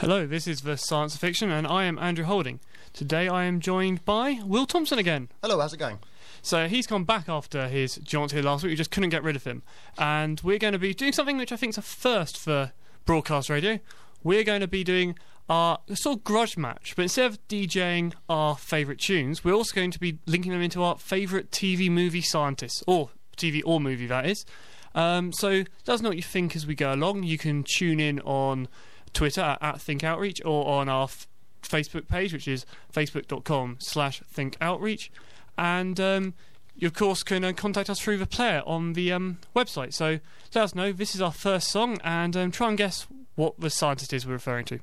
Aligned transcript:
Hello, 0.00 0.26
this 0.26 0.46
is 0.46 0.62
the 0.62 0.78
Science 0.78 1.14
Fiction, 1.18 1.50
and 1.50 1.66
I 1.66 1.84
am 1.84 1.98
Andrew 1.98 2.24
Holding. 2.24 2.60
Today 2.94 3.28
I 3.28 3.44
am 3.44 3.60
joined 3.60 4.02
by 4.06 4.40
Will 4.46 4.64
Thompson 4.64 4.98
again. 4.98 5.28
Hello, 5.42 5.60
how's 5.60 5.74
it 5.74 5.76
going? 5.76 5.98
So 6.40 6.68
he's 6.68 6.86
gone 6.86 7.04
back 7.04 7.28
after 7.28 7.68
his 7.68 7.96
jaunt 7.96 8.32
here 8.32 8.40
last 8.42 8.62
week. 8.62 8.70
We 8.70 8.76
just 8.76 8.90
couldn't 8.90 9.10
get 9.10 9.22
rid 9.22 9.36
of 9.36 9.44
him, 9.44 9.62
and 9.98 10.40
we're 10.40 10.58
going 10.58 10.72
to 10.72 10.78
be 10.78 10.94
doing 10.94 11.12
something 11.12 11.36
which 11.36 11.52
I 11.52 11.56
think 11.56 11.74
is 11.74 11.76
a 11.76 11.82
first 11.82 12.38
for 12.38 12.72
broadcast 13.04 13.50
radio. 13.50 13.78
We're 14.24 14.42
going 14.42 14.62
to 14.62 14.66
be 14.66 14.84
doing 14.84 15.18
our 15.50 15.80
sort 15.92 16.16
of 16.16 16.24
grudge 16.24 16.56
match, 16.56 16.94
but 16.96 17.02
instead 17.02 17.26
of 17.26 17.48
DJing 17.48 18.14
our 18.30 18.56
favourite 18.56 19.00
tunes, 19.00 19.44
we're 19.44 19.52
also 19.52 19.74
going 19.74 19.90
to 19.90 20.00
be 20.00 20.18
linking 20.24 20.52
them 20.52 20.62
into 20.62 20.82
our 20.82 20.96
favourite 20.96 21.50
TV 21.50 21.90
movie 21.90 22.22
scientists, 22.22 22.82
or 22.86 23.10
TV 23.36 23.60
or 23.66 23.78
movie 23.78 24.06
that 24.06 24.24
is. 24.24 24.46
Um, 24.94 25.30
so 25.34 25.48
let 25.50 25.88
us 25.90 26.00
know 26.00 26.08
what 26.08 26.16
you 26.16 26.22
think 26.22 26.56
as 26.56 26.66
we 26.66 26.74
go 26.74 26.94
along. 26.94 27.24
You 27.24 27.36
can 27.36 27.66
tune 27.76 28.00
in 28.00 28.20
on 28.20 28.66
Twitter 29.12 29.58
at, 29.60 29.80
Think 29.80 30.04
Outreach 30.04 30.40
or 30.44 30.66
on 30.66 30.88
our 30.88 31.04
f- 31.04 31.26
Facebook 31.62 32.08
page, 32.08 32.32
which 32.32 32.48
is 32.48 32.64
facebook.com 32.92 33.76
slash 33.78 34.22
Think 34.30 34.56
Outreach. 34.60 35.10
And 35.58 35.98
um, 36.00 36.34
you, 36.76 36.86
of 36.86 36.94
course, 36.94 37.22
can 37.22 37.44
uh, 37.44 37.52
contact 37.52 37.90
us 37.90 38.00
through 38.00 38.18
the 38.18 38.26
player 38.26 38.62
on 38.66 38.94
the 38.94 39.12
um, 39.12 39.38
website. 39.54 39.92
So 39.92 40.20
let 40.54 40.64
us 40.64 40.74
know. 40.74 40.92
This 40.92 41.14
is 41.14 41.20
our 41.20 41.32
first 41.32 41.68
song, 41.68 41.98
and 42.02 42.36
um, 42.36 42.50
try 42.50 42.68
and 42.68 42.78
guess 42.78 43.06
what 43.34 43.60
the 43.60 43.70
scientist 43.70 44.12
is 44.12 44.26
we're 44.26 44.32
referring 44.32 44.64
to. 44.66 44.80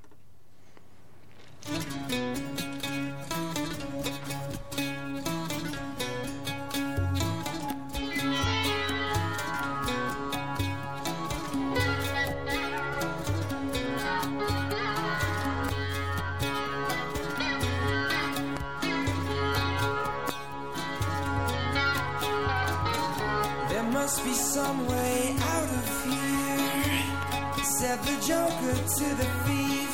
To 28.97 29.03
the 29.03 29.29
thief. 29.45 29.93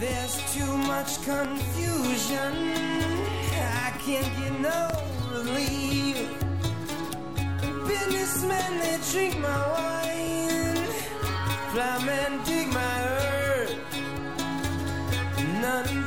There's 0.00 0.36
too 0.54 0.76
much 0.78 1.22
confusion, 1.24 2.52
I 3.84 3.92
can't 4.04 4.30
get 4.38 4.60
no 4.60 4.88
relief. 5.30 6.16
Businessmen, 7.86 8.78
they 8.78 8.98
drink 9.12 9.38
my 9.40 9.60
wine, 9.74 10.86
flymen 11.72 12.42
dig 12.46 12.68
my 12.72 12.96
earth. 13.08 13.76
None 15.60 16.03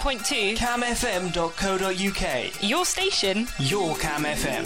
101.2 0.00 0.56
camfm.co.uk. 0.56 2.62
Your 2.62 2.86
station. 2.86 3.46
Your 3.58 3.94
Cam 3.96 4.24
FM. 4.24 4.64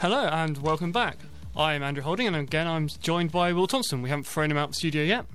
Hello 0.00 0.26
and 0.26 0.58
welcome 0.58 0.90
back. 0.90 1.18
I'm 1.56 1.84
Andrew 1.84 2.02
Holding, 2.02 2.26
and 2.26 2.34
again 2.34 2.66
I'm 2.66 2.88
joined 2.88 3.30
by 3.30 3.52
Will 3.52 3.68
Thompson. 3.68 4.02
We 4.02 4.08
haven't 4.08 4.24
thrown 4.24 4.50
him 4.50 4.56
out 4.56 4.64
of 4.64 4.70
the 4.70 4.78
studio 4.78 5.04
yet. 5.04 5.26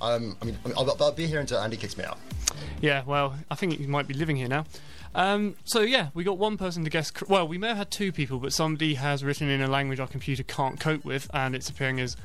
Um, 0.00 0.36
I 0.40 0.44
mean, 0.44 0.56
I'll, 0.76 0.96
I'll, 1.02 1.10
be 1.10 1.26
here 1.26 1.40
until 1.40 1.58
Andy 1.58 1.76
kicks 1.76 1.98
me 1.98 2.04
out. 2.04 2.20
Yeah, 2.80 3.02
well, 3.04 3.34
I 3.50 3.56
think 3.56 3.78
he 3.78 3.86
might 3.88 4.06
be 4.06 4.14
living 4.14 4.36
here 4.36 4.48
now. 4.48 4.64
Um, 5.16 5.56
so 5.64 5.80
yeah, 5.80 6.10
we 6.14 6.22
got 6.22 6.38
one 6.38 6.56
person 6.56 6.84
to 6.84 6.90
guess. 6.90 7.10
Cr- 7.10 7.24
well, 7.28 7.48
we 7.48 7.58
may 7.58 7.66
have 7.66 7.78
had 7.78 7.90
two 7.90 8.12
people, 8.12 8.38
but 8.38 8.52
somebody 8.52 8.94
has 8.94 9.24
written 9.24 9.48
in 9.48 9.60
a 9.60 9.66
language 9.66 9.98
our 9.98 10.06
computer 10.06 10.44
can't 10.44 10.78
cope 10.78 11.04
with, 11.04 11.28
and 11.34 11.56
it's 11.56 11.68
appearing 11.68 11.98
as 11.98 12.16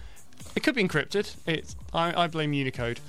it 0.55 0.61
could 0.61 0.75
be 0.75 0.83
encrypted. 0.83 1.35
It's 1.47 1.75
I, 1.95 2.25
I 2.25 2.27
blame 2.27 2.53
Unicode 2.53 2.99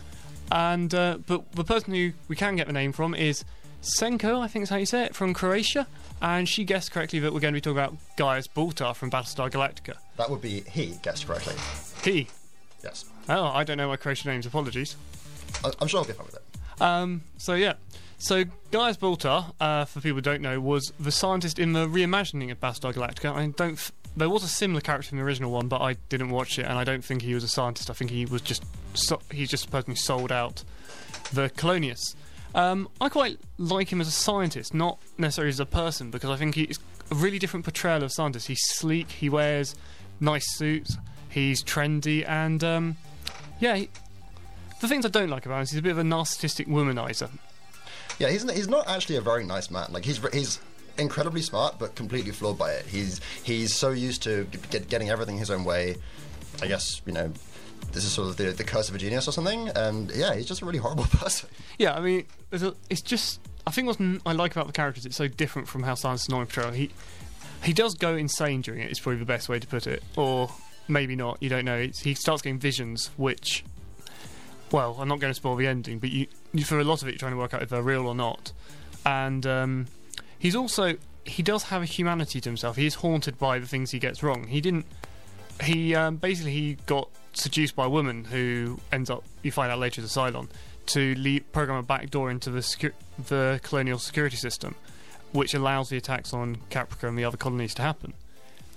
and 0.50 0.92
uh, 0.94 1.18
but 1.26 1.52
the 1.52 1.64
person 1.64 1.94
who 1.94 2.12
we 2.28 2.36
can 2.36 2.56
get 2.56 2.66
the 2.66 2.72
name 2.72 2.92
from 2.92 3.14
is 3.14 3.44
Senko, 3.82 4.40
I 4.40 4.48
think 4.48 4.64
is 4.64 4.68
how 4.70 4.76
you 4.76 4.86
say 4.86 5.04
it, 5.04 5.14
from 5.14 5.32
Croatia, 5.34 5.86
and 6.20 6.48
she 6.48 6.64
guessed 6.64 6.92
correctly 6.92 7.18
that 7.20 7.32
we're 7.32 7.40
going 7.40 7.54
to 7.54 7.56
be 7.56 7.60
talking 7.62 7.78
about 7.78 7.94
Gaius 8.16 8.46
Baltar 8.48 8.94
from 8.94 9.10
Battlestar 9.10 9.50
Galactica. 9.50 9.96
That 10.16 10.28
would 10.30 10.42
be 10.42 10.60
he 10.62 10.98
guessed 11.02 11.26
correctly. 11.26 11.54
He. 12.04 12.28
Yes. 12.84 13.04
Oh, 13.28 13.44
I 13.44 13.64
don't 13.64 13.76
know 13.78 13.88
my 13.88 13.96
Croatian 13.96 14.30
names. 14.30 14.46
Apologies. 14.46 14.96
I- 15.64 15.72
I'm 15.80 15.88
sure 15.88 16.00
I'll 16.00 16.06
be 16.06 16.12
fine 16.12 16.26
with 16.26 16.36
it. 16.36 16.42
Um, 16.82 17.22
so 17.36 17.54
yeah, 17.54 17.74
so 18.18 18.44
Gaius 18.70 18.96
Baltar, 18.96 19.52
uh, 19.60 19.84
for 19.84 20.00
people 20.00 20.16
who 20.16 20.22
don't 20.22 20.40
know, 20.42 20.60
was 20.60 20.92
the 20.98 21.12
scientist 21.12 21.58
in 21.58 21.72
the 21.74 21.86
reimagining 21.86 22.50
of 22.50 22.58
Battlestar 22.60 22.92
Galactica. 22.94 23.34
I 23.34 23.46
don't. 23.48 23.74
F- 23.74 23.92
there 24.16 24.28
was 24.28 24.42
a 24.42 24.48
similar 24.48 24.80
character 24.80 25.10
in 25.12 25.18
the 25.18 25.24
original 25.24 25.50
one, 25.50 25.68
but 25.68 25.80
I 25.80 25.94
didn't 26.08 26.30
watch 26.30 26.58
it, 26.58 26.62
and 26.66 26.78
I 26.78 26.84
don't 26.84 27.04
think 27.04 27.22
he 27.22 27.34
was 27.34 27.44
a 27.44 27.48
scientist. 27.48 27.90
I 27.90 27.94
think 27.94 28.10
he 28.10 28.26
was 28.26 28.42
just 28.42 28.64
so- 28.94 29.20
he's 29.30 29.48
just 29.50 29.64
supposedly 29.64 29.94
sold 29.94 30.32
out 30.32 30.64
the 31.32 31.48
Colonius. 31.50 32.14
Um, 32.54 32.88
I 33.00 33.08
quite 33.08 33.38
like 33.58 33.92
him 33.92 34.00
as 34.00 34.08
a 34.08 34.12
scientist, 34.12 34.74
not 34.74 34.98
necessarily 35.16 35.50
as 35.50 35.60
a 35.60 35.66
person, 35.66 36.10
because 36.10 36.30
I 36.30 36.36
think 36.36 36.56
he's 36.56 36.78
a 37.10 37.14
really 37.14 37.38
different 37.38 37.64
portrayal 37.64 38.02
of 38.02 38.12
scientist. 38.12 38.48
He's 38.48 38.60
sleek, 38.64 39.08
he 39.10 39.28
wears 39.28 39.76
nice 40.18 40.56
suits, 40.56 40.96
he's 41.28 41.62
trendy, 41.62 42.28
and 42.28 42.64
um, 42.64 42.96
yeah, 43.60 43.76
he, 43.76 43.90
the 44.80 44.88
things 44.88 45.06
I 45.06 45.10
don't 45.10 45.28
like 45.30 45.46
about 45.46 45.58
him 45.58 45.62
is 45.62 45.70
he's 45.70 45.78
a 45.78 45.82
bit 45.82 45.92
of 45.92 45.98
a 45.98 46.02
narcissistic 46.02 46.66
womanizer. 46.66 47.30
Yeah, 48.18 48.28
he's 48.30 48.42
he's 48.50 48.68
not 48.68 48.88
actually 48.88 49.16
a 49.16 49.20
very 49.22 49.44
nice 49.44 49.70
man. 49.70 49.86
Like 49.92 50.04
he's 50.04 50.18
he's 50.32 50.58
incredibly 51.00 51.42
smart, 51.42 51.78
but 51.78 51.94
completely 51.94 52.32
flawed 52.32 52.58
by 52.58 52.72
it. 52.72 52.86
He's 52.86 53.20
he's 53.42 53.74
so 53.74 53.90
used 53.90 54.22
to 54.24 54.46
get, 54.70 54.88
getting 54.88 55.10
everything 55.10 55.38
his 55.38 55.50
own 55.50 55.64
way. 55.64 55.96
I 56.62 56.66
guess 56.66 57.00
you 57.06 57.12
know 57.12 57.32
this 57.92 58.04
is 58.04 58.12
sort 58.12 58.28
of 58.28 58.36
the 58.36 58.50
the 58.50 58.64
curse 58.64 58.88
of 58.88 58.94
a 58.94 58.98
genius 58.98 59.26
or 59.26 59.32
something. 59.32 59.68
And 59.70 60.10
yeah, 60.12 60.34
he's 60.34 60.46
just 60.46 60.62
a 60.62 60.66
really 60.66 60.78
horrible 60.78 61.04
person. 61.10 61.48
Yeah, 61.78 61.94
I 61.94 62.00
mean, 62.00 62.26
a, 62.52 62.74
it's 62.88 63.02
just 63.02 63.40
I 63.66 63.70
think 63.70 63.88
what 63.88 64.00
I 64.26 64.32
like 64.32 64.52
about 64.52 64.66
the 64.66 64.72
characters, 64.72 65.06
it's 65.06 65.16
so 65.16 65.28
different 65.28 65.68
from 65.68 65.82
how 65.82 65.94
Silence 65.94 66.28
normally 66.28 66.50
portray. 66.50 66.76
He 66.76 66.90
he 67.62 67.72
does 67.72 67.94
go 67.94 68.16
insane 68.16 68.62
during 68.62 68.80
it. 68.80 68.90
Is 68.90 69.00
probably 69.00 69.18
the 69.18 69.26
best 69.26 69.48
way 69.48 69.58
to 69.58 69.66
put 69.66 69.86
it, 69.86 70.02
or 70.16 70.50
maybe 70.88 71.16
not. 71.16 71.38
You 71.40 71.48
don't 71.48 71.64
know. 71.64 71.76
It's, 71.76 72.00
he 72.00 72.14
starts 72.14 72.42
getting 72.42 72.58
visions, 72.58 73.10
which, 73.16 73.64
well, 74.72 74.96
I'm 74.98 75.08
not 75.08 75.20
going 75.20 75.30
to 75.30 75.34
spoil 75.34 75.56
the 75.56 75.66
ending, 75.66 75.98
but 75.98 76.10
you, 76.10 76.26
you 76.52 76.64
for 76.64 76.78
a 76.78 76.84
lot 76.84 77.02
of 77.02 77.08
it, 77.08 77.12
you're 77.12 77.18
trying 77.18 77.32
to 77.32 77.38
work 77.38 77.54
out 77.54 77.62
if 77.62 77.68
they're 77.68 77.82
real 77.82 78.06
or 78.06 78.14
not. 78.14 78.52
And 79.04 79.46
um, 79.46 79.86
he's 80.40 80.56
also 80.56 80.96
he 81.24 81.42
does 81.44 81.64
have 81.64 81.82
a 81.82 81.84
humanity 81.84 82.40
to 82.40 82.48
himself. 82.48 82.76
He 82.76 82.86
is 82.86 82.96
haunted 82.96 83.38
by 83.38 83.60
the 83.60 83.66
things 83.66 83.92
he 83.92 84.00
gets 84.00 84.24
wrong. 84.24 84.48
He 84.48 84.60
didn't. 84.60 84.86
He 85.62 85.94
um, 85.94 86.16
basically 86.16 86.52
he 86.52 86.78
got 86.86 87.08
seduced 87.34 87.76
by 87.76 87.84
a 87.84 87.88
woman 87.88 88.24
who 88.24 88.80
ends 88.90 89.08
up 89.10 89.22
you 89.42 89.52
find 89.52 89.70
out 89.70 89.78
later 89.78 90.02
as 90.02 90.16
a 90.16 90.18
Cylon 90.18 90.48
to 90.86 91.14
lead, 91.14 91.52
program 91.52 91.78
a 91.78 91.82
backdoor 91.82 92.30
into 92.30 92.50
the 92.50 92.60
secu- 92.60 92.92
the 93.28 93.60
colonial 93.62 93.98
security 93.98 94.36
system, 94.36 94.74
which 95.32 95.54
allows 95.54 95.90
the 95.90 95.96
attacks 95.96 96.34
on 96.34 96.56
Caprica 96.70 97.06
and 97.06 97.16
the 97.16 97.24
other 97.24 97.36
colonies 97.36 97.74
to 97.74 97.82
happen. 97.82 98.14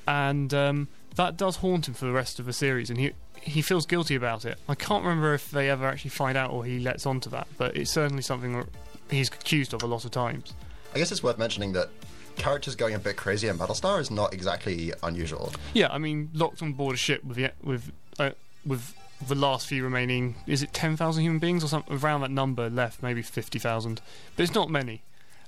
And 0.07 0.53
um, 0.53 0.89
that 1.15 1.37
does 1.37 1.57
haunt 1.57 1.87
him 1.87 1.93
for 1.93 2.05
the 2.05 2.11
rest 2.11 2.39
of 2.39 2.45
the 2.45 2.53
series, 2.53 2.89
and 2.89 2.99
he 2.99 3.13
he 3.41 3.61
feels 3.61 3.85
guilty 3.85 4.15
about 4.15 4.45
it. 4.45 4.57
I 4.67 4.75
can't 4.75 5.03
remember 5.03 5.33
if 5.33 5.49
they 5.51 5.69
ever 5.69 5.87
actually 5.87 6.11
find 6.11 6.37
out 6.37 6.51
or 6.51 6.65
he 6.65 6.79
lets 6.79 7.05
on 7.05 7.19
to 7.21 7.29
that, 7.29 7.47
but 7.57 7.75
it's 7.75 7.91
certainly 7.91 8.21
something 8.21 8.53
that 8.53 8.67
he's 9.09 9.29
accused 9.29 9.73
of 9.73 9.81
a 9.83 9.87
lot 9.87 10.05
of 10.05 10.11
times. 10.11 10.53
I 10.93 10.97
guess 10.99 11.11
it's 11.11 11.23
worth 11.23 11.37
mentioning 11.37 11.73
that 11.73 11.89
characters 12.35 12.75
going 12.75 12.95
a 12.95 12.99
bit 12.99 13.15
crazy 13.15 13.47
in 13.47 13.57
Battlestar 13.57 13.99
is 13.99 14.09
not 14.09 14.33
exactly 14.33 14.93
unusual. 15.03 15.53
Yeah, 15.73 15.89
I 15.91 15.97
mean, 15.97 16.29
locked 16.33 16.61
on 16.61 16.73
board 16.73 16.95
a 16.95 16.97
ship 16.97 17.23
with 17.23 17.37
the, 17.37 17.51
with 17.63 17.91
uh, 18.19 18.31
with 18.65 18.95
the 19.27 19.35
last 19.35 19.67
few 19.67 19.83
remaining. 19.83 20.35
Is 20.47 20.63
it 20.63 20.73
ten 20.73 20.97
thousand 20.97 21.23
human 21.23 21.39
beings 21.39 21.63
or 21.63 21.67
something 21.67 21.97
around 21.97 22.21
that 22.21 22.31
number 22.31 22.69
left? 22.69 23.03
Maybe 23.03 23.21
fifty 23.21 23.59
thousand, 23.59 24.01
but 24.35 24.43
it's 24.43 24.55
not 24.55 24.69
many. 24.69 25.01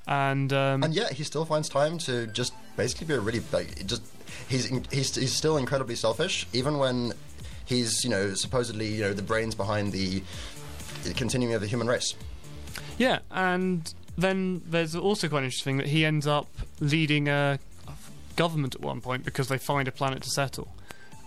And 0.08 0.54
um, 0.54 0.84
And 0.84 0.94
yet 0.94 1.14
he 1.14 1.24
still 1.24 1.46
finds 1.46 1.68
time 1.68 1.98
to 2.00 2.28
just 2.28 2.54
basically 2.78 3.08
be 3.08 3.14
a 3.16 3.20
really 3.20 3.42
like 3.52 3.86
just 3.88 4.04
he's 4.48 4.66
he's 4.92 5.16
he's 5.16 5.34
still 5.34 5.58
incredibly 5.58 5.96
selfish 5.96 6.46
even 6.54 6.78
when 6.78 7.14
he's 7.66 8.04
you 8.04 8.10
know 8.10 8.34
supposedly 8.36 8.88
you 8.88 9.02
know 9.02 9.14
the 9.14 9.24
brains 9.24 9.56
behind 9.56 9.92
the, 9.92 10.22
the 11.04 11.14
continuing 11.14 11.56
of 11.56 11.62
the 11.62 11.68
human 11.68 11.88
race. 11.88 12.14
yeah, 13.00 13.20
and 13.32 13.94
then 14.18 14.62
there's 14.66 14.96
also 14.96 15.28
quite 15.28 15.44
interesting 15.44 15.78
that 15.78 15.88
he 15.88 16.06
ends 16.06 16.26
up 16.26 16.48
leading 16.80 17.28
a 17.28 17.60
government 18.36 18.76
at 18.76 18.82
one 18.82 19.02
point 19.02 19.24
because 19.24 19.48
they 19.48 19.58
find 19.58 19.88
a 19.88 19.92
planet 19.92 20.24
to 20.24 20.30
settle, 20.30 20.74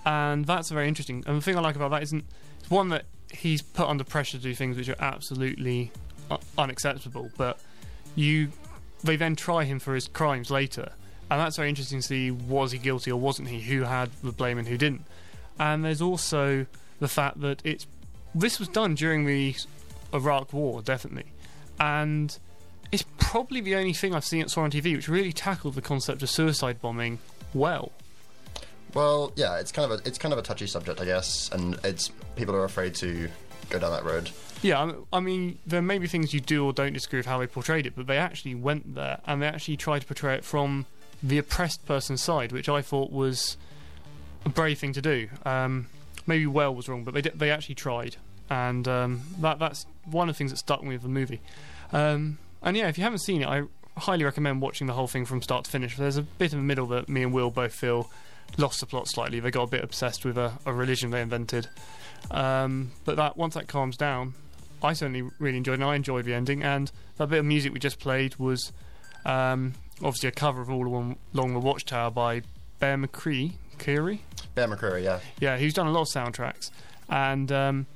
and 0.05 0.47
that's 0.47 0.71
very 0.71 0.89
interesting. 0.89 1.23
And 1.27 1.37
the 1.37 1.43
thing 1.43 1.57
I 1.57 1.61
like 1.61 1.77
about 1.77 1.91
that 1.91 2.03
isn't 2.03 2.25
it's 2.61 2.71
one 2.71 2.89
that 2.91 3.05
he's 3.33 3.61
put 3.63 3.87
under 3.89 4.05
pressure 4.05 4.39
to 4.39 4.43
do 4.43 4.55
things 4.55 4.77
which 4.77 4.89
are 4.89 4.97
absolutely 4.99 5.93
unacceptable, 6.57 7.31
but 7.37 7.59
you 8.15 8.53
they 9.05 9.17
then 9.17 9.37
try 9.37 9.65
him 9.65 9.79
for 9.79 9.95
his 9.95 10.09
crimes 10.09 10.51
later, 10.51 10.93
and 11.31 11.41
that's 11.41 11.57
very 11.57 11.69
interesting 11.69 12.01
to 12.01 12.07
see 12.07 12.31
was 12.31 12.73
he 12.73 12.79
guilty 12.79 13.11
or 13.11 13.21
wasn't 13.21 13.49
he, 13.49 13.61
who 13.61 13.83
had 13.83 14.11
the 14.23 14.33
blame 14.33 14.59
and 14.59 14.67
who 14.67 14.77
didn't. 14.77 15.05
And 15.59 15.85
there's 15.85 16.03
also 16.03 16.67
the 17.01 17.09
fact 17.09 17.41
that 17.41 17.61
it's 17.65 17.87
this 18.35 18.59
was 18.59 18.69
done 18.69 18.95
during 18.95 19.25
the 19.25 19.55
Iraq 20.13 20.53
War, 20.53 20.83
definitely, 20.83 21.33
and 21.79 22.39
it's 22.93 23.05
probably 23.19 23.61
the 23.61 23.75
only 23.75 23.93
thing 23.93 24.15
I've 24.15 24.25
seen 24.25 24.43
at 24.43 24.57
on 24.57 24.71
TV 24.71 24.95
which 24.97 25.09
really 25.09 25.33
tackled 25.33 25.75
the 25.75 25.83
concept 25.83 26.23
of 26.23 26.31
suicide 26.31 26.81
bombing 26.81 27.19
well. 27.55 27.93
Well, 28.95 29.33
yeah, 29.37 29.59
it's 29.59 29.71
kind 29.73 29.91
of 29.93 30.01
a 30.01 30.09
it's 30.09 30.19
kind 30.19 30.33
of 30.33 30.39
a 30.39 30.43
touchy 30.43 30.67
subject, 30.67 31.01
I 31.01 31.05
guess, 31.05 31.51
and 31.53 31.79
it's 31.85 32.09
people 32.37 32.55
are 32.55 32.65
afraid 32.65 32.95
to 32.97 33.29
go 33.69 33.79
down 33.79 33.91
that 33.93 34.05
road. 34.05 34.31
Yeah, 34.63 34.83
I- 35.13 35.19
I 35.19 35.21
mean, 35.21 35.59
there 35.67 35.83
may 35.83 35.99
be 35.99 36.07
things 36.09 36.33
you 36.33 36.41
do 36.41 36.65
or 36.65 36.73
don't 36.73 36.93
disagree 36.95 37.19
with 37.19 37.27
how 37.27 37.39
they 37.39 37.47
portrayed 37.47 37.87
it, 37.87 37.95
but 37.95 38.07
they 38.07 38.17
actually 38.17 38.55
went 38.55 38.95
there 38.95 39.21
and 39.27 39.43
they 39.43 39.47
actually 39.47 39.77
tried 39.77 40.01
to 40.01 40.07
portray 40.07 40.35
it 40.37 40.45
from 40.45 40.87
the 41.23 41.37
oppressed 41.39 41.85
person's 41.87 42.23
side, 42.23 42.51
which 42.53 42.69
I 42.69 42.81
thought 42.83 43.13
was 43.13 43.57
a 44.45 44.49
brave 44.49 44.79
thing 44.79 44.93
to 44.95 45.03
do. 45.03 45.29
Um, 45.45 45.89
maybe 46.27 46.47
well 46.47 46.75
was 46.75 46.89
wrong, 46.89 47.05
but 47.05 47.13
they 47.15 47.21
did, 47.21 47.39
they 47.39 47.51
actually 47.51 47.75
tried, 47.75 48.17
and 48.49 48.89
um, 48.89 49.23
that 49.41 49.59
that's 49.59 49.85
one 50.07 50.29
of 50.29 50.35
the 50.35 50.39
things 50.39 50.51
that 50.51 50.57
stuck 50.57 50.83
with 50.83 51.03
the 51.03 51.09
movie. 51.09 51.41
Um, 51.93 52.39
and 52.63 52.77
yeah, 52.77 52.89
if 52.89 52.99
you 52.99 53.05
haven't 53.05 53.21
seen 53.21 53.43
it, 53.43 53.49
I 53.49 53.63
highly 53.97 54.25
recommend 54.25 54.63
watching 54.63 54.87
the 54.87 54.93
whole 54.93 55.09
thing 55.09 55.25
from 55.25 55.43
start 55.43 55.65
to 55.65 55.71
finish. 55.71 55.97
There's 55.97 56.17
a 56.17 56.23
bit 56.23 56.53
in 56.53 56.59
the 56.59 56.65
middle 56.65 56.87
that 56.89 57.09
me 57.09 57.23
and 57.23 57.33
Will 57.33 57.51
both 57.51 57.75
feel 57.75 58.11
lost 58.57 58.81
the 58.81 58.87
plot 58.87 59.09
slightly. 59.09 59.41
They 59.41 59.51
got 59.51 59.65
a 59.65 59.71
bit 59.71 59.85
obsessed 59.85 60.25
with 60.25 60.39
a, 60.39 60.53
a 60.65 60.73
religion 60.73 61.11
they 61.11 61.21
invented. 61.21 61.69
Um, 62.31 62.93
but 63.05 63.17
that 63.17 63.37
once 63.37 63.55
that 63.55 63.69
calms 63.69 63.97
down, 63.97 64.35
I 64.83 64.93
certainly 64.93 65.29
really 65.39 65.59
enjoyed 65.59 65.75
it. 65.75 65.83
And 65.83 65.91
I 65.91 65.97
enjoyed 65.97 66.25
the 66.25 66.35
ending, 66.35 66.63
and 66.63 66.91
that 67.17 67.29
bit 67.29 67.41
of 67.41 67.45
music 67.45 67.73
we 67.73 67.79
just 67.79 67.99
played 67.99 68.37
was 68.37 68.73
um, 69.25 69.75
obviously 70.03 70.29
a 70.29 70.33
cover 70.33 70.61
of 70.63 70.71
All 70.71 70.87
Along 70.87 71.53
the 71.53 71.61
Watchtower 71.61 72.11
by 72.11 72.43
Bear 72.79 72.97
McCree. 72.97 73.53
Curie? 73.79 74.23
Bear 74.55 74.67
McCreary, 74.67 75.05
yeah. 75.05 75.21
Yeah, 75.39 75.57
who's 75.57 75.75
done 75.75 75.87
a 75.87 75.93
lot 75.93 76.03
of 76.03 76.09
soundtracks. 76.09 76.71
And 77.09 77.51
um, 77.53 77.87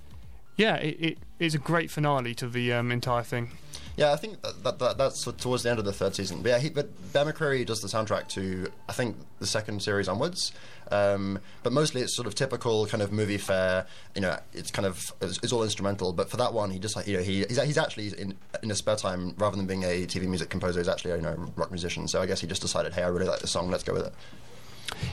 yeah, 0.56 0.76
it, 0.76 0.96
it, 1.00 1.18
it's 1.38 1.54
a 1.54 1.58
great 1.58 1.90
finale 1.90 2.34
to 2.36 2.48
the 2.48 2.72
um, 2.72 2.92
entire 2.92 3.22
thing. 3.22 3.50
Yeah, 3.96 4.12
I 4.12 4.16
think 4.16 4.40
that, 4.42 4.64
that, 4.64 4.78
that 4.78 4.98
that's 4.98 5.24
towards 5.24 5.64
the 5.64 5.70
end 5.70 5.78
of 5.78 5.84
the 5.84 5.92
third 5.92 6.14
season. 6.14 6.42
But 6.42 6.48
yeah, 6.48 6.58
he, 6.58 6.70
but 6.70 7.12
Bear 7.12 7.26
McCreary 7.26 7.66
does 7.66 7.80
the 7.80 7.88
soundtrack 7.88 8.28
to 8.28 8.70
I 8.88 8.92
think 8.92 9.16
the 9.38 9.46
second 9.46 9.82
series 9.82 10.08
onwards. 10.08 10.52
Um, 10.90 11.38
but 11.62 11.72
mostly 11.72 12.02
it's 12.02 12.14
sort 12.14 12.26
of 12.26 12.34
typical 12.34 12.86
kind 12.86 13.02
of 13.02 13.12
movie 13.12 13.38
fare. 13.38 13.86
You 14.14 14.22
know, 14.22 14.38
it's 14.52 14.70
kind 14.70 14.86
of 14.86 15.12
it's, 15.20 15.38
it's 15.42 15.52
all 15.52 15.62
instrumental. 15.62 16.12
But 16.12 16.30
for 16.30 16.38
that 16.38 16.54
one, 16.54 16.70
he 16.70 16.78
just 16.78 17.06
you 17.06 17.16
know 17.18 17.22
he 17.22 17.44
he's, 17.44 17.62
he's 17.62 17.78
actually 17.78 18.08
in 18.18 18.36
in 18.62 18.68
his 18.70 18.78
spare 18.78 18.96
time 18.96 19.34
rather 19.36 19.56
than 19.56 19.66
being 19.66 19.84
a 19.84 20.06
TV 20.06 20.26
music 20.26 20.48
composer, 20.48 20.80
he's 20.80 20.88
actually 20.88 21.12
a 21.12 21.16
you 21.16 21.22
know 21.22 21.52
rock 21.56 21.70
musician. 21.70 22.08
So 22.08 22.20
I 22.22 22.26
guess 22.26 22.40
he 22.40 22.46
just 22.46 22.62
decided, 22.62 22.94
hey, 22.94 23.02
I 23.02 23.08
really 23.08 23.26
like 23.26 23.40
this 23.40 23.50
song, 23.50 23.70
let's 23.70 23.84
go 23.84 23.92
with 23.92 24.06
it. 24.06 24.14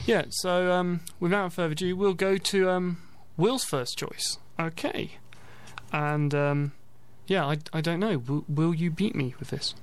Yeah, 0.06 0.24
so 0.30 0.72
um, 0.72 1.00
without 1.18 1.52
further 1.52 1.72
ado, 1.72 1.96
we'll 1.96 2.14
go 2.14 2.36
to 2.36 2.70
um, 2.70 2.98
Will's 3.36 3.64
first 3.64 3.98
choice. 3.98 4.38
Okay. 4.58 5.12
And 5.92 6.34
um, 6.34 6.72
yeah, 7.30 7.46
I, 7.46 7.58
I 7.72 7.80
don't 7.80 8.00
know. 8.00 8.18
Will, 8.18 8.44
will 8.48 8.74
you 8.74 8.90
beat 8.90 9.14
me 9.14 9.36
with 9.38 9.50
this? 9.50 9.74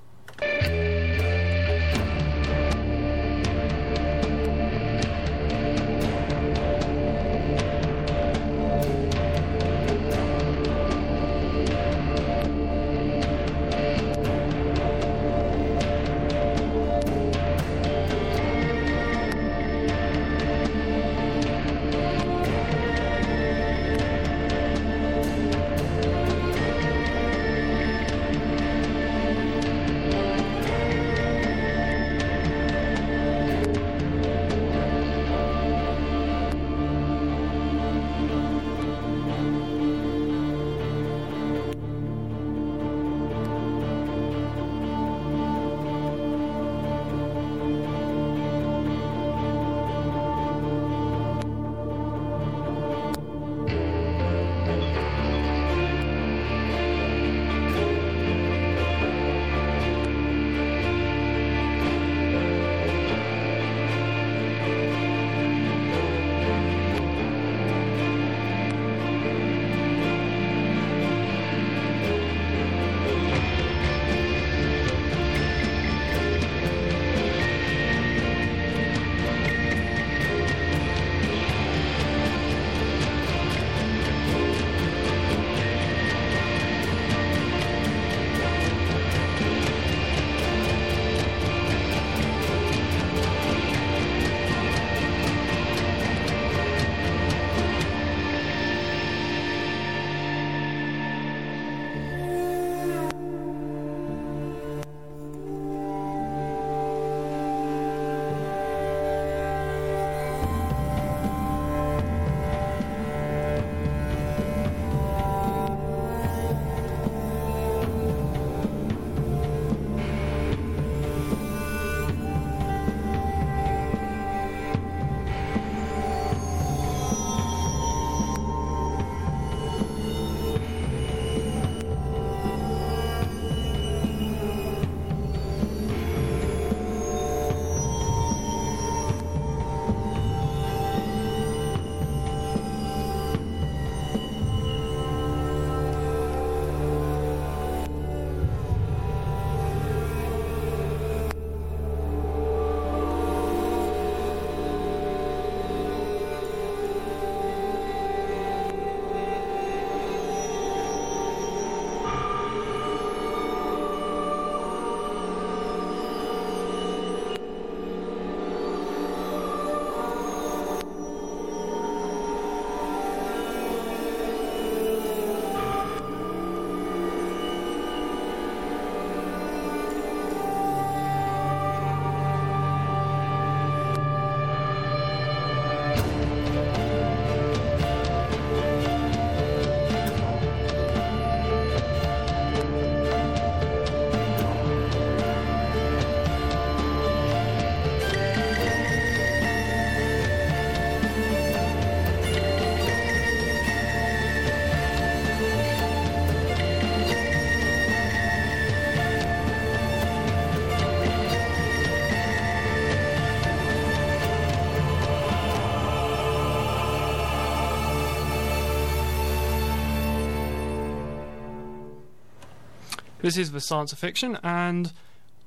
This 223.27 223.35
is 223.35 223.51
the 223.51 223.59
science 223.59 223.91
of 223.91 223.99
fiction, 223.99 224.39
and 224.41 224.93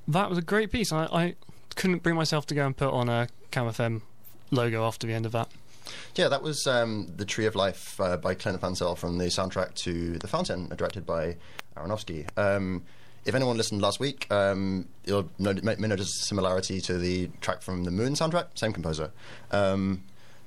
that 0.06 0.28
was 0.28 0.36
a 0.36 0.42
great 0.42 0.70
piece. 0.70 0.92
I, 0.92 1.04
I 1.04 1.34
couldn't 1.76 2.02
bring 2.02 2.14
myself 2.14 2.44
to 2.48 2.54
go 2.54 2.66
and 2.66 2.76
put 2.76 2.92
on 2.92 3.08
a 3.08 3.26
Cam 3.52 3.64
FM 3.68 4.02
logo 4.50 4.84
after 4.84 5.06
the 5.06 5.14
end 5.14 5.24
of 5.24 5.32
that. 5.32 5.48
Yeah, 6.14 6.28
that 6.28 6.42
was 6.42 6.66
um, 6.66 7.10
The 7.16 7.24
Tree 7.24 7.46
of 7.46 7.54
Life 7.54 7.98
uh, 7.98 8.18
by 8.18 8.34
Clint 8.34 8.60
Mansell 8.60 8.96
from 8.96 9.16
the 9.16 9.28
soundtrack 9.28 9.72
to 9.76 10.18
The 10.18 10.28
Fountain, 10.28 10.68
uh, 10.70 10.74
directed 10.74 11.06
by 11.06 11.36
Aronofsky. 11.74 12.28
Um, 12.36 12.82
if 13.24 13.34
anyone 13.34 13.56
listened 13.56 13.80
last 13.80 13.98
week, 13.98 14.30
um, 14.30 14.86
you'll 15.06 15.30
may 15.38 15.54
notice 15.76 16.20
a 16.20 16.26
similarity 16.26 16.82
to 16.82 16.98
the 16.98 17.30
track 17.40 17.62
from 17.62 17.84
the 17.84 17.90
Moon 17.90 18.12
soundtrack, 18.12 18.58
same 18.58 18.74
composer. 18.74 19.10
Um, 19.52 20.02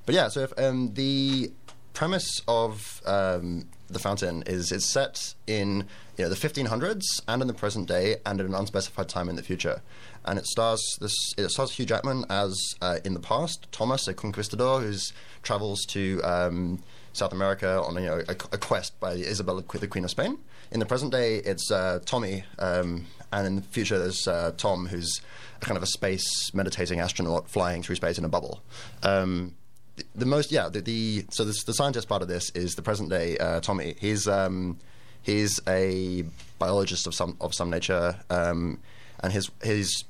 but 0.06 0.14
yeah, 0.14 0.28
so 0.28 0.42
if, 0.42 0.54
um, 0.60 0.94
the 0.94 1.52
premise 1.94 2.42
of 2.48 3.02
um, 3.06 3.70
The 3.88 4.00
Fountain 4.00 4.44
is 4.46 4.72
it's 4.72 4.86
set 4.86 5.36
in 5.48 5.86
you 6.18 6.26
know, 6.26 6.30
the 6.30 6.36
1500s 6.36 7.04
and 7.28 7.42
in 7.42 7.48
the 7.48 7.54
present 7.54 7.88
day 7.88 8.18
and 8.26 8.40
at 8.40 8.46
an 8.46 8.54
unspecified 8.54 9.10
time 9.10 9.30
in 9.30 9.36
the 9.36 9.44
future. 9.44 9.82
And 10.26 10.40
it 10.40 10.46
stars 10.46 10.82
this. 11.02 11.16
It 11.38 11.50
stars 11.50 11.72
Hugh 11.72 11.86
Jackman 11.86 12.26
as 12.30 12.76
uh, 12.82 13.00
in 13.04 13.14
the 13.14 13.20
past 13.20 13.68
Thomas, 13.72 14.08
a 14.08 14.14
conquistador 14.14 14.82
who 14.82 14.94
travels 15.42 15.86
to 15.88 16.22
um, 16.24 16.82
South 17.14 17.34
America 17.34 17.82
on 17.82 17.96
you 17.96 18.02
know, 18.10 18.24
a, 18.28 18.32
a 18.32 18.58
quest 18.58 19.00
by 19.00 19.14
Isabella, 19.14 19.64
the 19.64 19.88
Queen 19.88 20.04
of 20.04 20.12
Spain. 20.12 20.38
In 20.72 20.80
the 20.80 20.86
present 20.86 21.12
day, 21.12 21.38
it's 21.38 21.70
uh, 21.70 22.00
Tommy, 22.06 22.44
um, 22.58 23.06
and 23.32 23.46
in 23.46 23.56
the 23.58 23.62
future, 23.62 24.00
there's 24.00 24.28
uh, 24.28 24.52
Tom, 24.58 24.88
who's 24.88 25.22
kind 25.60 25.78
of 25.78 25.84
a 25.84 25.88
space 25.88 26.52
meditating 26.54 27.00
astronaut 27.00 27.50
flying 27.50 27.84
through 27.84 27.96
space 27.96 28.18
in 28.18 28.26
a 28.26 28.30
bubble. 28.30 28.64
Um, 29.04 29.56
the, 29.96 30.04
the 30.16 30.26
most, 30.26 30.52
yeah, 30.52 30.70
the, 30.70 30.82
the 30.82 31.26
so 31.32 31.46
this, 31.46 31.64
the 31.64 31.74
scientist 31.74 32.08
part 32.08 32.22
of 32.22 32.28
this 32.28 32.50
is 32.52 32.76
the 32.76 32.82
present 32.82 33.10
day 33.10 33.38
uh, 33.38 33.60
Tommy. 33.60 33.96
He's 34.00 34.28
um, 34.28 34.80
he's 35.22 35.60
a 35.68 36.24
biologist 36.60 37.08
of 37.08 37.14
some 37.14 37.38
of 37.42 37.54
some 37.54 37.70
nature, 37.70 38.20
um, 38.30 38.80
and 39.22 39.34
his 39.34 39.50
he's 39.64 40.04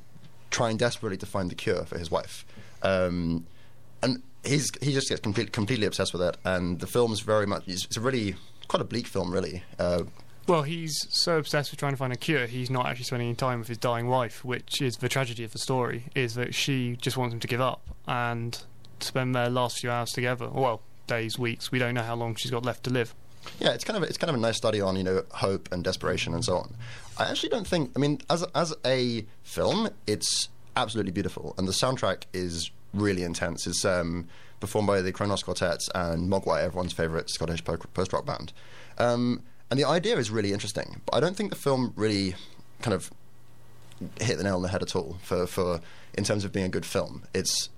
trying 0.52 0.78
desperately 0.78 1.18
to 1.18 1.26
find 1.26 1.50
the 1.50 1.56
cure 1.56 1.84
for 1.86 1.98
his 1.98 2.12
wife. 2.12 2.46
Um, 2.82 3.46
and 4.02 4.22
he's 4.44 4.72
he 4.82 4.94
just 4.94 5.10
gets 5.10 5.22
complete, 5.22 5.52
completely 5.52 5.86
obsessed 5.86 6.14
with 6.14 6.22
it. 6.22 6.38
And 6.46 6.80
the 6.80 6.88
film's 6.88 7.22
very 7.22 7.48
much 7.48 7.64
it's, 7.68 7.86
it's 7.86 7.98
a 7.98 8.02
really 8.02 8.36
quite 8.68 8.82
a 8.82 8.86
bleak 8.86 9.08
film, 9.08 9.32
really. 9.32 9.64
Uh, 9.80 10.04
Well, 10.48 10.64
he's 10.64 11.08
so 11.10 11.38
obsessed 11.38 11.72
with 11.72 11.80
trying 11.80 11.94
to 11.94 11.98
find 11.98 12.12
a 12.12 12.18
cure, 12.18 12.48
he's 12.48 12.70
not 12.70 12.86
actually 12.86 13.06
spending 13.06 13.30
any 13.30 13.36
time 13.36 13.60
with 13.60 13.70
his 13.70 13.78
dying 13.78 14.08
wife, 14.08 14.44
which 14.44 14.82
is 14.82 14.98
the 14.98 15.08
tragedy 15.10 15.44
of 15.44 15.52
the 15.52 15.60
story, 15.60 16.06
is 16.16 16.36
that 16.36 16.54
she 16.54 16.98
just 16.98 17.16
wants 17.18 17.34
him 17.34 17.40
to 17.40 17.48
give 17.48 17.62
up 17.62 17.82
and 18.08 18.64
spend 19.04 19.36
their 19.36 19.50
last 19.50 19.80
few 19.80 19.92
hours 19.92 20.12
together. 20.12 20.50
Well, 20.50 20.82
days, 21.08 21.38
weeks, 21.38 21.72
we 21.72 21.80
don't 21.80 21.94
know 21.94 22.04
how 22.04 22.16
long 22.16 22.36
she's 22.36 22.52
got 22.52 22.66
left 22.66 22.84
to 22.86 22.90
live. 22.90 23.14
Yeah, 23.60 23.74
it's 23.74 23.84
kind 23.84 23.98
of 23.98 24.04
it's 24.04 24.18
kind 24.18 24.30
of 24.30 24.36
a 24.36 24.40
nice 24.40 24.58
study 24.58 24.80
on 24.80 24.96
you 24.96 25.04
know 25.04 25.24
hope 25.32 25.70
and 25.72 25.84
desperation 25.84 26.34
and 26.34 26.44
so 26.44 26.58
on. 26.58 26.76
I 27.18 27.30
actually 27.30 27.50
don't 27.50 27.68
think. 27.68 27.92
I 27.96 28.00
mean, 28.00 28.20
as 28.30 28.44
as 28.56 28.74
a 28.86 29.26
film, 29.44 29.90
it's 30.08 30.50
absolutely 30.76 31.12
beautiful, 31.12 31.54
and 31.58 31.68
the 31.68 31.74
soundtrack 31.74 32.24
is 32.34 32.72
really 32.94 33.24
intense. 33.24 33.68
It's 33.68 33.86
um, 33.86 34.28
performed 34.60 34.88
by 34.88 35.02
the 35.02 35.12
Kronos 35.12 35.44
Quartet 35.44 35.82
and 35.94 36.32
Mogwai, 36.32 36.64
everyone's 36.64 36.94
favourite 36.94 37.30
Scottish 37.30 37.64
post 37.64 38.14
rock 38.14 38.26
band. 38.26 38.54
Um, 38.98 39.44
and 39.70 39.80
the 39.80 39.86
idea 39.86 40.18
is 40.18 40.30
really 40.30 40.54
interesting, 40.54 41.02
but 41.06 41.16
I 41.16 41.20
don't 41.20 41.36
think 41.36 41.50
the 41.50 41.58
film 41.58 41.94
really 41.96 42.36
kind 42.82 42.94
of 42.94 43.12
hit 44.22 44.38
the 44.38 44.44
nail 44.44 44.58
on 44.58 44.62
the 44.62 44.70
head 44.70 44.82
at 44.82 44.96
all 44.96 45.18
for, 45.22 45.48
for 45.48 45.82
in 46.14 46.24
terms 46.24 46.46
of 46.46 46.52
being 46.52 46.66
a 46.66 46.70
good 46.70 46.86
film. 46.86 47.24
It's 47.34 47.70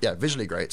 yeah, 0.00 0.14
visually 0.14 0.46
great, 0.46 0.72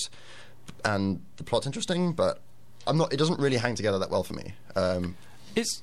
and 0.83 1.21
the 1.37 1.43
plot's 1.43 1.65
interesting, 1.65 2.13
but 2.13 2.39
I'm 2.87 2.97
not. 2.97 3.13
It 3.13 3.17
doesn't 3.17 3.39
really 3.39 3.57
hang 3.57 3.75
together 3.75 3.99
that 3.99 4.09
well 4.09 4.23
for 4.23 4.33
me. 4.33 4.53
Um, 4.75 5.15
It's, 5.55 5.81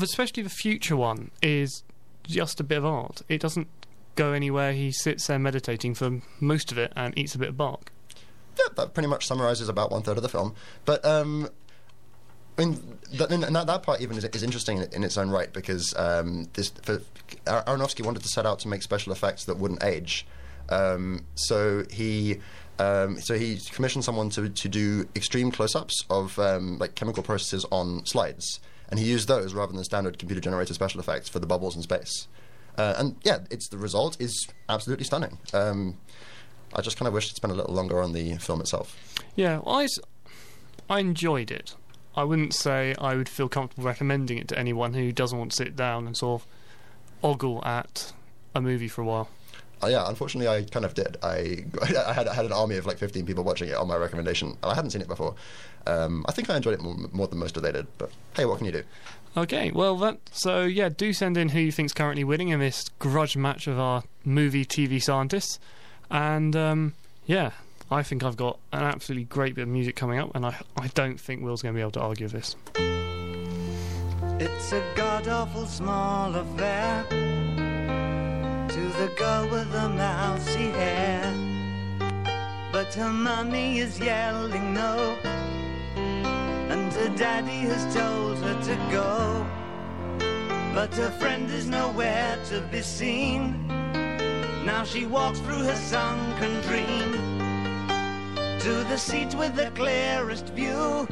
especially 0.00 0.42
the 0.42 0.50
future 0.50 0.96
one, 0.96 1.30
is 1.42 1.82
just 2.24 2.60
a 2.60 2.64
bit 2.64 2.78
of 2.78 2.84
art. 2.84 3.22
It 3.28 3.40
doesn't 3.40 3.68
go 4.16 4.32
anywhere. 4.32 4.72
He 4.72 4.92
sits 4.92 5.26
there 5.26 5.38
meditating 5.38 5.94
for 5.94 6.20
most 6.40 6.72
of 6.72 6.78
it 6.78 6.92
and 6.96 7.16
eats 7.18 7.34
a 7.34 7.38
bit 7.38 7.48
of 7.48 7.56
bark. 7.56 7.92
yeah, 8.58 8.72
that 8.76 8.94
pretty 8.94 9.08
much 9.08 9.26
summarizes 9.26 9.68
about 9.68 9.90
one 9.90 10.02
third 10.02 10.16
of 10.16 10.22
the 10.22 10.28
film. 10.28 10.54
But 10.84 11.04
um, 11.04 11.48
I 12.56 12.64
mean, 12.64 12.98
that, 13.14 13.28
that, 13.30 13.66
that 13.66 13.82
part 13.82 14.00
even 14.00 14.16
is, 14.16 14.24
is 14.24 14.42
interesting 14.42 14.78
in, 14.78 14.88
in 14.92 15.04
its 15.04 15.18
own 15.18 15.30
right 15.30 15.52
because 15.52 15.92
um, 15.96 16.48
this 16.54 16.68
for, 16.82 17.00
Aronofsky 17.46 18.04
wanted 18.04 18.22
to 18.22 18.28
set 18.28 18.46
out 18.46 18.60
to 18.60 18.68
make 18.68 18.82
special 18.82 19.12
effects 19.12 19.44
that 19.46 19.58
wouldn't 19.58 19.82
age. 19.82 20.26
Um, 20.68 21.24
so 21.34 21.84
he. 21.90 22.40
Um, 22.76 23.20
so 23.20 23.38
he 23.38 23.60
commissioned 23.70 24.04
someone 24.04 24.30
to, 24.30 24.48
to 24.48 24.68
do 24.68 25.06
extreme 25.14 25.52
close-ups 25.52 26.06
of 26.10 26.36
um, 26.40 26.76
like 26.78 26.96
chemical 26.96 27.22
processes 27.22 27.64
on 27.70 28.04
slides, 28.04 28.58
and 28.88 28.98
he 28.98 29.06
used 29.06 29.28
those 29.28 29.54
rather 29.54 29.72
than 29.72 29.84
standard 29.84 30.18
computer-generated 30.18 30.74
special 30.74 30.98
effects 30.98 31.28
for 31.28 31.38
the 31.38 31.46
bubbles 31.46 31.76
in 31.76 31.82
space. 31.82 32.26
Uh, 32.76 32.94
and 32.98 33.14
yeah, 33.22 33.38
it's 33.48 33.68
the 33.68 33.78
result 33.78 34.20
is 34.20 34.48
absolutely 34.68 35.04
stunning. 35.04 35.38
Um, 35.52 35.98
I 36.74 36.80
just 36.80 36.96
kind 36.96 37.06
of 37.06 37.14
wish 37.14 37.30
it 37.30 37.36
spent 37.36 37.52
a 37.52 37.56
little 37.56 37.72
longer 37.72 38.02
on 38.02 38.12
the 38.12 38.34
film 38.38 38.60
itself. 38.60 38.98
Yeah, 39.36 39.60
well, 39.64 39.76
I, 39.76 39.86
I 40.90 40.98
enjoyed 40.98 41.52
it. 41.52 41.76
I 42.16 42.24
wouldn't 42.24 42.54
say 42.54 42.96
I 42.98 43.14
would 43.14 43.28
feel 43.28 43.48
comfortable 43.48 43.84
recommending 43.84 44.38
it 44.38 44.48
to 44.48 44.58
anyone 44.58 44.94
who 44.94 45.12
doesn't 45.12 45.38
want 45.38 45.52
to 45.52 45.56
sit 45.56 45.76
down 45.76 46.08
and 46.08 46.16
sort 46.16 46.42
of 46.42 46.48
ogle 47.22 47.64
at 47.64 48.12
a 48.52 48.60
movie 48.60 48.88
for 48.88 49.02
a 49.02 49.04
while. 49.04 49.28
Uh, 49.82 49.88
yeah, 49.88 50.08
unfortunately, 50.08 50.48
I 50.48 50.62
kind 50.62 50.84
of 50.84 50.94
did. 50.94 51.16
I 51.22 51.64
I 51.82 52.12
had, 52.12 52.28
I 52.28 52.34
had 52.34 52.46
an 52.46 52.52
army 52.52 52.76
of 52.76 52.86
like 52.86 52.98
15 52.98 53.26
people 53.26 53.44
watching 53.44 53.68
it 53.68 53.76
on 53.76 53.88
my 53.88 53.96
recommendation, 53.96 54.48
and 54.48 54.72
I 54.72 54.74
hadn't 54.74 54.90
seen 54.90 55.02
it 55.02 55.08
before. 55.08 55.34
Um, 55.86 56.24
I 56.28 56.32
think 56.32 56.48
I 56.48 56.56
enjoyed 56.56 56.74
it 56.74 56.80
more, 56.80 56.96
more 57.12 57.26
than 57.26 57.38
most 57.38 57.56
of 57.56 57.62
they 57.62 57.72
did. 57.72 57.86
But 57.98 58.10
hey, 58.36 58.44
what 58.44 58.58
can 58.58 58.66
you 58.66 58.72
do? 58.72 58.82
Okay, 59.36 59.72
well, 59.72 59.96
that 59.96 60.18
so 60.32 60.62
yeah, 60.62 60.88
do 60.88 61.12
send 61.12 61.36
in 61.36 61.48
who 61.48 61.58
you 61.58 61.72
think's 61.72 61.92
currently 61.92 62.24
winning 62.24 62.50
in 62.50 62.60
this 62.60 62.88
grudge 62.98 63.36
match 63.36 63.66
of 63.66 63.78
our 63.78 64.04
movie 64.24 64.64
TV 64.64 65.02
scientists, 65.02 65.58
and 66.10 66.54
um, 66.54 66.94
yeah, 67.26 67.50
I 67.90 68.02
think 68.02 68.22
I've 68.22 68.36
got 68.36 68.58
an 68.72 68.84
absolutely 68.84 69.24
great 69.24 69.56
bit 69.56 69.62
of 69.62 69.68
music 69.68 69.96
coming 69.96 70.18
up, 70.20 70.34
and 70.34 70.46
I 70.46 70.60
I 70.76 70.86
don't 70.88 71.18
think 71.20 71.42
Will's 71.42 71.62
going 71.62 71.74
to 71.74 71.76
be 71.76 71.82
able 71.82 71.90
to 71.92 72.00
argue 72.00 72.28
this. 72.28 72.54
It's 74.38 74.72
a 74.72 74.82
god 74.94 75.26
awful 75.28 75.66
small 75.66 76.34
affair 76.34 77.04
to 77.10 77.33
the 78.98 79.08
girl 79.16 79.48
with 79.48 79.70
the 79.72 79.88
mousy 79.88 80.70
hair. 80.70 81.32
But 82.72 82.94
her 82.94 83.10
mummy 83.10 83.78
is 83.78 83.98
yelling 83.98 84.72
no, 84.74 85.16
and 86.72 86.92
her 86.92 87.08
daddy 87.16 87.60
has 87.70 87.94
told 87.94 88.38
her 88.38 88.56
to 88.62 88.76
go. 88.90 89.46
But 90.74 90.94
her 90.94 91.10
friend 91.10 91.50
is 91.50 91.66
nowhere 91.68 92.38
to 92.50 92.60
be 92.72 92.82
seen. 92.82 93.66
Now 94.64 94.84
she 94.84 95.06
walks 95.06 95.40
through 95.40 95.64
her 95.64 95.76
sunken 95.76 96.60
dream 96.62 97.12
to 98.60 98.84
the 98.90 98.96
seat 98.96 99.34
with 99.34 99.54
the 99.56 99.70
clearest 99.74 100.46
view 100.50 101.06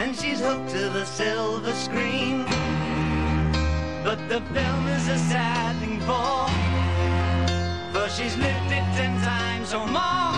and 0.00 0.16
she's 0.16 0.40
hooked 0.40 0.70
to 0.70 0.88
the 0.88 1.04
silver 1.04 1.72
screen. 1.72 2.44
But 4.02 4.18
the 4.30 4.40
film 4.54 4.86
is 4.88 5.08
a 5.08 5.18
sad 5.18 5.76
thing 5.80 5.99
for, 6.10 6.46
for 7.92 8.08
she's 8.16 8.36
lived 8.36 8.70
it 8.78 8.86
ten 8.98 9.14
times 9.30 9.68
or 9.78 9.86
more. 9.98 10.34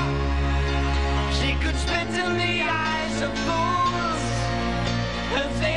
She 1.38 1.50
could 1.62 1.76
spit 1.84 2.10
in 2.24 2.32
the 2.44 2.54
eyes 2.86 3.16
of 3.26 3.32
fools 3.46 4.22
if 5.42 5.52
they 5.62 5.76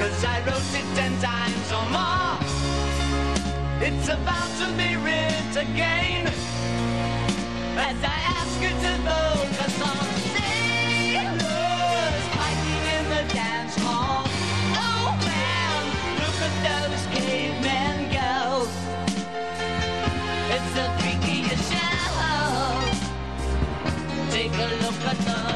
Cause 0.00 0.24
I 0.24 0.40
wrote 0.46 0.74
it 0.80 0.86
ten 0.96 1.12
times 1.20 1.72
or 1.76 1.84
more. 1.92 2.38
It's 3.82 4.08
about 4.08 4.50
to 4.60 4.66
be 4.72 4.96
writ 4.96 5.54
again. 5.54 6.26
As 7.76 8.02
I 8.02 8.18
ask 8.38 8.62
you 8.62 8.70
to 8.70 8.92
focus 9.04 9.82
on 9.82 10.06
sailors 10.32 12.24
fighting 12.34 12.84
in 12.96 13.04
the 13.12 13.24
dance 13.34 13.76
hall. 13.76 14.24
Oh 14.86 15.08
man, 15.28 15.82
look 16.22 16.38
at 16.48 16.54
those 16.66 17.04
cavemen 17.14 17.96
go. 18.16 18.68
It's 20.54 20.70
the 20.78 20.86
freakiest 21.00 21.64
show. 21.70 22.80
Take 24.30 24.54
a 24.54 24.68
look 24.82 25.00
at 25.12 25.18
the 25.26 25.49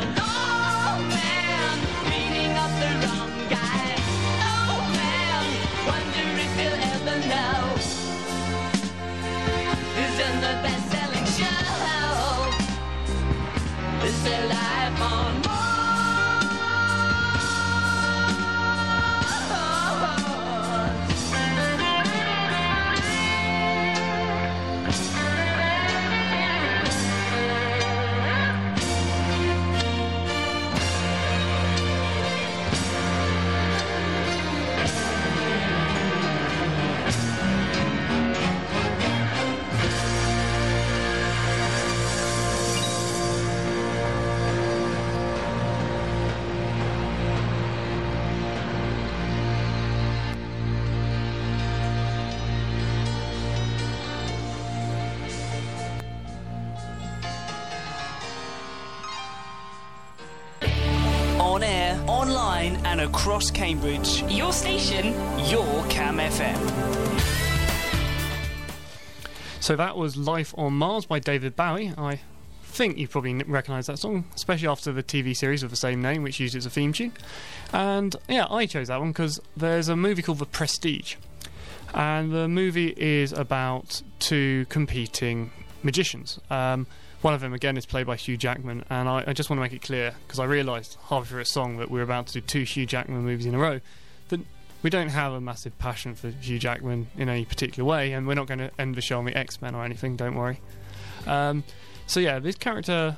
across 63.35 63.51
Cambridge. 63.51 64.23
Your 64.29 64.53
station, 64.53 65.07
Your 65.49 65.85
Cam 65.89 66.19
FM. 66.19 66.57
So 69.59 69.75
that 69.75 69.97
was 69.97 70.17
Life 70.17 70.55
on 70.57 70.75
Mars 70.75 71.05
by 71.07 71.19
David 71.19 71.57
Bowie. 71.57 71.93
I 71.99 72.21
think 72.63 72.97
you 72.97 73.09
probably 73.09 73.35
recognise 73.43 73.89
that 73.89 73.99
song, 73.99 74.27
especially 74.37 74.69
after 74.69 74.93
the 74.93 75.03
TV 75.03 75.37
series 75.37 75.65
of 75.65 75.71
the 75.71 75.77
same 75.77 76.01
name, 76.01 76.23
which 76.23 76.39
used 76.39 76.55
it 76.55 76.59
as 76.59 76.67
a 76.67 76.71
theme 76.71 76.93
tune. 76.93 77.11
And 77.73 78.15
yeah, 78.29 78.47
I 78.49 78.67
chose 78.67 78.87
that 78.87 79.01
one 79.01 79.11
because 79.11 79.41
there's 79.57 79.89
a 79.89 79.97
movie 79.97 80.23
called 80.23 80.39
The 80.39 80.47
Prestige. 80.47 81.17
And 81.93 82.31
the 82.31 82.47
movie 82.47 82.95
is 82.97 83.33
about 83.33 84.01
two 84.21 84.65
competing 84.69 85.51
magicians. 85.83 86.39
Um, 86.51 86.87
one 87.25 87.33
of 87.33 87.41
them, 87.41 87.55
again, 87.55 87.79
is 87.79 87.87
played 87.87 88.07
by 88.07 88.17
Hugh 88.17 88.37
Jackman. 88.37 88.85
And 88.91 89.09
I, 89.09 89.25
I 89.27 89.33
just 89.33 89.49
want 89.49 89.57
to 89.59 89.63
make 89.63 89.73
it 89.73 89.81
clear, 89.81 90.15
because 90.27 90.39
I 90.39 90.45
realised 90.45 90.99
halfway 91.09 91.27
through 91.27 91.41
a 91.41 91.47
song 91.47 91.79
that 91.79 91.91
we 91.91 91.99
we're 91.99 92.05
about 92.05 92.27
to 92.29 92.35
do 92.35 92.41
two 92.43 92.63
Hugh 92.65 92.85
Jackman 92.85 93.23
movies 93.23 93.47
in 93.47 93.55
a 93.55 93.59
row, 93.59 93.81
that 94.29 94.41
we 94.83 94.91
don't 94.91 95.09
have 95.09 95.33
a 95.33 95.41
massive 95.41 95.79
passion 95.79 96.15
for 96.15 96.29
Hugh 96.29 96.59
Jackman 96.59 97.09
in 97.17 97.31
any 97.31 97.47
particular 97.47 97.89
way, 97.89 98.13
and 98.13 98.27
we're 98.27 98.35
not 98.35 98.47
going 98.47 98.59
to 98.59 98.71
end 98.79 98.95
the 98.95 99.01
show 99.01 99.19
on 99.19 99.25
the 99.25 99.35
X 99.35 99.63
Men 99.63 99.75
or 99.75 99.83
anything. 99.83 100.17
Don't 100.17 100.35
worry. 100.35 100.61
Um, 101.27 101.65
so 102.07 102.21
yeah, 102.21 102.39
this 102.39 102.57
character 102.57 103.17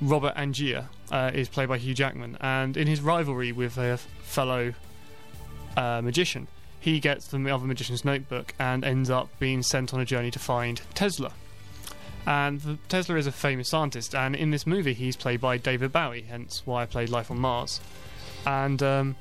Robert 0.00 0.32
Angier 0.34 0.86
uh, 1.12 1.30
is 1.34 1.50
played 1.50 1.68
by 1.68 1.76
Hugh 1.76 1.92
Jackman, 1.92 2.38
and 2.40 2.74
in 2.78 2.86
his 2.86 3.02
rivalry 3.02 3.52
with 3.52 3.76
a 3.76 3.98
fellow 4.22 4.72
uh, 5.76 6.00
magician, 6.02 6.48
he 6.80 7.00
gets 7.00 7.26
the 7.26 7.50
other 7.50 7.66
magician's 7.66 8.02
notebook 8.02 8.54
and 8.58 8.82
ends 8.82 9.10
up 9.10 9.28
being 9.38 9.62
sent 9.62 9.92
on 9.92 10.00
a 10.00 10.06
journey 10.06 10.30
to 10.30 10.38
find 10.38 10.80
Tesla. 10.94 11.32
And 12.26 12.78
Tesla 12.88 13.16
is 13.16 13.26
a 13.26 13.32
famous 13.32 13.68
scientist, 13.68 14.14
and 14.14 14.34
in 14.34 14.50
this 14.50 14.66
movie, 14.66 14.94
he's 14.94 15.16
played 15.16 15.40
by 15.40 15.58
David 15.58 15.92
Bowie, 15.92 16.22
hence 16.22 16.62
why 16.64 16.82
I 16.82 16.86
played 16.86 17.08
Life 17.08 17.30
on 17.30 17.38
Mars, 17.38 17.80
and 18.44 18.82
um, 18.82 19.16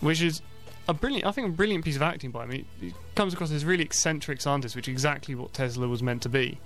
which 0.00 0.22
is 0.22 0.40
a 0.88 0.94
brilliant, 0.94 1.26
I 1.26 1.32
think, 1.32 1.48
a 1.48 1.50
brilliant 1.50 1.84
piece 1.84 1.96
of 1.96 2.02
acting 2.02 2.30
by 2.30 2.44
him. 2.44 2.64
He, 2.80 2.94
comes 3.14 3.34
across 3.34 3.50
as 3.50 3.66
really 3.66 3.84
eccentric 3.84 4.40
scientist, 4.40 4.74
which 4.74 4.88
is 4.88 4.92
exactly 4.92 5.34
what 5.34 5.52
Tesla 5.52 5.86
was 5.86 6.02
meant 6.02 6.22
to 6.22 6.30
be. 6.30 6.58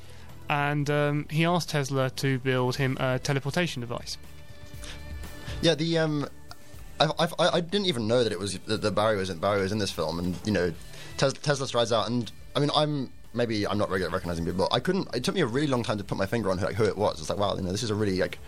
And 0.48 0.88
um, 0.88 1.26
he 1.30 1.44
asked 1.44 1.70
Tesla 1.70 2.10
to 2.10 2.38
build 2.38 2.76
him 2.76 2.96
a 3.00 3.18
teleportation 3.18 3.80
device. 3.80 4.16
Yeah, 5.60 5.74
the 5.74 5.98
um, 5.98 6.28
I, 7.00 7.06
I, 7.18 7.48
I 7.54 7.60
didn't 7.60 7.86
even 7.86 8.06
know 8.06 8.22
that 8.22 8.32
it 8.32 8.38
was 8.38 8.58
that 8.60 8.82
the 8.82 8.92
Barry 8.92 9.16
was 9.16 9.30
in 9.30 9.38
Barry 9.38 9.60
was 9.60 9.72
in 9.72 9.78
this 9.78 9.90
film, 9.90 10.18
and 10.18 10.36
you 10.44 10.52
know, 10.52 10.72
Tes- 11.16 11.32
Tesla 11.32 11.66
strides 11.66 11.92
out, 11.92 12.08
and 12.08 12.30
I 12.54 12.60
mean, 12.60 12.70
I'm 12.74 13.10
maybe 13.34 13.66
I'm 13.66 13.78
not 13.78 13.88
very 13.88 14.00
good 14.00 14.06
at 14.06 14.12
recognizing 14.12 14.44
people, 14.44 14.66
but 14.68 14.74
I 14.74 14.80
couldn't. 14.80 15.14
It 15.14 15.24
took 15.24 15.34
me 15.34 15.40
a 15.40 15.46
really 15.46 15.66
long 15.66 15.82
time 15.82 15.98
to 15.98 16.04
put 16.04 16.16
my 16.18 16.26
finger 16.26 16.50
on 16.50 16.58
who, 16.58 16.66
like, 16.66 16.76
who 16.76 16.84
it 16.84 16.96
was. 16.96 17.20
It's 17.20 17.28
like, 17.28 17.38
wow, 17.38 17.54
you 17.56 17.62
know, 17.62 17.72
this 17.72 17.82
is 17.82 17.90
a 17.90 17.94
really 17.94 18.18
like. 18.18 18.38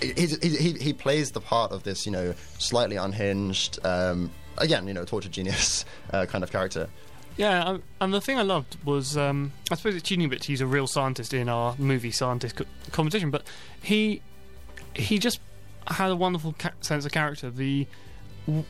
He, 0.00 0.26
he, 0.42 0.72
he 0.72 0.92
plays 0.94 1.32
the 1.32 1.40
part 1.40 1.72
of 1.72 1.82
this, 1.82 2.06
you 2.06 2.12
know, 2.12 2.34
slightly 2.58 2.96
unhinged, 2.96 3.78
um, 3.84 4.30
again, 4.56 4.88
you 4.88 4.94
know, 4.94 5.04
tortured 5.04 5.32
genius 5.32 5.84
uh, 6.12 6.24
kind 6.24 6.42
of 6.42 6.50
character. 6.50 6.88
Yeah, 7.36 7.78
and 8.00 8.12
the 8.12 8.20
thing 8.20 8.38
I 8.38 8.42
loved 8.42 8.76
was, 8.84 9.16
um, 9.16 9.52
I 9.70 9.74
suppose 9.74 9.94
it's 9.94 10.06
cheating 10.06 10.26
a 10.26 10.28
bit 10.28 10.42
to 10.42 10.52
use 10.52 10.60
a 10.60 10.66
real 10.66 10.86
scientist 10.86 11.32
in 11.32 11.48
our 11.48 11.74
movie 11.78 12.10
scientist 12.10 12.56
co- 12.56 12.64
competition, 12.92 13.30
but 13.30 13.46
he 13.82 14.20
he 14.94 15.18
just 15.18 15.40
had 15.86 16.10
a 16.10 16.16
wonderful 16.16 16.54
ca- 16.58 16.72
sense 16.80 17.06
of 17.06 17.12
character. 17.12 17.48
The 17.50 17.86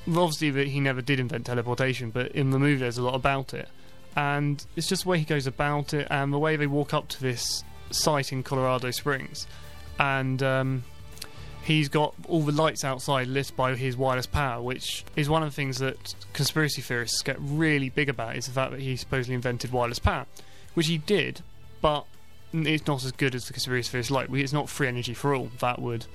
obviously 0.06 0.50
that 0.50 0.68
he 0.68 0.80
never 0.80 1.00
did 1.00 1.18
invent 1.18 1.46
teleportation, 1.46 2.10
but 2.10 2.32
in 2.32 2.50
the 2.50 2.58
movie 2.58 2.80
there's 2.80 2.98
a 2.98 3.02
lot 3.02 3.14
about 3.14 3.54
it, 3.54 3.68
and 4.16 4.64
it's 4.76 4.88
just 4.88 5.04
the 5.04 5.08
way 5.08 5.18
he 5.18 5.24
goes 5.24 5.46
about 5.46 5.94
it 5.94 6.06
and 6.10 6.32
the 6.32 6.38
way 6.38 6.56
they 6.56 6.66
walk 6.66 6.92
up 6.94 7.08
to 7.08 7.20
this 7.20 7.64
site 7.90 8.32
in 8.32 8.42
Colorado 8.42 8.90
Springs, 8.90 9.46
and 9.98 10.42
um, 10.42 10.84
he's 11.62 11.88
got 11.88 12.14
all 12.28 12.42
the 12.42 12.52
lights 12.52 12.84
outside 12.84 13.26
lit 13.26 13.52
by 13.56 13.74
his 13.74 13.96
wireless 13.96 14.26
power, 14.26 14.62
which 14.62 15.04
is 15.16 15.28
one 15.28 15.42
of 15.42 15.50
the 15.50 15.54
things 15.54 15.78
that 15.78 16.14
conspiracy 16.32 16.82
theorists 16.82 17.22
get 17.22 17.36
really 17.40 17.88
big 17.88 18.08
about. 18.08 18.36
Is 18.36 18.46
the 18.46 18.52
fact 18.52 18.72
that 18.72 18.80
he 18.80 18.96
supposedly 18.96 19.34
invented 19.34 19.72
wireless 19.72 19.98
power, 19.98 20.26
which 20.74 20.86
he 20.86 20.98
did, 20.98 21.42
but 21.80 22.06
it's 22.52 22.86
not 22.86 23.04
as 23.04 23.12
good 23.12 23.34
as 23.34 23.46
the 23.46 23.52
conspiracy 23.52 23.90
theorists 23.90 24.10
like. 24.10 24.30
It's 24.32 24.52
not 24.52 24.68
free 24.68 24.88
energy 24.88 25.14
for 25.14 25.34
all. 25.34 25.50
That 25.60 25.80
would 25.80 26.06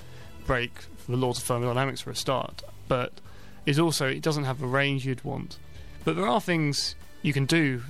break 0.46 0.72
the 1.08 1.16
laws 1.16 1.38
of 1.38 1.44
thermodynamics 1.44 2.00
for 2.00 2.10
a 2.10 2.16
start. 2.16 2.62
But 2.88 3.12
is 3.64 3.78
also 3.78 4.06
it 4.06 4.22
doesn't 4.22 4.44
have 4.44 4.60
the 4.60 4.66
range 4.66 5.04
you'd 5.06 5.24
want. 5.24 5.58
But 6.04 6.16
there 6.16 6.26
are 6.26 6.40
things 6.40 6.94
you 7.26 7.32
can 7.32 7.44
do 7.44 7.82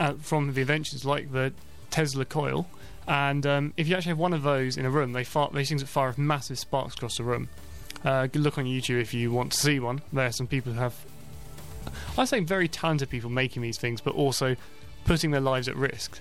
uh, 0.00 0.14
from 0.14 0.52
the 0.52 0.60
inventions, 0.60 1.04
like 1.04 1.30
the 1.30 1.52
Tesla 1.90 2.24
coil. 2.24 2.66
And 3.06 3.46
um, 3.46 3.72
if 3.76 3.86
you 3.86 3.94
actually 3.94 4.10
have 4.10 4.18
one 4.18 4.32
of 4.32 4.42
those 4.42 4.76
in 4.76 4.84
a 4.84 4.90
room, 4.90 5.12
they 5.12 5.22
these 5.54 5.68
things 5.68 5.82
that 5.82 5.86
fire 5.86 6.12
massive 6.16 6.58
sparks 6.58 6.94
across 6.94 7.16
the 7.16 7.22
room. 7.22 7.48
Uh, 8.04 8.26
look 8.34 8.58
on 8.58 8.64
YouTube 8.64 9.00
if 9.00 9.14
you 9.14 9.30
want 9.30 9.52
to 9.52 9.58
see 9.58 9.78
one. 9.78 10.02
There 10.12 10.26
are 10.26 10.32
some 10.32 10.48
people 10.48 10.72
who 10.72 10.80
have, 10.80 10.96
I 12.18 12.24
say, 12.24 12.40
very 12.40 12.66
talented 12.66 13.08
people 13.08 13.30
making 13.30 13.62
these 13.62 13.78
things, 13.78 14.00
but 14.00 14.16
also 14.16 14.56
putting 15.04 15.30
their 15.30 15.40
lives 15.40 15.68
at 15.68 15.76
risk. 15.76 16.18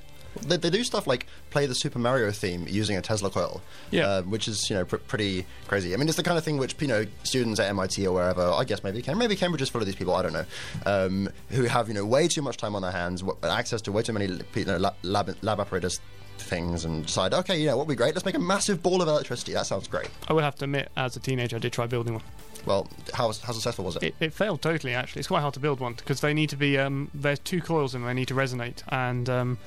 They, 0.47 0.57
they 0.57 0.69
do 0.69 0.83
stuff 0.83 1.07
like 1.07 1.27
play 1.49 1.65
the 1.65 1.75
Super 1.75 1.99
Mario 1.99 2.31
theme 2.31 2.65
using 2.67 2.95
a 2.97 3.01
Tesla 3.01 3.29
coil, 3.29 3.61
Yeah. 3.91 4.07
uh, 4.07 4.21
which 4.23 4.47
is 4.47 4.69
you 4.69 4.75
know 4.77 4.85
pr- 4.85 4.97
pretty 4.97 5.45
crazy. 5.67 5.93
I 5.93 5.97
mean, 5.97 6.07
it's 6.07 6.17
the 6.17 6.23
kind 6.23 6.37
of 6.37 6.43
thing 6.43 6.57
which 6.57 6.75
you 6.79 6.87
know 6.87 7.05
students 7.23 7.59
at 7.59 7.69
MIT 7.69 8.05
or 8.07 8.13
wherever, 8.13 8.49
I 8.51 8.63
guess 8.63 8.83
maybe 8.83 9.01
Cam- 9.01 9.17
maybe 9.17 9.35
Cambridge 9.35 9.61
is 9.61 9.69
full 9.69 9.81
of 9.81 9.87
these 9.87 9.95
people. 9.95 10.15
I 10.15 10.21
don't 10.21 10.33
know, 10.33 10.45
um, 10.85 11.29
who 11.49 11.63
have 11.63 11.87
you 11.87 11.93
know 11.93 12.05
way 12.05 12.27
too 12.27 12.41
much 12.41 12.57
time 12.57 12.75
on 12.75 12.81
their 12.81 12.91
hands, 12.91 13.23
access 13.43 13.81
to 13.83 13.91
way 13.91 14.03
too 14.03 14.13
many 14.13 14.27
you 14.55 14.65
know, 14.65 14.77
la- 14.77 14.93
lab 15.03 15.35
lab 15.41 15.59
apparatus 15.59 15.99
things, 16.37 16.85
and 16.85 17.05
decide, 17.05 17.33
okay, 17.33 17.59
you 17.59 17.67
know 17.67 17.77
what 17.77 17.85
would 17.87 17.91
be 17.93 17.97
great? 17.97 18.15
Let's 18.15 18.25
make 18.25 18.35
a 18.35 18.39
massive 18.39 18.81
ball 18.81 19.01
of 19.01 19.07
electricity. 19.07 19.53
That 19.53 19.65
sounds 19.67 19.87
great. 19.87 20.09
I 20.27 20.33
would 20.33 20.43
have 20.43 20.55
to 20.55 20.63
admit, 20.65 20.89
as 20.97 21.15
a 21.15 21.19
teenager, 21.19 21.57
I 21.57 21.59
did 21.59 21.71
try 21.73 21.85
building 21.87 22.13
one. 22.15 22.23
Well, 22.65 22.87
how 23.13 23.27
how 23.43 23.51
successful 23.53 23.85
was 23.85 23.95
it? 23.97 24.03
It, 24.03 24.15
it 24.19 24.33
failed 24.33 24.61
totally. 24.61 24.93
Actually, 24.93 25.19
it's 25.19 25.27
quite 25.27 25.41
hard 25.41 25.53
to 25.55 25.59
build 25.59 25.79
one 25.79 25.93
because 25.93 26.21
they 26.21 26.33
need 26.33 26.49
to 26.51 26.55
be. 26.57 26.77
Um, 26.77 27.09
there's 27.13 27.39
two 27.39 27.59
coils 27.61 27.93
in 27.95 28.01
them. 28.01 28.07
They 28.07 28.13
need 28.13 28.27
to 28.29 28.33
resonate, 28.35 28.83
and 28.89 29.29
um, 29.29 29.57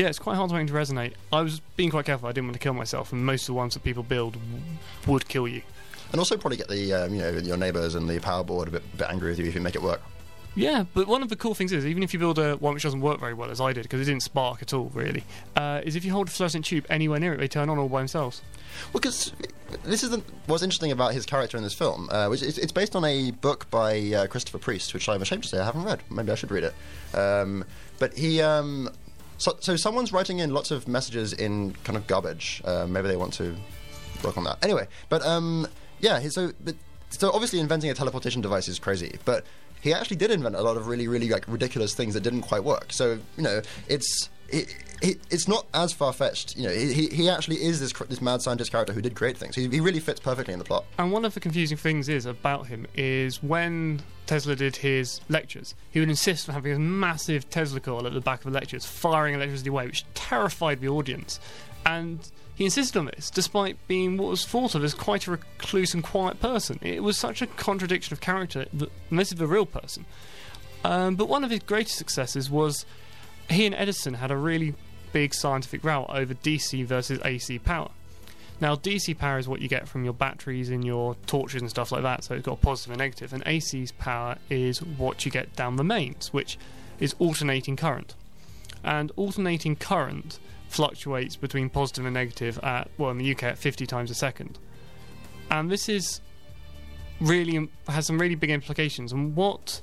yeah, 0.00 0.08
it's 0.08 0.18
quite 0.18 0.36
hard 0.36 0.48
to 0.48 0.54
resonate. 0.56 1.12
I 1.30 1.42
was 1.42 1.60
being 1.76 1.90
quite 1.90 2.06
careful. 2.06 2.26
I 2.26 2.32
didn't 2.32 2.46
want 2.48 2.54
to 2.54 2.60
kill 2.60 2.72
myself, 2.72 3.12
and 3.12 3.24
most 3.24 3.42
of 3.42 3.46
the 3.48 3.54
ones 3.54 3.74
that 3.74 3.84
people 3.84 4.02
build 4.02 4.32
w- 4.32 4.62
would 5.06 5.28
kill 5.28 5.46
you. 5.46 5.60
And 6.12 6.18
also 6.18 6.38
probably 6.38 6.56
get 6.56 6.68
the 6.68 6.92
um, 6.94 7.14
you 7.14 7.20
know 7.20 7.30
your 7.30 7.58
neighbours 7.58 7.94
and 7.94 8.08
the 8.08 8.18
power 8.18 8.42
board 8.42 8.68
a 8.68 8.70
bit, 8.70 8.96
bit 8.96 9.08
angry 9.10 9.30
with 9.30 9.38
you 9.38 9.46
if 9.46 9.54
you 9.54 9.60
make 9.60 9.74
it 9.74 9.82
work. 9.82 10.00
Yeah, 10.56 10.84
but 10.94 11.06
one 11.06 11.22
of 11.22 11.28
the 11.28 11.36
cool 11.36 11.54
things 11.54 11.70
is, 11.70 11.86
even 11.86 12.02
if 12.02 12.12
you 12.12 12.18
build 12.18 12.38
a 12.38 12.56
one 12.56 12.74
which 12.74 12.82
doesn't 12.82 13.00
work 13.00 13.20
very 13.20 13.34
well, 13.34 13.50
as 13.50 13.60
I 13.60 13.72
did, 13.72 13.82
because 13.82 14.00
it 14.00 14.06
didn't 14.06 14.22
spark 14.22 14.62
at 14.62 14.72
all, 14.72 14.90
really, 14.94 15.22
uh, 15.54 15.80
is 15.84 15.94
if 15.94 16.04
you 16.04 16.12
hold 16.12 16.26
a 16.28 16.30
fluorescent 16.30 16.64
tube 16.64 16.86
anywhere 16.90 17.20
near 17.20 17.34
it, 17.34 17.36
they 17.36 17.46
turn 17.46 17.68
on 17.68 17.78
all 17.78 17.88
by 17.88 18.00
themselves. 18.00 18.42
Well, 18.92 19.00
because 19.00 19.32
this 19.84 20.02
is 20.02 20.10
the, 20.10 20.22
what's 20.46 20.64
interesting 20.64 20.90
about 20.90 21.12
his 21.12 21.24
character 21.24 21.56
in 21.56 21.62
this 21.62 21.74
film, 21.74 22.08
uh, 22.10 22.26
which 22.28 22.42
is, 22.42 22.58
it's 22.58 22.72
based 22.72 22.96
on 22.96 23.04
a 23.04 23.30
book 23.30 23.70
by 23.70 24.00
uh, 24.12 24.26
Christopher 24.26 24.58
Priest, 24.58 24.92
which 24.92 25.08
I'm 25.08 25.22
ashamed 25.22 25.44
to 25.44 25.48
say 25.48 25.58
I 25.60 25.64
haven't 25.64 25.84
read. 25.84 26.00
Maybe 26.10 26.32
I 26.32 26.34
should 26.34 26.50
read 26.50 26.64
it. 26.64 26.74
Um, 27.16 27.64
but 28.00 28.14
he, 28.14 28.42
um, 28.42 28.90
so, 29.40 29.56
so 29.58 29.74
someone's 29.74 30.12
writing 30.12 30.38
in 30.38 30.52
lots 30.52 30.70
of 30.70 30.86
messages 30.86 31.32
in 31.32 31.72
kind 31.84 31.96
of 31.96 32.06
garbage. 32.06 32.60
Uh, 32.62 32.86
maybe 32.86 33.08
they 33.08 33.16
want 33.16 33.32
to 33.34 33.56
work 34.22 34.36
on 34.36 34.44
that. 34.44 34.62
Anyway, 34.62 34.86
but 35.08 35.24
um, 35.24 35.66
yeah, 36.00 36.20
so 36.28 36.52
but, 36.62 36.74
so 37.08 37.32
obviously 37.32 37.58
inventing 37.58 37.90
a 37.90 37.94
teleportation 37.94 38.42
device 38.42 38.68
is 38.68 38.78
crazy, 38.78 39.18
but 39.24 39.46
he 39.80 39.94
actually 39.94 40.18
did 40.18 40.30
invent 40.30 40.56
a 40.56 40.60
lot 40.60 40.76
of 40.76 40.88
really, 40.88 41.08
really 41.08 41.30
like 41.30 41.46
ridiculous 41.48 41.94
things 41.94 42.12
that 42.12 42.20
didn't 42.20 42.42
quite 42.42 42.64
work. 42.64 42.92
So 42.92 43.18
you 43.36 43.42
know, 43.42 43.62
it's. 43.88 44.28
It, 44.50 44.76
it, 45.00 45.18
it's 45.30 45.48
not 45.48 45.66
as 45.72 45.92
far 45.92 46.12
fetched, 46.12 46.56
you 46.56 46.64
know. 46.64 46.70
He, 46.74 47.06
he- 47.08 47.28
actually 47.30 47.62
is 47.62 47.80
this 47.80 47.92
this 48.08 48.20
mad 48.20 48.42
scientist 48.42 48.70
character 48.70 48.92
who 48.92 49.00
did 49.00 49.14
great 49.14 49.36
things. 49.38 49.54
He, 49.54 49.68
he 49.68 49.80
really 49.80 50.00
fits 50.00 50.20
perfectly 50.20 50.52
in 50.52 50.58
the 50.58 50.64
plot. 50.64 50.84
And 50.98 51.10
one 51.12 51.24
of 51.24 51.34
the 51.34 51.40
confusing 51.40 51.76
things 51.76 52.08
is 52.08 52.26
about 52.26 52.66
him 52.66 52.86
is 52.94 53.42
when 53.42 54.02
Tesla 54.26 54.56
did 54.56 54.76
his 54.76 55.20
lectures, 55.28 55.74
he 55.90 56.00
would 56.00 56.08
insist 56.08 56.48
on 56.48 56.54
having 56.54 56.72
a 56.72 56.78
massive 56.78 57.48
Tesla 57.48 57.80
coil 57.80 58.06
at 58.06 58.12
the 58.12 58.20
back 58.20 58.40
of 58.44 58.52
the 58.52 58.58
lectures, 58.58 58.84
firing 58.84 59.34
electricity 59.34 59.70
away, 59.70 59.86
which 59.86 60.04
terrified 60.14 60.80
the 60.80 60.88
audience. 60.88 61.40
And 61.86 62.18
he 62.54 62.64
insisted 62.66 62.98
on 62.98 63.06
this, 63.06 63.30
despite 63.30 63.78
being 63.88 64.18
what 64.18 64.28
was 64.28 64.44
thought 64.44 64.74
of 64.74 64.84
as 64.84 64.92
quite 64.92 65.26
a 65.26 65.30
recluse 65.30 65.94
and 65.94 66.04
quiet 66.04 66.40
person. 66.40 66.78
It 66.82 67.02
was 67.02 67.16
such 67.16 67.40
a 67.40 67.46
contradiction 67.46 68.12
of 68.12 68.20
character, 68.20 68.66
that, 68.74 68.90
and 69.08 69.18
this 69.18 69.32
is 69.32 69.38
the 69.38 69.46
real 69.46 69.64
person. 69.64 70.04
Um, 70.84 71.16
but 71.16 71.28
one 71.28 71.42
of 71.42 71.50
his 71.50 71.60
greatest 71.60 71.96
successes 71.96 72.50
was 72.50 72.84
he 73.52 73.66
and 73.66 73.74
Edison 73.74 74.14
had 74.14 74.30
a 74.30 74.36
really 74.36 74.74
big 75.12 75.34
scientific 75.34 75.84
row 75.84 76.06
over 76.08 76.34
DC 76.34 76.84
versus 76.84 77.20
AC 77.24 77.58
power. 77.58 77.90
Now, 78.60 78.76
DC 78.76 79.16
power 79.16 79.38
is 79.38 79.48
what 79.48 79.60
you 79.60 79.68
get 79.68 79.88
from 79.88 80.04
your 80.04 80.12
batteries 80.12 80.68
and 80.68 80.84
your 80.84 81.16
torches 81.26 81.62
and 81.62 81.70
stuff 81.70 81.90
like 81.92 82.02
that, 82.02 82.24
so 82.24 82.34
it's 82.34 82.44
got 82.44 82.52
a 82.52 82.60
positive 82.60 82.92
and 82.92 82.98
negative. 82.98 83.32
And 83.32 83.42
AC's 83.46 83.92
power 83.92 84.36
is 84.50 84.82
what 84.82 85.24
you 85.24 85.30
get 85.30 85.56
down 85.56 85.76
the 85.76 85.84
mains, 85.84 86.32
which 86.32 86.58
is 86.98 87.14
alternating 87.18 87.76
current. 87.76 88.14
And 88.84 89.12
alternating 89.16 89.76
current 89.76 90.38
fluctuates 90.68 91.36
between 91.36 91.70
positive 91.70 92.04
and 92.04 92.12
negative 92.12 92.58
at, 92.62 92.90
well, 92.98 93.10
in 93.10 93.18
the 93.18 93.32
UK, 93.32 93.44
at 93.44 93.58
50 93.58 93.86
times 93.86 94.10
a 94.10 94.14
second. 94.14 94.58
And 95.50 95.70
this 95.70 95.88
is 95.88 96.20
really 97.18 97.68
has 97.88 98.06
some 98.06 98.18
really 98.18 98.34
big 98.34 98.50
implications. 98.50 99.10
And 99.12 99.34
what 99.34 99.80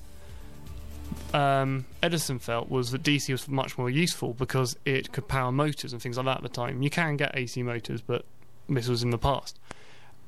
um, 1.33 1.85
Edison 2.01 2.39
felt 2.39 2.69
was 2.69 2.91
that 2.91 3.03
DC 3.03 3.29
was 3.31 3.47
much 3.47 3.77
more 3.77 3.89
useful 3.89 4.33
because 4.33 4.77
it 4.85 5.11
could 5.11 5.27
power 5.27 5.51
motors 5.51 5.93
and 5.93 6.01
things 6.01 6.17
like 6.17 6.25
that 6.25 6.37
at 6.37 6.43
the 6.43 6.49
time. 6.49 6.81
You 6.81 6.89
can 6.89 7.17
get 7.17 7.35
AC 7.35 7.61
motors, 7.63 8.01
but 8.01 8.25
this 8.69 8.87
was 8.87 9.03
in 9.03 9.09
the 9.09 9.17
past. 9.17 9.59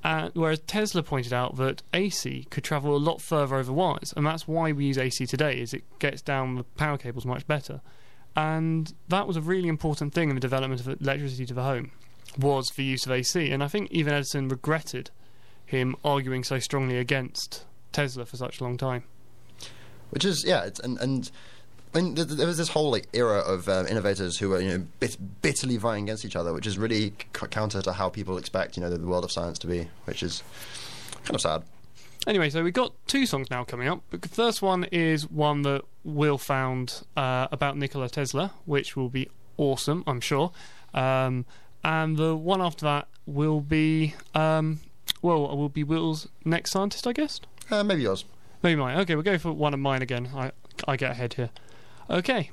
Uh, 0.04 0.30
whereas 0.34 0.60
Tesla 0.62 1.04
pointed 1.04 1.34
out 1.34 1.58
that 1.58 1.84
AC 1.94 2.48
could 2.50 2.64
travel 2.64 2.96
a 2.96 2.98
lot 2.98 3.22
further 3.22 3.58
over 3.58 3.74
wires, 3.74 4.14
and 4.16 4.26
that's 4.26 4.48
why 4.48 4.72
we 4.72 4.86
use 4.86 4.98
AC 4.98 5.26
today. 5.26 5.60
Is 5.60 5.74
it 5.74 5.84
gets 6.00 6.22
down 6.22 6.56
the 6.56 6.64
power 6.64 6.98
cables 6.98 7.26
much 7.26 7.46
better, 7.48 7.82
and 8.36 8.94
that 9.10 9.28
was 9.28 9.36
a 9.36 9.42
really 9.42 9.68
important 9.68 10.14
thing 10.14 10.30
in 10.30 10.36
the 10.36 10.42
development 10.42 10.80
of 10.80 11.02
electricity 11.02 11.46
to 11.48 11.54
the 11.54 11.64
home 11.64 11.92
was 12.38 12.70
the 12.76 12.84
use 12.84 13.06
of 13.06 13.12
AC. 13.12 13.52
And 13.52 13.64
I 13.64 13.68
think 13.68 13.92
even 13.92 14.14
Edison 14.14 14.48
regretted 14.48 15.12
him 15.66 15.96
arguing 16.04 16.44
so 16.44 16.60
strongly 16.60 16.98
against 16.98 17.66
Tesla 17.92 18.26
for 18.26 18.38
such 18.38 18.60
a 18.60 18.64
long 18.64 18.78
time. 18.78 19.04
Which 20.10 20.26
is 20.26 20.44
yeah, 20.46 20.64
it's, 20.64 20.80
and 20.80 20.98
and. 21.00 21.32
I 21.92 22.02
mean, 22.02 22.14
th- 22.14 22.28
th- 22.28 22.38
there 22.38 22.46
was 22.46 22.58
this 22.60 22.70
whole 22.70 22.92
like 22.92 23.08
era 23.14 23.40
of 23.40 23.68
um, 23.68 23.88
innovators 23.88 24.38
who 24.38 24.50
were 24.50 24.60
you 24.60 24.78
know 24.78 24.86
bit- 25.00 25.18
bitterly 25.42 25.78
vying 25.78 26.04
against 26.04 26.24
each 26.24 26.36
other, 26.36 26.54
which 26.54 26.68
is 26.68 26.78
really 26.78 27.10
c- 27.36 27.48
counter 27.50 27.82
to 27.82 27.94
how 27.94 28.10
people 28.10 28.38
expect 28.38 28.78
you 28.78 28.84
know 28.84 28.92
the, 28.92 29.00
the 29.00 29.08
world 29.08 29.24
of 29.24 29.32
science 29.32 29.58
to 29.58 29.66
be, 29.66 29.88
which 30.06 30.22
is 30.22 30.44
kind 31.24 31.34
of 31.34 31.42
sad. 31.42 31.64
Anyway, 32.28 32.52
so 32.52 32.64
we've 32.64 32.74
got 32.76 32.94
two 33.08 33.26
songs 33.26 33.50
now 33.50 33.64
coming 33.64 33.88
up. 33.88 34.04
The 34.12 34.28
first 34.28 34.62
one 34.62 34.84
is 34.92 35.28
one 35.32 35.64
that 35.64 35.82
Will 36.04 36.38
found 36.38 37.02
uh, 37.18 37.48
about 37.52 37.76
Nikola 37.76 38.08
Tesla, 38.08 38.52
which 38.66 38.96
will 38.96 39.10
be 39.10 39.28
awesome, 39.58 40.04
I'm 40.06 40.22
sure. 40.22 40.52
Um, 40.94 41.46
and 41.84 42.18
the 42.18 42.36
one 42.36 42.62
after 42.62 42.86
that 42.86 43.08
will 43.26 43.62
be, 43.62 44.14
um, 44.36 44.80
well, 45.24 45.58
will 45.58 45.70
be 45.70 45.84
Will's 45.84 46.28
next 46.46 46.70
scientist, 46.72 47.08
I 47.08 47.14
guess. 47.14 47.40
Uh, 47.72 47.84
maybe 47.84 48.04
yours. 48.04 48.26
Maybe 48.62 48.80
mine. 48.80 48.98
Okay, 49.00 49.16
we'll 49.16 49.24
go 49.24 49.38
for 49.38 49.54
one 49.54 49.74
of 49.74 49.80
mine 49.80 50.02
again. 50.02 50.30
I 50.36 50.52
I 50.88 50.98
get 50.98 51.12
ahead 51.12 51.34
here. 51.36 51.50
Okay. 52.10 52.52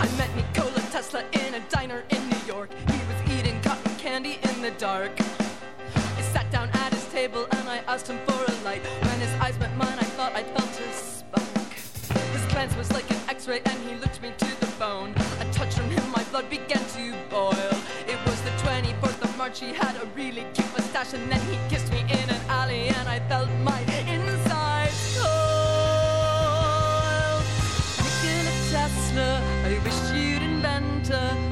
I 0.00 0.08
met 0.16 0.34
Nikola 0.34 0.80
Tesla 0.90 1.24
in 1.32 1.54
a 1.54 1.60
diner 1.68 2.02
in 2.10 2.28
New 2.28 2.40
York. 2.46 2.70
He 2.72 2.98
was 3.06 3.38
eating 3.38 3.60
cotton 3.62 3.94
candy 3.96 4.38
in 4.42 4.62
the 4.62 4.72
dark. 4.72 5.12
I 5.20 6.22
sat 6.32 6.50
down 6.50 6.68
at 6.70 6.92
his 6.92 7.04
table 7.12 7.46
and 7.50 7.68
I 7.68 7.78
asked 7.86 8.08
him 8.08 8.18
for 8.26 8.32
a 8.32 8.64
light. 8.64 8.82
When 9.02 9.20
his 9.20 9.32
eyes 9.34 9.58
met 9.60 9.76
mine, 9.76 9.98
I 9.98 10.04
thought 10.16 10.32
I 10.32 10.42
felt 10.42 10.80
a 10.80 10.92
spark. 10.92 11.72
His 12.32 12.44
glance 12.52 12.74
was 12.76 12.90
like 12.92 13.08
an 13.10 13.18
X-ray, 13.28 13.60
and 13.64 13.88
he 13.88 13.94
looked 13.96 14.07
began 16.48 16.84
to 16.96 17.14
boil. 17.28 17.52
It 18.06 18.18
was 18.26 18.40
the 18.42 18.50
24th 18.62 19.22
of 19.22 19.36
March. 19.36 19.60
He 19.60 19.72
had 19.72 19.94
a 19.96 20.06
really 20.16 20.46
cute 20.54 20.72
mustache, 20.72 21.12
and 21.14 21.30
then 21.30 21.40
he 21.42 21.58
kissed 21.68 21.92
me 21.92 22.00
in 22.00 22.30
an 22.30 22.40
alley, 22.48 22.88
and 22.88 23.08
I 23.08 23.20
felt 23.28 23.50
my 23.62 23.80
insides 24.06 25.18
cold. 25.18 25.28
Nikola 28.02 28.52
Tesla, 28.70 29.42
I 29.64 29.78
wish 29.84 30.00
you'd 30.12 30.42
invent 30.42 31.10
a 31.10 31.47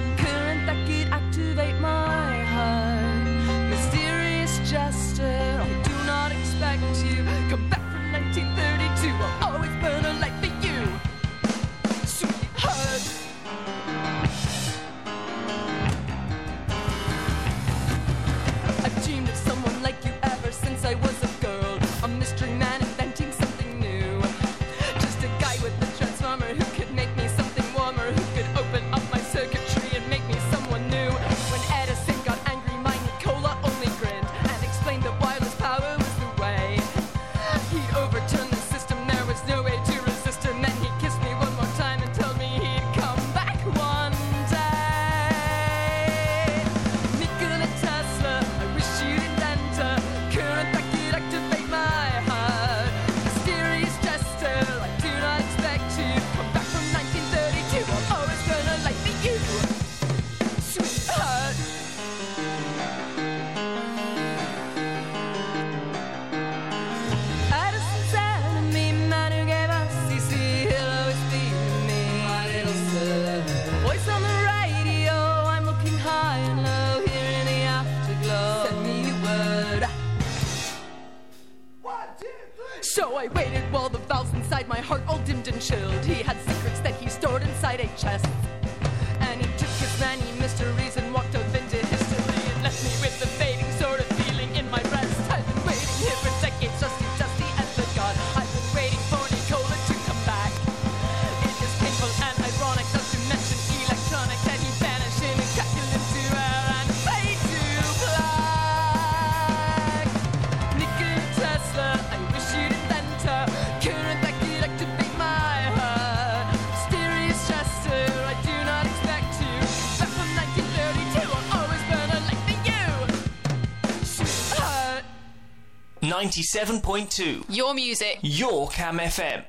97.2. 126.16 127.44
Your 127.54 127.74
music. 127.74 128.18
Your 128.22 128.68
Cam 128.68 128.98
FM. 128.98 129.44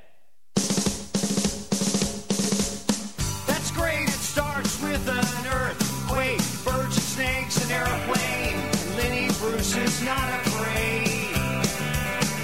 That's 3.48 3.72
great. 3.72 4.10
It 4.10 4.10
starts 4.10 4.84
with 4.84 5.08
an 5.08 5.48
earthquake, 5.48 6.42
birds 6.66 6.98
and 6.98 7.06
snakes, 7.16 7.64
an 7.64 7.72
airplane. 7.72 8.58
Lenny 8.98 9.28
Bruce 9.40 9.78
is 9.78 10.02
not 10.02 10.28
afraid. 10.46 11.32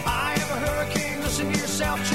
I 0.07 0.38
am 0.39 0.57
a 0.57 0.67
hurricane. 0.67 1.19
Listen 1.19 1.51
to 1.51 1.59
yourself. 1.59 2.12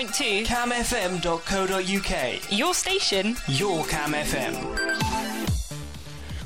101.2 0.00 0.46
camfm.co.uk. 0.46 2.58
Your 2.58 2.72
station, 2.72 3.36
your 3.48 3.84
CamFM. 3.84 4.54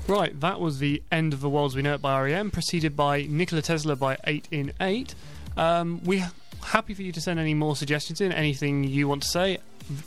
Right, 0.08 0.40
that 0.40 0.60
was 0.60 0.80
the 0.80 1.00
end 1.12 1.32
of 1.32 1.40
the 1.40 1.48
worlds 1.48 1.76
we 1.76 1.82
know 1.82 1.94
it 1.94 2.02
by 2.02 2.20
REM, 2.20 2.50
preceded 2.50 2.96
by 2.96 3.22
Nikola 3.22 3.62
Tesla 3.62 3.94
by 3.94 4.18
8 4.24 4.48
in 4.50 4.72
8. 4.80 5.14
Um, 5.56 6.00
we're 6.04 6.28
happy 6.64 6.94
for 6.94 7.02
you 7.02 7.12
to 7.12 7.20
send 7.20 7.38
any 7.38 7.54
more 7.54 7.76
suggestions 7.76 8.20
in, 8.20 8.32
anything 8.32 8.82
you 8.84 9.06
want 9.06 9.22
to 9.22 9.28
say, 9.28 9.58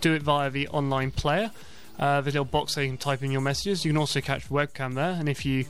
do 0.01 0.13
it 0.13 0.23
via 0.23 0.49
the 0.49 0.67
online 0.67 1.11
player. 1.11 1.51
Uh, 1.97 2.19
the 2.21 2.31
little 2.31 2.45
box 2.45 2.75
so 2.75 2.81
you 2.81 2.89
can 2.89 2.97
type 2.97 3.23
in 3.23 3.31
your 3.31 3.41
messages. 3.41 3.85
You 3.85 3.91
can 3.91 3.97
also 3.97 4.21
catch 4.21 4.49
the 4.49 4.53
webcam 4.53 4.93
there, 4.93 5.11
and 5.11 5.29
if 5.29 5.45
you 5.45 5.65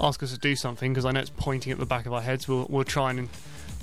ask 0.00 0.22
us 0.22 0.32
to 0.32 0.38
do 0.38 0.56
something, 0.56 0.92
because 0.92 1.04
I 1.04 1.12
know 1.12 1.20
it's 1.20 1.30
pointing 1.30 1.70
at 1.70 1.78
the 1.78 1.86
back 1.86 2.06
of 2.06 2.12
our 2.12 2.22
heads, 2.22 2.48
we'll, 2.48 2.66
we'll 2.68 2.84
try 2.84 3.10
and 3.10 3.28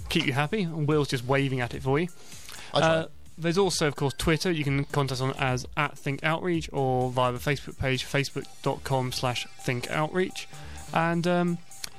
keep 0.10 0.26
you 0.26 0.34
happy. 0.34 0.64
And 0.64 0.88
Will's 0.88 1.08
just 1.08 1.24
waving 1.24 1.62
at 1.62 1.76
it 1.76 1.84
for 1.84 2.00
you. 2.00 2.08
Uh, 2.74 3.06
there's 3.38 3.58
also, 3.58 3.88
of 3.88 3.96
course, 3.96 4.14
Twitter. 4.18 4.52
You 4.52 4.64
can 4.64 4.86
contact 4.86 5.14
us 5.14 5.22
on 5.22 5.34
as 5.38 5.66
at 5.76 5.98
Think 5.98 6.24
Outreach 6.24 6.70
or 6.74 7.10
via 7.12 7.32
the 7.32 7.40
Facebook 7.40 7.78
page, 7.78 8.06
facebook.com 8.06 9.12
slash 9.12 9.48
Think 9.60 9.90
Outreach. 9.92 10.48
And 10.94 11.28
um, 11.28 11.58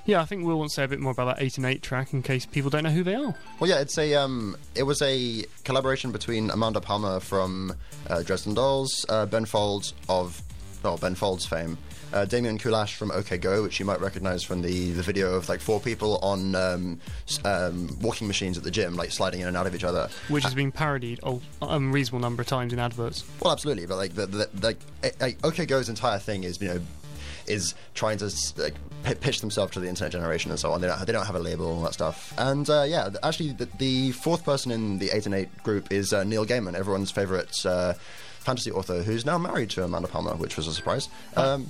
yeah, 0.09 0.23
I 0.23 0.25
think 0.25 0.45
we'll 0.45 0.59
want 0.59 0.71
to 0.71 0.75
say 0.75 0.85
a 0.85 0.89
bit 0.89 1.01
more 1.01 1.13
about 1.13 1.37
that 1.37 1.43
8 1.43 1.59
and 1.59 1.67
8 1.67 1.83
track 1.83 2.13
in 2.15 2.23
case 2.23 2.47
people 2.47 2.71
don't 2.71 2.83
know 2.83 2.91
who 2.91 3.05
they 3.05 3.15
are. 3.15 3.35
Well, 3.61 3.69
yeah, 3.69 3.81
it's 3.81 3.99
a 3.99 4.15
um, 4.15 4.57
it 4.75 4.85
was 4.85 5.03
a 5.03 5.45
collaboration 5.65 6.13
between 6.13 6.51
Amanda 6.51 6.81
Palmer 6.81 7.21
from 7.21 7.75
uh, 8.09 8.23
Dresden 8.23 8.55
Dolls, 8.55 9.05
uh, 9.09 9.27
Ben 9.27 9.45
Folds 9.45 9.93
of 10.09 10.43
well 10.83 10.97
Ben 10.97 11.15
Folds 11.15 11.45
fame, 11.45 11.77
uh, 12.13 12.25
Damien 12.25 12.59
Kulash 12.59 12.95
from 12.95 13.11
OK 13.11 13.39
Go, 13.39 13.63
which 13.63 13.79
you 13.79 13.87
might 13.87 14.01
recognise 14.01 14.43
from 14.43 14.63
the, 14.63 14.93
the 14.93 15.03
video 15.03 15.35
of 15.35 15.49
like 15.49 15.61
four 15.61 15.81
people 15.81 16.19
on 16.19 16.55
um, 16.55 17.01
um, 17.45 17.97
walking 18.01 18.27
machines 18.27 18.57
at 18.57 18.65
the 18.65 18.71
gym, 18.71 18.97
like 18.97 19.11
sliding 19.11 19.41
in 19.41 19.49
and 19.49 19.57
out 19.57 19.67
of 19.67 19.75
each 19.75 19.85
other. 19.85 20.09
Which 20.29 20.45
has 20.45 20.55
been 20.55 20.73
parodied 20.73 21.21
a 21.23 21.39
unreasonable 21.63 22.21
number 22.21 22.43
of 22.43 22.49
times 22.49 22.73
in 22.73 22.79
adverts. 22.79 23.25
Well, 23.41 23.53
absolutely, 23.53 23.87
but 23.87 23.97
like 23.97 24.15
the, 24.15 24.27
the, 24.27 24.49
the 24.55 24.77
like, 25.21 25.39
OK 25.45 25.67
Go's 25.67 25.89
entire 25.89 26.19
thing 26.19 26.45
is 26.45 26.61
you 26.61 26.69
know 26.69 26.81
is 27.47 27.75
trying 27.95 28.19
to 28.19 28.31
like 28.57 28.75
p- 29.05 29.15
pitch 29.15 29.41
themselves 29.41 29.73
to 29.73 29.81
the 29.81 29.89
internet 29.89 30.13
generation 30.13 30.51
and 30.51 30.61
so 30.61 30.73
on. 30.73 30.81
They 30.81 30.87
don't 30.87 31.07
they 31.07 31.13
don't 31.13 31.27
have 31.27 31.35
a 31.35 31.41
label 31.41 31.69
and 31.69 31.79
all 31.79 31.85
that 31.85 31.95
stuff. 31.95 32.35
And 32.39 32.69
uh, 32.69 32.85
yeah, 32.87 33.11
actually, 33.23 33.53
the, 33.53 33.69
the 33.79 34.13
fourth 34.13 34.45
person 34.45 34.71
in 34.71 34.99
the 34.99 35.11
eight 35.11 35.27
and 35.27 35.35
eight 35.35 35.63
group 35.63 35.91
is 35.93 36.13
uh, 36.13 36.25
Neil 36.25 36.47
Gaiman, 36.47 36.75
everyone's 36.75 37.11
favorite. 37.11 37.55
Uh, 37.65 37.95
Fantasy 38.41 38.71
author 38.71 39.03
who's 39.03 39.27
now 39.27 39.37
married 39.37 39.69
to 39.71 39.85
Amanda 39.85 40.09
Palmer, 40.09 40.35
which 40.35 40.57
was 40.57 40.67
a 40.69 40.73
surprise. 40.73 41.11
Um, 41.37 41.67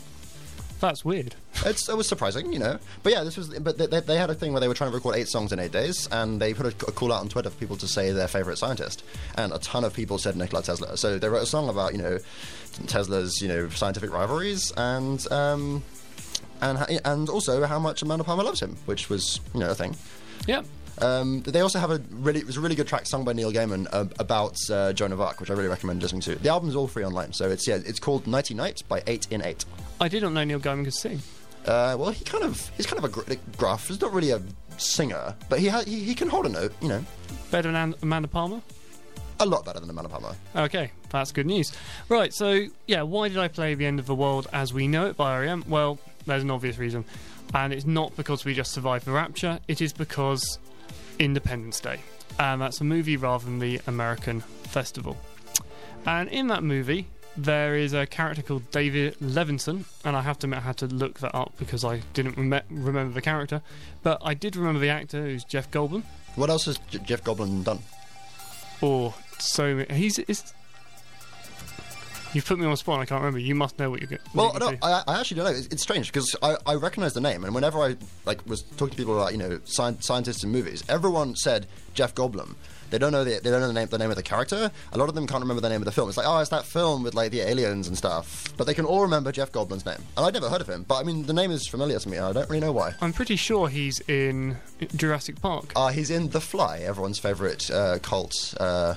That's 0.80 1.04
weird. 1.04 1.34
it's, 1.66 1.88
it 1.88 1.96
was 1.96 2.08
surprising, 2.08 2.52
you 2.52 2.58
know. 2.58 2.78
But 3.02 3.12
yeah, 3.12 3.24
this 3.24 3.36
was. 3.36 3.48
But 3.58 3.78
they, 3.78 4.00
they, 4.00 4.16
had 4.16 4.30
a 4.30 4.34
thing 4.34 4.52
where 4.52 4.60
they 4.60 4.68
were 4.68 4.74
trying 4.74 4.90
to 4.90 4.94
record 4.94 5.16
eight 5.16 5.28
songs 5.28 5.52
in 5.52 5.58
eight 5.58 5.72
days, 5.72 6.08
and 6.12 6.40
they 6.40 6.54
put 6.54 6.66
a, 6.66 6.86
a 6.86 6.92
call 6.92 7.12
out 7.12 7.20
on 7.20 7.28
Twitter 7.28 7.50
for 7.50 7.56
people 7.58 7.76
to 7.78 7.88
say 7.88 8.12
their 8.12 8.28
favorite 8.28 8.58
scientist, 8.58 9.02
and 9.36 9.52
a 9.52 9.58
ton 9.58 9.84
of 9.84 9.92
people 9.92 10.18
said 10.18 10.36
Nikola 10.36 10.62
Tesla. 10.62 10.96
So 10.96 11.18
they 11.18 11.28
wrote 11.28 11.42
a 11.42 11.46
song 11.46 11.68
about 11.68 11.92
you 11.92 11.98
know 11.98 12.18
Tesla's 12.86 13.40
you 13.42 13.48
know 13.48 13.68
scientific 13.68 14.12
rivalries 14.12 14.72
and. 14.76 15.30
Um, 15.32 15.82
and, 16.60 17.00
and 17.04 17.28
also 17.28 17.64
how 17.66 17.78
much 17.78 18.02
Amanda 18.02 18.24
Palmer 18.24 18.42
loves 18.42 18.60
him, 18.60 18.76
which 18.86 19.08
was 19.08 19.40
you 19.54 19.60
know 19.60 19.70
a 19.70 19.76
thing. 19.76 19.94
Yeah. 20.48 20.62
Um, 21.00 21.42
they 21.42 21.60
also 21.60 21.78
have 21.78 21.90
a 21.90 21.98
really 22.10 22.40
it 22.40 22.46
was 22.46 22.56
a 22.56 22.60
really 22.60 22.74
good 22.74 22.88
track 22.88 23.06
sung 23.06 23.24
by 23.24 23.32
Neil 23.32 23.52
Gaiman 23.52 23.86
uh, 23.92 24.06
about 24.18 24.56
uh, 24.70 24.92
Joan 24.92 25.12
of 25.12 25.20
Arc, 25.20 25.40
which 25.40 25.50
I 25.50 25.54
really 25.54 25.68
recommend 25.68 26.02
listening 26.02 26.22
to. 26.22 26.34
The 26.34 26.48
album's 26.48 26.74
all 26.74 26.88
free 26.88 27.04
online, 27.04 27.32
so 27.32 27.48
it's 27.48 27.68
yeah 27.68 27.76
it's 27.76 28.00
called 28.00 28.26
Nighty 28.26 28.54
Night 28.54 28.82
by 28.88 29.02
Eight 29.06 29.28
in 29.30 29.44
Eight. 29.44 29.64
I 30.00 30.08
did 30.08 30.22
not 30.22 30.32
know 30.32 30.44
Neil 30.44 30.60
Gaiman 30.60 30.84
could 30.84 30.94
sing. 30.94 31.20
Uh, 31.66 31.96
well, 31.98 32.10
he 32.10 32.24
kind 32.24 32.44
of 32.44 32.68
he's 32.76 32.86
kind 32.86 32.98
of 32.98 33.04
a 33.04 33.08
gr- 33.08 33.34
gruff. 33.56 33.88
He's 33.88 34.00
not 34.00 34.12
really 34.12 34.30
a 34.30 34.40
singer, 34.78 35.34
but 35.48 35.58
he, 35.58 35.68
ha- 35.68 35.82
he 35.84 36.00
he 36.04 36.14
can 36.14 36.28
hold 36.28 36.46
a 36.46 36.48
note. 36.48 36.72
You 36.80 36.88
know, 36.88 37.04
Better 37.50 37.68
than 37.72 37.76
An- 37.76 37.94
Amanda 38.02 38.28
Palmer? 38.28 38.60
a 39.40 39.46
lot 39.46 39.64
better 39.64 39.78
than 39.78 39.88
Amanda 39.88 40.08
Palmer. 40.08 40.34
Okay, 40.56 40.90
that's 41.10 41.30
good 41.30 41.46
news. 41.46 41.72
Right, 42.08 42.34
so 42.34 42.66
yeah, 42.88 43.02
why 43.02 43.28
did 43.28 43.38
I 43.38 43.46
play 43.46 43.74
The 43.74 43.86
End 43.86 44.00
of 44.00 44.06
the 44.06 44.14
World 44.14 44.48
as 44.52 44.74
We 44.74 44.88
Know 44.88 45.06
It 45.06 45.16
by 45.16 45.38
REM? 45.38 45.62
Well, 45.68 46.00
there's 46.26 46.42
an 46.42 46.50
obvious 46.50 46.76
reason. 46.76 47.04
And 47.54 47.72
it's 47.72 47.86
not 47.86 48.16
because 48.16 48.44
we 48.44 48.52
just 48.52 48.72
survived 48.72 49.04
the 49.04 49.12
rapture, 49.12 49.60
it 49.68 49.80
is 49.80 49.92
because 49.92 50.58
Independence 51.20 51.78
Day. 51.80 52.00
And 52.40 52.60
that's 52.60 52.80
a 52.80 52.84
movie 52.84 53.16
rather 53.16 53.44
than 53.44 53.60
the 53.60 53.80
American 53.86 54.40
festival. 54.40 55.16
And 56.04 56.28
in 56.30 56.48
that 56.48 56.64
movie, 56.64 57.06
there 57.38 57.76
is 57.76 57.92
a 57.92 58.04
character 58.06 58.42
called 58.42 58.70
David 58.70 59.16
Levinson, 59.20 59.84
and 60.04 60.16
I 60.16 60.22
have 60.22 60.38
to 60.40 60.46
admit 60.46 60.58
I 60.58 60.62
had 60.62 60.76
to 60.78 60.86
look 60.86 61.20
that 61.20 61.34
up 61.34 61.52
because 61.58 61.84
I 61.84 62.02
didn't 62.12 62.36
rem- 62.36 62.62
remember 62.68 63.14
the 63.14 63.22
character, 63.22 63.62
but 64.02 64.20
I 64.24 64.34
did 64.34 64.56
remember 64.56 64.80
the 64.80 64.88
actor, 64.88 65.22
who's 65.22 65.44
Jeff 65.44 65.70
Goldblum. 65.70 66.02
What 66.34 66.50
else 66.50 66.66
has 66.66 66.78
J- 66.90 66.98
Jeff 66.98 67.22
Goldblum 67.22 67.64
done? 67.64 67.78
Oh, 68.82 69.14
so 69.38 69.84
he's 69.90 70.18
is. 70.18 70.52
You've 72.34 72.44
put 72.44 72.58
me 72.58 72.66
on 72.66 72.72
the 72.72 72.76
spot. 72.76 73.00
I 73.00 73.06
can't 73.06 73.20
remember. 73.22 73.38
You 73.38 73.54
must 73.54 73.78
know 73.78 73.88
what 73.88 74.00
you're 74.00 74.08
going. 74.10 74.20
Well, 74.34 74.54
no, 74.60 74.74
I, 74.82 75.02
I 75.08 75.18
actually 75.20 75.36
don't 75.38 75.50
know. 75.52 75.58
It's, 75.58 75.66
it's 75.68 75.82
strange 75.82 76.12
because 76.12 76.36
I, 76.42 76.56
I 76.66 76.74
recognize 76.74 77.14
the 77.14 77.22
name, 77.22 77.42
and 77.44 77.54
whenever 77.54 77.78
I 77.78 77.96
like 78.26 78.44
was 78.46 78.62
talking 78.62 78.90
to 78.90 78.96
people 78.96 79.18
about 79.18 79.32
you 79.32 79.38
know 79.38 79.60
sci- 79.64 79.96
scientists 80.00 80.44
in 80.44 80.50
movies, 80.50 80.84
everyone 80.88 81.36
said 81.36 81.66
Jeff 81.94 82.14
Goldblum. 82.14 82.54
They 82.90 82.98
don't 82.98 83.12
know 83.12 83.24
the 83.24 83.40
they 83.42 83.50
don't 83.50 83.60
know 83.60 83.66
the 83.66 83.72
name 83.72 83.88
the 83.88 83.98
name 83.98 84.10
of 84.10 84.16
the 84.16 84.22
character. 84.22 84.70
A 84.92 84.98
lot 84.98 85.08
of 85.08 85.14
them 85.14 85.26
can't 85.26 85.42
remember 85.42 85.60
the 85.60 85.68
name 85.68 85.80
of 85.80 85.84
the 85.84 85.92
film. 85.92 86.08
It's 86.08 86.16
like 86.16 86.26
oh, 86.26 86.38
it's 86.38 86.50
that 86.50 86.64
film 86.64 87.02
with 87.02 87.14
like 87.14 87.30
the 87.30 87.40
aliens 87.40 87.88
and 87.88 87.96
stuff. 87.96 88.52
But 88.56 88.66
they 88.66 88.74
can 88.74 88.84
all 88.84 89.02
remember 89.02 89.32
Jeff 89.32 89.52
Goldblum's 89.52 89.84
name, 89.84 90.02
and 90.16 90.26
I'd 90.26 90.34
never 90.34 90.48
heard 90.48 90.60
of 90.60 90.68
him. 90.68 90.84
But 90.86 90.96
I 90.96 91.02
mean, 91.02 91.24
the 91.24 91.32
name 91.32 91.50
is 91.50 91.66
familiar 91.66 91.98
to 91.98 92.08
me. 92.08 92.18
I 92.18 92.32
don't 92.32 92.48
really 92.48 92.60
know 92.60 92.72
why. 92.72 92.94
I'm 93.00 93.12
pretty 93.12 93.36
sure 93.36 93.68
he's 93.68 94.00
in 94.08 94.56
Jurassic 94.96 95.40
Park. 95.40 95.72
Uh, 95.76 95.88
he's 95.88 96.10
in 96.10 96.28
The 96.30 96.40
Fly, 96.40 96.78
everyone's 96.78 97.18
favorite 97.18 97.70
uh, 97.70 97.98
cult, 98.00 98.54
uh, 98.58 98.94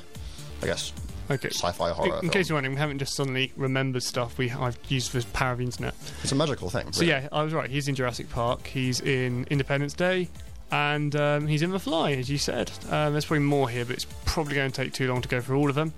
I 0.61 0.65
guess, 0.65 0.93
okay. 1.29 1.49
sci-fi 1.49 1.91
horror. 1.91 2.19
In, 2.19 2.25
in 2.25 2.29
case 2.29 2.49
you're 2.49 2.55
wondering, 2.55 2.75
we 2.75 2.79
haven't 2.79 2.99
just 2.99 3.15
suddenly 3.15 3.51
remembered 3.55 4.03
stuff 4.03 4.37
we 4.37 4.51
I've 4.51 4.77
used 4.87 5.11
for 5.11 5.19
the 5.19 5.27
power 5.27 5.53
of 5.53 5.57
the 5.59 5.65
internet. 5.65 5.93
It's 6.23 6.31
a 6.31 6.35
magical 6.35 6.69
thing. 6.69 6.91
So 6.91 7.01
really. 7.01 7.11
yeah, 7.11 7.29
I 7.31 7.43
was 7.43 7.53
right. 7.53 7.69
He's 7.69 7.87
in 7.87 7.95
Jurassic 7.95 8.29
Park. 8.29 8.67
He's 8.67 9.01
in 9.01 9.45
Independence 9.49 9.93
Day, 9.93 10.29
and 10.71 11.15
um, 11.15 11.47
he's 11.47 11.61
in 11.61 11.71
The 11.71 11.79
Fly, 11.79 12.11
as 12.13 12.29
you 12.29 12.37
said. 12.37 12.71
Um, 12.89 13.13
there's 13.13 13.25
probably 13.25 13.43
more 13.45 13.69
here, 13.69 13.85
but 13.85 13.95
it's 13.95 14.05
probably 14.25 14.55
going 14.55 14.71
to 14.71 14.83
take 14.83 14.93
too 14.93 15.07
long 15.07 15.21
to 15.21 15.27
go 15.29 15.41
through 15.41 15.57
all 15.57 15.69
of 15.69 15.75
them. 15.75 15.93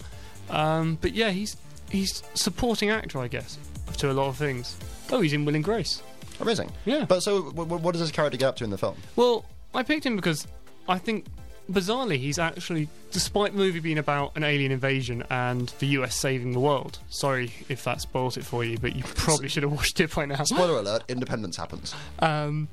Um, 0.49 0.97
but 1.01 1.13
yeah, 1.13 1.29
he's 1.29 1.55
he's 1.89 2.23
supporting 2.33 2.89
actor, 2.89 3.19
I 3.19 3.27
guess, 3.27 3.57
to 3.97 4.11
a 4.11 4.13
lot 4.13 4.27
of 4.27 4.35
things. 4.37 4.77
Oh, 5.11 5.21
he's 5.21 5.33
in 5.33 5.45
Will 5.45 5.55
and 5.55 5.63
Grace. 5.63 6.01
amazing. 6.39 6.71
Yeah. 6.85 7.05
But 7.05 7.21
so, 7.21 7.43
w- 7.43 7.55
w- 7.65 7.81
what 7.83 7.91
does 7.91 8.01
this 8.01 8.11
character 8.11 8.37
get 8.37 8.47
up 8.47 8.55
to 8.57 8.63
in 8.63 8.69
the 8.69 8.77
film? 8.77 8.95
Well, 9.15 9.45
I 9.73 9.83
picked 9.83 10.05
him 10.05 10.15
because 10.15 10.47
I 10.89 10.97
think, 10.97 11.25
bizarrely, 11.71 12.17
he's 12.17 12.39
actually, 12.39 12.89
despite 13.11 13.51
the 13.53 13.57
movie 13.57 13.79
being 13.79 13.97
about 13.99 14.35
an 14.35 14.43
alien 14.43 14.71
invasion 14.71 15.23
and 15.29 15.69
the 15.79 15.87
US 15.87 16.15
saving 16.15 16.51
the 16.53 16.59
world. 16.59 16.99
Sorry 17.09 17.51
if 17.69 17.83
that 17.83 18.01
spoils 18.01 18.37
it 18.37 18.43
for 18.43 18.63
you, 18.63 18.77
but 18.77 18.95
you 18.95 19.03
probably 19.15 19.47
should 19.49 19.63
have 19.63 19.71
watched 19.71 19.99
it 19.99 20.13
by 20.13 20.25
now. 20.25 20.43
Spoiler 20.43 20.79
alert: 20.79 21.03
Independence 21.07 21.55
happens. 21.57 21.93
Um, 22.19 22.67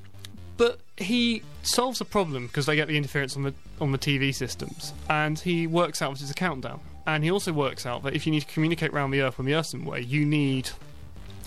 but 0.56 0.80
he 1.00 1.42
solves 1.62 2.00
a 2.00 2.04
problem 2.04 2.46
because 2.46 2.66
they 2.66 2.76
get 2.76 2.88
the 2.88 2.96
interference 2.96 3.36
on 3.36 3.42
the 3.42 3.54
on 3.80 3.92
the 3.92 3.98
TV 3.98 4.34
systems, 4.34 4.92
and 5.08 5.38
he 5.38 5.66
works 5.66 6.02
out 6.02 6.14
that 6.14 6.22
it's 6.22 6.30
a 6.30 6.34
countdown. 6.34 6.80
And 7.06 7.24
he 7.24 7.30
also 7.30 7.52
works 7.52 7.86
out 7.86 8.02
that 8.04 8.14
if 8.14 8.26
you 8.26 8.32
need 8.32 8.40
to 8.40 8.46
communicate 8.46 8.92
around 8.92 9.10
the 9.10 9.22
Earth 9.22 9.38
when 9.38 9.46
the 9.46 9.54
Earth's 9.54 9.74
way, 9.74 10.00
you 10.00 10.24
need 10.24 10.70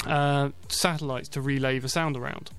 uh, 0.06 0.50
satellites 0.68 1.30
to 1.30 1.42
relay 1.42 1.80
the 1.80 1.88
sound 1.88 2.18
around. 2.18 2.50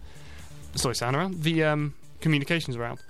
Sorry, 0.77 0.95
sound 0.95 1.17
around 1.17 1.43
the 1.43 1.65
um, 1.65 1.95
communications 2.21 2.77
around. 2.77 3.01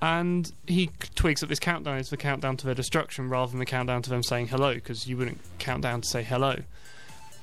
And 0.00 0.52
he 0.66 0.90
twigs 1.14 1.40
that 1.40 1.46
this 1.46 1.60
countdown 1.60 1.98
is 1.98 2.10
the 2.10 2.16
countdown 2.16 2.56
to 2.58 2.66
their 2.66 2.74
destruction 2.74 3.28
rather 3.28 3.50
than 3.50 3.58
the 3.58 3.66
countdown 3.66 4.02
to 4.02 4.10
them 4.10 4.22
saying 4.22 4.48
hello, 4.48 4.74
because 4.74 5.06
you 5.06 5.16
wouldn't 5.16 5.40
count 5.58 5.82
down 5.82 6.02
to 6.02 6.08
say 6.08 6.22
hello. 6.22 6.58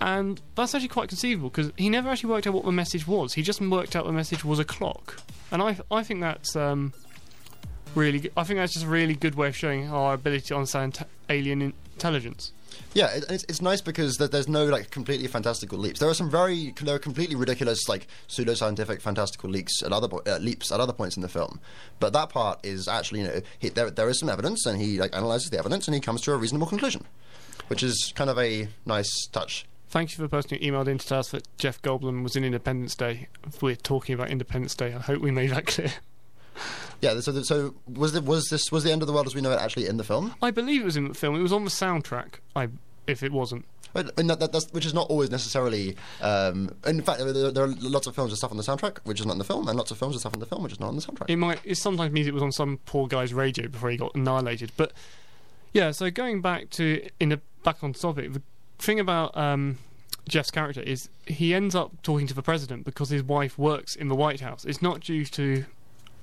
And 0.02 0.42
that's 0.56 0.74
actually 0.74 0.88
quite 0.90 1.10
conceivable 1.10 1.50
because 1.50 1.72
he 1.78 1.90
never 1.90 2.10
actually 2.10 2.30
worked 2.30 2.48
out 2.48 2.54
what 2.54 2.66
the 2.66 2.72
message 2.72 3.06
was. 3.06 3.34
He 3.34 3.42
just 3.42 3.60
worked 3.60 3.96
out 3.96 4.06
the 4.06 4.14
message 4.14 4.46
was 4.46 4.58
a 4.60 4.66
clock, 4.66 5.22
and 5.52 5.62
I 5.62 5.78
I 5.92 6.04
think 6.04 6.22
that's 6.22 6.56
um, 6.56 6.94
really 7.96 8.22
g- 8.22 8.30
I 8.38 8.44
think 8.46 8.60
that's 8.60 8.74
just 8.74 8.86
a 8.86 8.90
really 8.90 9.14
good 9.14 9.36
way 9.36 9.50
of 9.50 9.58
showing 9.58 9.90
our 9.90 10.14
ability 10.14 10.46
to 10.48 10.56
understand 10.56 10.96
t- 10.96 11.06
alien 11.30 11.74
intelligence. 11.96 12.54
Yeah, 12.94 13.08
it, 13.08 13.26
it's, 13.30 13.44
it's 13.50 13.62
nice 13.62 13.82
because 13.82 14.16
there, 14.18 14.28
there's 14.28 14.48
no 14.48 14.66
like 14.66 14.90
completely 14.90 15.28
fantastical 15.28 15.78
leaps. 15.78 16.00
There 16.00 16.10
are 16.10 16.14
some 16.14 16.30
very 16.30 16.74
there 16.82 16.96
are 16.96 17.00
completely 17.00 17.36
ridiculous 17.36 17.90
like 17.90 18.08
pseudoscientific 18.30 19.02
fantastical 19.02 19.50
leaks 19.50 19.84
at 19.84 19.92
other 19.92 20.08
po- 20.08 20.24
uh, 20.26 20.38
leaps 20.38 20.72
at 20.72 20.80
other 20.80 20.94
points 20.94 21.18
in 21.18 21.22
the 21.22 21.28
film, 21.30 21.60
but 22.00 22.14
that 22.14 22.30
part 22.30 22.60
is 22.64 22.88
actually 22.88 23.20
you 23.22 23.28
know 23.28 23.42
he, 23.58 23.70
there 23.70 23.90
there 23.92 24.08
is 24.10 24.18
some 24.20 24.30
evidence 24.30 24.66
and 24.66 24.80
he 24.80 24.98
like 24.98 25.14
analyzes 25.16 25.50
the 25.50 25.60
evidence 25.60 25.88
and 25.88 25.96
he 25.96 26.00
comes 26.00 26.22
to 26.22 26.32
a 26.32 26.38
reasonable 26.38 26.68
conclusion, 26.68 27.06
which 27.68 27.84
is 27.84 28.14
kind 28.16 28.30
of 28.30 28.40
a 28.40 28.70
nice 28.86 29.28
touch. 29.34 29.66
Thank 29.90 30.12
you 30.12 30.18
for 30.18 30.22
the 30.22 30.30
person 30.30 30.52
who 30.52 30.60
emailed 30.60 30.88
in 30.88 31.00
to 31.00 31.08
tell 31.08 31.20
us 31.20 31.32
that 31.32 31.48
Jeff 31.58 31.82
Goldblum 31.82 32.22
was 32.22 32.36
in 32.36 32.44
Independence 32.44 32.94
Day. 32.94 33.28
We're 33.60 33.76
talking 33.76 34.14
about 34.14 34.30
Independence 34.30 34.76
Day. 34.76 34.94
I 34.94 35.00
hope 35.00 35.22
we 35.22 35.32
made 35.32 35.50
that 35.50 35.66
clear. 35.66 35.92
Yeah, 37.02 37.20
so 37.22 37.42
so 37.42 37.74
was 37.88 38.14
the, 38.14 38.22
was 38.22 38.50
this 38.50 38.72
was 38.72 38.84
the 38.84 38.92
end 38.92 39.02
of 39.02 39.08
the 39.08 39.14
world 39.14 39.26
as 39.26 39.34
we 39.34 39.42
know 39.42 39.52
it 39.52 39.60
actually 39.60 39.88
in 39.88 39.98
the 39.98 40.04
film? 40.04 40.36
I 40.42 40.52
believe 40.52 40.82
it 40.82 40.86
was 40.86 40.98
in 40.98 41.08
the 41.08 41.14
film. 41.14 41.36
It 41.36 41.42
was 41.42 41.54
on 41.54 41.64
the 41.64 41.72
soundtrack. 41.72 42.36
I 42.56 42.68
if 43.08 43.24
it 43.24 43.32
wasn't. 43.32 43.66
That, 43.94 44.16
that, 44.18 44.52
that's, 44.52 44.72
which 44.72 44.86
is 44.86 44.94
not 44.94 45.10
always 45.10 45.32
necessarily. 45.32 45.96
Um, 46.22 46.76
in 46.86 47.02
fact, 47.02 47.20
there, 47.20 47.52
there 47.52 47.64
are 47.64 47.68
lots 47.80 48.06
of 48.06 48.14
films 48.14 48.30
with 48.30 48.38
stuff 48.38 48.52
on 48.52 48.58
the 48.58 48.64
soundtrack 48.64 49.00
which 49.06 49.20
is 49.20 49.26
not 49.26 49.34
in 49.34 49.40
the 49.40 49.44
film, 49.44 49.68
and 49.68 49.76
lots 49.76 49.90
of 49.90 49.98
films 49.98 50.14
with 50.14 50.22
stuff 50.22 50.36
in 50.36 50.40
the 50.40 50.46
film 50.46 50.62
which 50.62 50.74
is 50.74 50.80
not 50.80 50.90
on 50.90 50.96
the 50.96 51.02
soundtrack. 51.02 51.30
It 51.30 51.38
might. 51.38 51.60
It 51.64 51.76
sometimes 51.76 52.12
means 52.14 52.28
it 52.28 52.34
was 52.34 52.44
on 52.44 52.52
some 52.52 52.80
poor 52.86 53.08
guy's 53.08 53.34
radio 53.34 53.68
before 53.68 53.90
he 53.90 53.98
got 53.98 54.14
annihilated. 54.14 54.72
But 54.78 54.94
yeah. 55.74 55.92
So 55.92 56.12
going 56.12 56.42
back 56.42 56.70
to 56.72 57.08
in 57.20 57.30
the 57.30 57.42
back 57.64 57.84
on 57.84 57.94
topic, 57.94 58.34
the 58.34 58.42
thing 58.80 59.00
about 59.00 59.36
um, 59.38 59.78
Jeff's 60.28 60.52
character 60.52 60.82
is 60.82 61.10
he 61.26 61.54
ends 61.54 61.76
up 61.76 62.02
talking 62.02 62.28
to 62.28 62.34
the 62.34 62.42
president 62.42 62.86
because 62.86 63.10
his 63.10 63.24
wife 63.24 63.58
works 63.58 63.96
in 63.96 64.08
the 64.08 64.16
White 64.16 64.42
House. 64.42 64.66
It's 64.66 64.82
not 64.82 65.02
due 65.02 65.26
to 65.26 65.66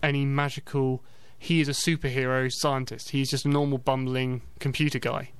any 0.03 0.25
magical 0.25 1.03
he 1.39 1.61
is 1.61 1.69
a 1.69 1.73
superhero 1.73 2.51
scientist. 2.51 3.11
He's 3.11 3.31
just 3.31 3.45
a 3.45 3.49
normal 3.49 3.79
bumbling 3.79 4.43
computer 4.59 4.99
guy. 4.99 5.31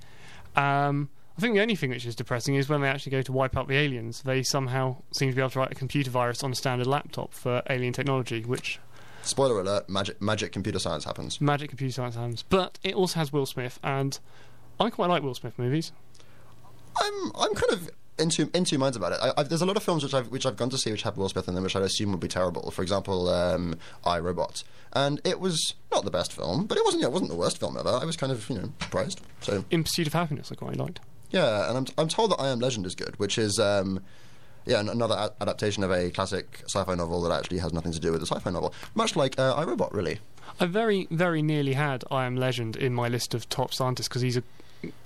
Um, 0.55 1.09
I 1.37 1.41
think 1.41 1.55
the 1.55 1.61
only 1.61 1.75
thing 1.75 1.91
which 1.91 2.07
is 2.07 2.15
depressing 2.15 2.55
is 2.55 2.69
when 2.69 2.81
they 2.81 2.89
actually 2.89 3.13
go 3.13 3.23
to 3.23 3.33
wipe 3.33 3.57
out 3.57 3.69
the 3.69 3.77
aliens, 3.77 4.23
they 4.23 4.43
somehow 4.43 4.97
seem 5.13 5.31
to 5.31 5.37
be 5.37 5.43
able 5.43 5.51
to 5.51 5.59
write 5.59 5.73
a 5.73 5.75
computer 5.75 6.11
virus 6.11 6.43
on 6.43 6.53
a 6.53 6.55
standard 6.55 6.87
laptop 6.87 7.33
for 7.33 7.63
alien 7.69 7.93
technology, 7.93 8.43
which 8.43 8.79
Spoiler 9.23 9.61
alert: 9.61 9.89
magic, 9.89 10.23
magic 10.23 10.53
computer 10.53 10.79
science 10.79 11.05
happens. 11.05 11.41
magic 11.41 11.71
computer 11.71 11.93
science 11.93 12.15
happens. 12.15 12.43
But 12.43 12.79
it 12.83 12.95
also 12.95 13.19
has 13.19 13.33
Will 13.33 13.47
Smith, 13.47 13.79
and 13.83 14.19
I 14.79 14.89
quite 14.89 15.11
like 15.11 15.23
Will 15.23 15.35
Smith 15.35 15.59
movies. 15.59 15.93
I'm 17.07 17.33
I'm 17.37 17.55
kind 17.55 17.73
of 17.73 17.91
in 18.19 18.31
two, 18.31 18.51
in 18.55 18.65
two 18.65 18.79
minds 18.79 18.97
about 18.97 19.13
it. 19.13 19.19
I, 19.23 19.33
I've, 19.37 19.49
there's 19.51 19.61
a 19.63 19.67
lot 19.67 19.77
of 19.77 19.83
films 19.83 20.03
which 20.03 20.15
I've 20.15 20.29
which 20.29 20.47
I've 20.47 20.57
gone 20.57 20.71
to 20.71 20.79
see 20.79 20.91
which 20.91 21.03
have 21.03 21.17
Will 21.17 21.29
Smith 21.29 21.49
in 21.49 21.55
them, 21.55 21.65
which 21.65 21.77
I 21.77 21.81
assume 21.81 22.11
would 22.13 22.21
be 22.21 22.29
terrible. 22.29 22.71
For 22.71 22.83
example, 22.83 23.29
um, 23.29 23.77
I 24.05 24.19
Robot, 24.19 24.63
and 24.95 25.21
it 25.25 25.39
was 25.41 25.75
not 25.93 26.05
the 26.05 26.11
best 26.11 26.33
film, 26.33 26.67
but 26.67 26.79
it 26.79 26.85
wasn't 26.85 27.03
yeah, 27.03 27.09
it 27.09 27.13
wasn't 27.13 27.31
the 27.31 27.37
worst 27.37 27.59
film 27.59 27.77
ever. 27.77 27.91
I 27.91 28.05
was 28.05 28.17
kind 28.17 28.33
of 28.33 28.49
you 28.51 28.57
know 28.59 28.73
surprised. 28.81 29.21
So 29.43 29.65
In 29.71 29.83
Pursuit 29.85 30.07
of 30.07 30.13
Happiness, 30.15 30.51
I 30.51 30.55
quite 30.55 30.77
liked. 30.77 31.01
yeah, 31.31 31.69
and 31.69 31.77
I'm 31.79 31.87
I'm 31.99 32.09
told 32.09 32.31
that 32.33 32.41
I 32.41 32.49
Am 32.49 32.59
Legend 32.61 32.87
is 32.87 32.95
good, 32.95 33.19
which 33.19 33.39
is. 33.39 33.59
Um, 33.59 34.01
yeah, 34.69 34.81
an- 34.81 34.89
another 34.89 35.15
a- 35.15 35.31
adaptation 35.41 35.85
of 35.85 35.93
a 35.93 36.11
classic 36.11 36.63
sci-fi 36.65 36.97
novel 36.97 37.23
that 37.23 37.31
actually 37.39 37.59
has 37.59 37.73
nothing 37.73 37.93
to 37.93 38.01
do 38.01 38.11
with 38.11 38.21
the 38.21 38.27
sci-fi 38.27 38.51
novel. 38.51 38.75
Much 38.97 39.15
like 39.15 39.39
uh, 39.39 39.55
I 39.55 39.63
Robot, 39.63 39.95
really. 39.95 40.19
I 40.59 40.67
very, 40.67 41.07
very 41.09 41.41
nearly 41.41 41.75
had 41.75 42.03
I 42.11 42.25
Am 42.25 42.35
Legend 42.35 42.75
in 42.75 42.93
my 42.93 43.07
list 43.07 43.33
of 43.33 43.49
top 43.49 43.73
scientists 43.73 44.09
because 44.09 44.23
he's 44.23 44.37
a 44.37 44.43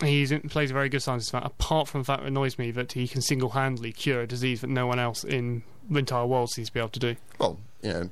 he's 0.01 0.33
plays 0.49 0.70
a 0.70 0.74
very 0.74 0.89
good 0.89 1.03
scientist. 1.03 1.33
Apart 1.35 1.89
from 1.89 2.01
the 2.01 2.05
fact 2.05 2.20
that 2.20 2.26
it 2.26 2.28
annoys 2.28 2.59
me 2.59 2.70
that 2.72 2.93
he 2.93 3.07
can 3.09 3.20
single-handedly 3.22 3.93
cure 3.93 4.22
a 4.22 4.26
disease 4.26 4.61
that 4.61 4.70
no 4.70 4.87
one 4.87 4.99
else 4.99 5.24
in 5.24 5.62
the 5.89 5.99
entire 5.99 6.26
world 6.26 6.51
seems 6.51 6.68
to 6.68 6.74
be 6.74 6.81
able 6.81 6.91
to 6.91 7.01
do. 7.01 7.16
Well, 7.39 7.59
you 7.83 7.93
know, 7.93 8.11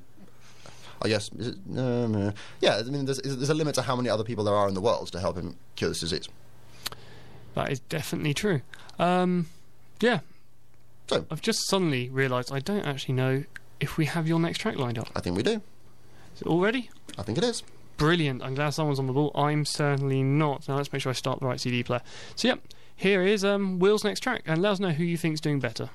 I 1.02 1.08
guess 1.08 1.30
is 1.38 1.48
it, 1.48 1.56
um, 1.76 2.14
uh, 2.28 2.32
yeah. 2.60 2.78
I 2.78 2.82
mean, 2.82 3.04
there's, 3.04 3.20
there's 3.22 3.50
a 3.50 3.54
limit 3.54 3.74
to 3.76 3.82
how 3.82 3.94
many 3.96 4.08
other 4.08 4.24
people 4.24 4.44
there 4.44 4.54
are 4.54 4.68
in 4.68 4.74
the 4.74 4.80
world 4.80 5.12
to 5.12 5.20
help 5.20 5.36
him 5.36 5.56
cure 5.76 5.90
this 5.90 6.00
disease. 6.00 6.28
That 7.54 7.70
is 7.70 7.80
definitely 7.80 8.34
true. 8.34 8.62
Um, 8.98 9.46
yeah, 10.00 10.20
So 11.08 11.24
I've 11.30 11.42
just 11.42 11.68
suddenly 11.68 12.08
realised 12.08 12.52
I 12.52 12.60
don't 12.60 12.84
actually 12.84 13.14
know 13.14 13.44
if 13.80 13.96
we 13.96 14.06
have 14.06 14.26
your 14.28 14.38
next 14.40 14.58
track 14.58 14.76
lined 14.76 14.98
up. 14.98 15.08
I 15.14 15.20
think 15.20 15.36
we 15.36 15.42
do. 15.42 15.60
Is 16.34 16.42
it 16.42 16.46
already? 16.46 16.90
I 17.16 17.22
think 17.22 17.38
it 17.38 17.44
is. 17.44 17.62
Brilliant. 17.98 18.42
I'm 18.42 18.54
glad 18.54 18.70
someone's 18.70 18.98
on 18.98 19.06
the 19.06 19.12
ball. 19.12 19.32
I'm 19.34 19.64
certainly 19.64 20.22
not. 20.22 20.66
Now 20.68 20.76
let's 20.76 20.92
make 20.92 21.02
sure 21.02 21.10
I 21.10 21.14
start 21.14 21.40
the 21.40 21.46
right 21.46 21.60
CD 21.60 21.82
player. 21.82 22.00
So 22.36 22.48
yep, 22.48 22.60
here 22.96 23.22
is 23.22 23.44
um, 23.44 23.78
Will's 23.78 24.04
next 24.04 24.20
track, 24.20 24.42
and 24.46 24.62
let 24.62 24.72
us 24.72 24.80
know 24.80 24.90
who 24.90 25.04
you 25.04 25.18
think's 25.18 25.40
doing 25.40 25.60
better. 25.60 25.90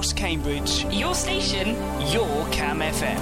Across 0.00 0.12
Cambridge. 0.14 0.84
Your 0.86 1.14
station. 1.14 1.76
Your 2.10 2.46
Cam 2.50 2.80
FM. 2.80 3.20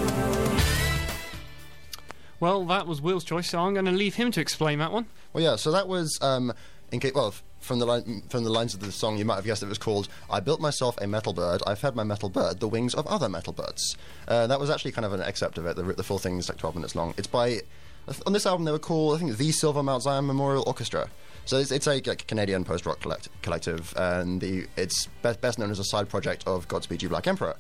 Well, 2.39 2.65
that 2.67 2.87
was 2.87 3.03
Will's 3.03 3.25
choice, 3.25 3.51
so 3.51 3.59
I'm 3.59 3.73
going 3.75 3.87
to 3.87 3.91
leave 3.91 4.15
him 4.15 4.31
to 4.31 4.41
explain 4.41 4.79
that 4.79 4.93
one. 4.93 5.07
Well, 5.33 5.43
yeah. 5.43 5.57
So 5.57 5.73
that 5.73 5.89
was 5.89 6.17
um, 6.23 6.53
in 6.93 7.01
case, 7.01 7.15
well, 7.15 7.35
from 7.59 7.81
the 7.81 7.87
line, 7.87 8.23
from 8.29 8.45
the 8.45 8.51
lines 8.51 8.75
of 8.75 8.81
the 8.81 8.93
song, 8.93 9.19
you 9.19 9.25
might 9.25 9.35
have 9.35 9.45
guessed 9.45 9.61
it 9.61 9.69
was 9.69 9.77
called 9.77 10.09
"I 10.31 10.39
built 10.39 10.61
myself 10.61 10.97
a 11.01 11.09
metal 11.09 11.33
bird. 11.33 11.63
I 11.67 11.75
fed 11.75 11.97
my 11.97 12.05
metal 12.05 12.29
bird 12.29 12.61
the 12.61 12.69
wings 12.69 12.95
of 12.95 13.09
other 13.09 13.29
metal 13.29 13.53
birds." 13.53 13.97
Uh, 14.29 14.47
that 14.47 14.61
was 14.61 14.71
actually 14.71 14.93
kind 14.93 15.05
of 15.05 15.13
an 15.13 15.21
excerpt 15.21 15.59
of 15.59 15.67
it. 15.67 15.75
The, 15.75 15.83
the 15.83 16.05
full 16.05 16.19
thing 16.19 16.39
is 16.39 16.49
like 16.49 16.59
12 16.59 16.77
minutes 16.77 16.95
long. 16.95 17.13
It's 17.17 17.27
by 17.27 17.63
on 18.25 18.33
this 18.33 18.47
album 18.47 18.65
they 18.65 18.73
were 18.73 18.79
called 18.79 19.17
I 19.17 19.19
think 19.19 19.37
the 19.37 19.51
Silver 19.51 19.83
Mount 19.83 20.05
Zion 20.05 20.29
Memorial 20.29 20.63
Orchestra. 20.65 21.11
So 21.49 21.57
it's, 21.57 21.71
it's 21.71 21.87
a 21.87 21.99
Canadian 22.03 22.63
post 22.63 22.85
rock 22.85 23.01
collect- 23.01 23.31
collective, 23.41 23.95
and 23.97 24.39
the, 24.39 24.67
it's 24.77 25.07
best, 25.23 25.41
best 25.41 25.59
known 25.59 25.71
as 25.71 25.79
a 25.79 25.85
side 25.85 26.11
project 26.11 26.47
of 26.47 26.69
Godspeed 26.69 27.03
You 27.03 27.09
Black 27.09 27.27
Emperor. 27.27 27.57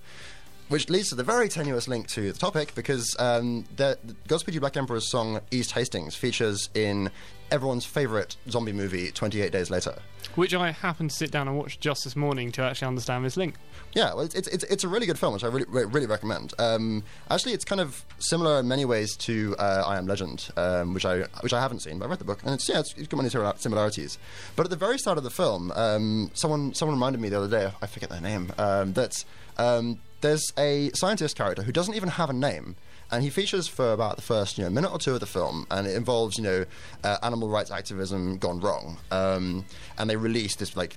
Which 0.68 0.90
leads 0.90 1.08
to 1.08 1.14
the 1.14 1.22
very 1.22 1.48
tenuous 1.48 1.88
link 1.88 2.06
to 2.08 2.30
the 2.30 2.38
topic 2.38 2.74
because 2.74 3.16
um, 3.18 3.64
the, 3.76 3.98
Godspeed 4.26 4.52
You 4.52 4.60
Black 4.60 4.76
Emperor's 4.76 5.08
song 5.08 5.40
East 5.50 5.72
Hastings 5.72 6.14
features 6.14 6.68
in 6.74 7.08
everyone's 7.50 7.86
favourite 7.86 8.36
zombie 8.50 8.74
movie, 8.74 9.10
28 9.10 9.50
Days 9.52 9.70
Later. 9.70 9.94
Which 10.38 10.54
I 10.54 10.70
happened 10.70 11.10
to 11.10 11.16
sit 11.16 11.32
down 11.32 11.48
and 11.48 11.58
watch 11.58 11.80
just 11.80 12.04
this 12.04 12.14
morning 12.14 12.52
to 12.52 12.62
actually 12.62 12.86
understand 12.86 13.24
this 13.24 13.36
link. 13.36 13.56
Yeah, 13.92 14.14
well, 14.14 14.20
it's, 14.20 14.36
it's, 14.36 14.62
it's, 14.62 14.84
a 14.84 14.88
really 14.88 15.04
good 15.04 15.18
film, 15.18 15.32
which 15.32 15.42
I 15.42 15.48
really, 15.48 15.64
really 15.66 16.06
recommend. 16.06 16.54
Um, 16.60 17.02
actually, 17.28 17.54
it's 17.54 17.64
kind 17.64 17.80
of 17.80 18.06
similar 18.20 18.60
in 18.60 18.68
many 18.68 18.84
ways 18.84 19.16
to 19.16 19.56
uh, 19.58 19.82
I 19.84 19.98
Am 19.98 20.06
Legend, 20.06 20.48
um, 20.56 20.94
which, 20.94 21.04
I, 21.04 21.22
which 21.40 21.52
I 21.52 21.60
haven't 21.60 21.80
seen, 21.80 21.98
but 21.98 22.04
I 22.04 22.10
read 22.10 22.20
the 22.20 22.24
book, 22.24 22.38
and 22.44 22.54
it's, 22.54 22.68
yeah, 22.68 22.78
it's, 22.78 22.94
it's 22.96 23.08
got 23.08 23.16
many 23.16 23.30
similarities. 23.30 24.16
But 24.54 24.64
at 24.64 24.70
the 24.70 24.76
very 24.76 24.96
start 24.96 25.18
of 25.18 25.24
the 25.24 25.30
film, 25.30 25.72
um, 25.72 26.30
someone, 26.34 26.72
someone 26.72 26.94
reminded 26.94 27.20
me 27.20 27.30
the 27.30 27.38
other 27.38 27.48
day, 27.48 27.72
I 27.82 27.88
forget 27.88 28.08
their 28.08 28.20
name, 28.20 28.52
um, 28.58 28.92
that 28.92 29.24
um, 29.56 29.98
there's 30.20 30.52
a 30.56 30.92
scientist 30.94 31.34
character 31.34 31.64
who 31.64 31.72
doesn't 31.72 31.96
even 31.96 32.10
have 32.10 32.30
a 32.30 32.32
name. 32.32 32.76
And 33.10 33.22
he 33.22 33.30
features 33.30 33.68
for 33.68 33.92
about 33.92 34.16
the 34.16 34.22
first, 34.22 34.58
you 34.58 34.64
know, 34.64 34.70
minute 34.70 34.92
or 34.92 34.98
two 34.98 35.14
of 35.14 35.20
the 35.20 35.26
film, 35.26 35.66
and 35.70 35.86
it 35.86 35.96
involves, 35.96 36.36
you 36.36 36.44
know, 36.44 36.64
uh, 37.04 37.16
animal 37.22 37.48
rights 37.48 37.70
activism 37.70 38.38
gone 38.38 38.60
wrong. 38.60 38.98
Um, 39.10 39.64
and 39.96 40.10
they 40.10 40.16
release 40.16 40.56
this 40.56 40.76
like 40.76 40.96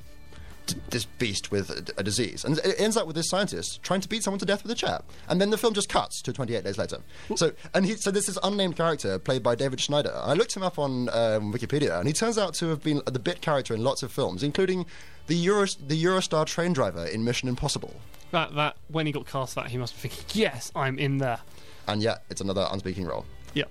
this 0.90 1.06
beast 1.06 1.52
with 1.52 1.70
a, 1.70 2.00
a 2.00 2.04
disease. 2.04 2.46
And 2.46 2.58
it 2.60 2.80
ends 2.80 2.98
up 2.98 3.08
with 3.08 3.16
this 3.16 3.30
scientist 3.30 3.82
trying 3.84 4.02
to 4.02 4.10
beat 4.10 4.24
someone 4.24 4.40
to 4.40 4.46
death 4.46 4.64
with 4.64 4.72
a 4.72 4.76
chair. 4.76 5.02
And 5.28 5.42
then 5.42 5.50
the 5.50 5.58
film 5.58 5.74
just 5.74 5.90
cuts 5.90 6.22
to 6.24 6.34
28 6.34 6.64
days 6.64 6.78
later. 6.78 6.98
So, 7.36 7.52
and 7.74 7.86
he, 7.86 7.96
so 7.96 8.12
this 8.12 8.30
is 8.30 8.38
unnamed 8.44 8.78
character 8.78 9.18
played 9.20 9.44
by 9.44 9.56
David 9.56 9.80
Schneider. 9.80 10.14
I 10.16 10.34
looked 10.34 10.56
him 10.56 10.64
up 10.64 10.80
on 10.80 11.10
um, 11.10 11.54
Wikipedia, 11.54 11.98
and 11.98 12.08
he 12.08 12.14
turns 12.14 12.38
out 12.38 12.54
to 12.56 12.68
have 12.68 12.84
been 12.84 13.02
the 13.06 13.20
bit 13.20 13.42
character 13.42 13.74
in 13.74 13.84
lots 13.84 14.04
of 14.04 14.12
films, 14.12 14.44
including 14.44 14.86
the, 15.28 15.36
Euro, 15.36 15.66
the 15.88 16.02
Eurostar 16.02 16.46
train 16.46 16.74
driver 16.74 17.06
in 17.06 17.24
Mission 17.24 17.50
Impossible. 17.50 17.96
That 18.32 18.56
that 18.56 18.78
when 18.88 19.06
he 19.06 19.12
got 19.12 19.28
cast 19.28 19.56
that 19.56 19.68
he 19.68 19.78
must 19.78 19.94
be 20.02 20.08
thinking, 20.08 20.42
yes, 20.42 20.72
I'm 20.76 20.98
in 20.98 21.18
there. 21.18 21.40
And 21.88 22.02
yet, 22.02 22.24
it's 22.30 22.42
another 22.42 22.68
unspeaking 22.72 23.06
role. 23.06 23.26
Yeah. 23.54 23.66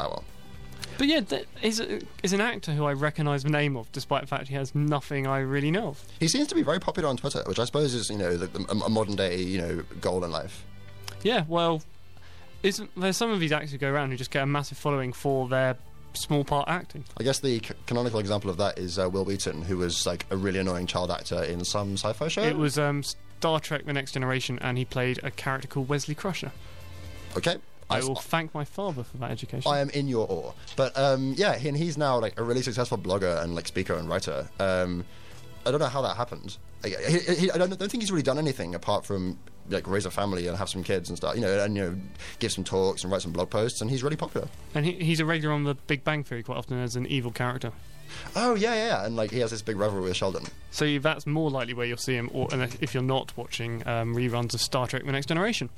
Oh 0.00 0.08
well. 0.08 0.24
But 0.98 1.06
yeah, 1.06 1.20
is 1.62 1.80
is 2.22 2.32
an 2.32 2.40
actor 2.40 2.72
who 2.72 2.84
I 2.84 2.92
recognise 2.92 3.42
the 3.42 3.50
name 3.50 3.76
of, 3.76 3.90
despite 3.92 4.22
the 4.22 4.26
fact 4.26 4.48
he 4.48 4.54
has 4.54 4.74
nothing 4.74 5.26
I 5.26 5.38
really 5.38 5.70
know 5.70 5.88
of. 5.88 6.04
He 6.20 6.28
seems 6.28 6.48
to 6.48 6.54
be 6.54 6.62
very 6.62 6.80
popular 6.80 7.08
on 7.08 7.16
Twitter, 7.16 7.42
which 7.46 7.58
I 7.58 7.64
suppose 7.64 7.94
is, 7.94 8.10
you 8.10 8.18
know, 8.18 8.36
the, 8.36 8.46
the, 8.46 8.64
a 8.84 8.88
modern 8.90 9.16
day, 9.16 9.40
you 9.40 9.58
know, 9.58 9.82
goal 10.00 10.24
in 10.24 10.30
life. 10.30 10.64
Yeah, 11.22 11.44
well, 11.48 11.82
isn't 12.62 12.90
there's 12.96 13.16
some 13.16 13.30
of 13.30 13.40
these 13.40 13.52
actors 13.52 13.72
who 13.72 13.78
go 13.78 13.90
around 13.90 14.10
who 14.10 14.16
just 14.16 14.30
get 14.30 14.42
a 14.42 14.46
massive 14.46 14.78
following 14.78 15.12
for 15.12 15.48
their 15.48 15.76
small 16.14 16.44
part 16.44 16.68
acting. 16.68 17.04
I 17.18 17.22
guess 17.22 17.40
the 17.40 17.60
c- 17.60 17.74
canonical 17.86 18.20
example 18.20 18.50
of 18.50 18.58
that 18.58 18.78
is 18.78 18.98
uh, 18.98 19.08
Wil 19.08 19.24
Wheaton, 19.24 19.62
who 19.62 19.78
was 19.78 20.06
like 20.06 20.26
a 20.30 20.36
really 20.36 20.58
annoying 20.58 20.86
child 20.86 21.10
actor 21.10 21.42
in 21.42 21.64
some 21.64 21.94
sci-fi 21.94 22.28
show. 22.28 22.42
It 22.42 22.56
was 22.56 22.78
um, 22.78 23.02
Star 23.02 23.60
Trek: 23.60 23.86
The 23.86 23.92
Next 23.92 24.12
Generation, 24.12 24.58
and 24.60 24.76
he 24.76 24.84
played 24.84 25.20
a 25.22 25.30
character 25.30 25.68
called 25.68 25.88
Wesley 25.88 26.14
Crusher. 26.14 26.52
Okay. 27.36 27.56
I 27.90 28.00
will 28.00 28.14
thank 28.14 28.54
my 28.54 28.64
father 28.64 29.02
for 29.02 29.18
that 29.18 29.30
education. 29.30 29.70
I 29.70 29.80
am 29.80 29.90
in 29.90 30.08
your 30.08 30.26
awe. 30.30 30.52
But 30.76 30.96
um, 30.98 31.34
yeah, 31.36 31.56
he, 31.56 31.68
and 31.68 31.76
he's 31.76 31.98
now 31.98 32.18
like 32.18 32.38
a 32.38 32.42
really 32.42 32.62
successful 32.62 32.96
blogger 32.96 33.42
and 33.42 33.54
like 33.54 33.66
speaker 33.66 33.94
and 33.94 34.08
writer. 34.08 34.48
Um, 34.58 35.04
I 35.66 35.70
don't 35.70 35.80
know 35.80 35.86
how 35.86 36.02
that 36.02 36.16
happened. 36.16 36.56
I, 36.84 36.88
he, 36.88 37.34
he, 37.34 37.50
I 37.50 37.58
don't, 37.58 37.68
don't 37.78 37.90
think 37.90 38.02
he's 38.02 38.10
really 38.10 38.22
done 38.22 38.38
anything 38.38 38.74
apart 38.74 39.04
from 39.04 39.38
like 39.68 39.86
raise 39.86 40.06
a 40.06 40.10
family 40.10 40.48
and 40.48 40.56
have 40.56 40.68
some 40.68 40.82
kids 40.82 41.08
and 41.08 41.18
stuff. 41.18 41.34
You 41.34 41.42
know, 41.42 41.58
and 41.62 41.76
you 41.76 41.82
know, 41.82 41.96
give 42.38 42.52
some 42.52 42.64
talks 42.64 43.02
and 43.02 43.12
write 43.12 43.22
some 43.22 43.32
blog 43.32 43.50
posts. 43.50 43.80
And 43.80 43.90
he's 43.90 44.02
really 44.02 44.16
popular. 44.16 44.48
and 44.74 44.86
he, 44.86 44.92
he's 44.92 45.20
a 45.20 45.26
regular 45.26 45.54
on 45.54 45.64
The 45.64 45.74
Big 45.74 46.02
Bang 46.02 46.24
Theory 46.24 46.42
quite 46.42 46.58
often 46.58 46.78
as 46.78 46.96
an 46.96 47.06
evil 47.06 47.30
character. 47.30 47.72
Oh 48.36 48.54
yeah, 48.54 48.74
yeah, 48.74 48.86
yeah. 48.86 49.06
And 49.06 49.16
like 49.16 49.30
he 49.30 49.38
has 49.38 49.50
this 49.50 49.62
big 49.62 49.76
rivalry 49.76 50.02
with 50.02 50.16
Sheldon. 50.16 50.44
So 50.70 50.98
that's 50.98 51.26
more 51.26 51.50
likely 51.50 51.74
where 51.74 51.86
you'll 51.86 51.96
see 51.96 52.14
him, 52.14 52.30
or 52.32 52.48
and 52.52 52.62
if 52.80 52.94
you're 52.94 53.02
not 53.02 53.34
watching 53.36 53.86
um, 53.86 54.14
reruns 54.14 54.54
of 54.54 54.60
Star 54.60 54.86
Trek: 54.86 55.04
The 55.04 55.12
Next 55.12 55.26
Generation. 55.26 55.70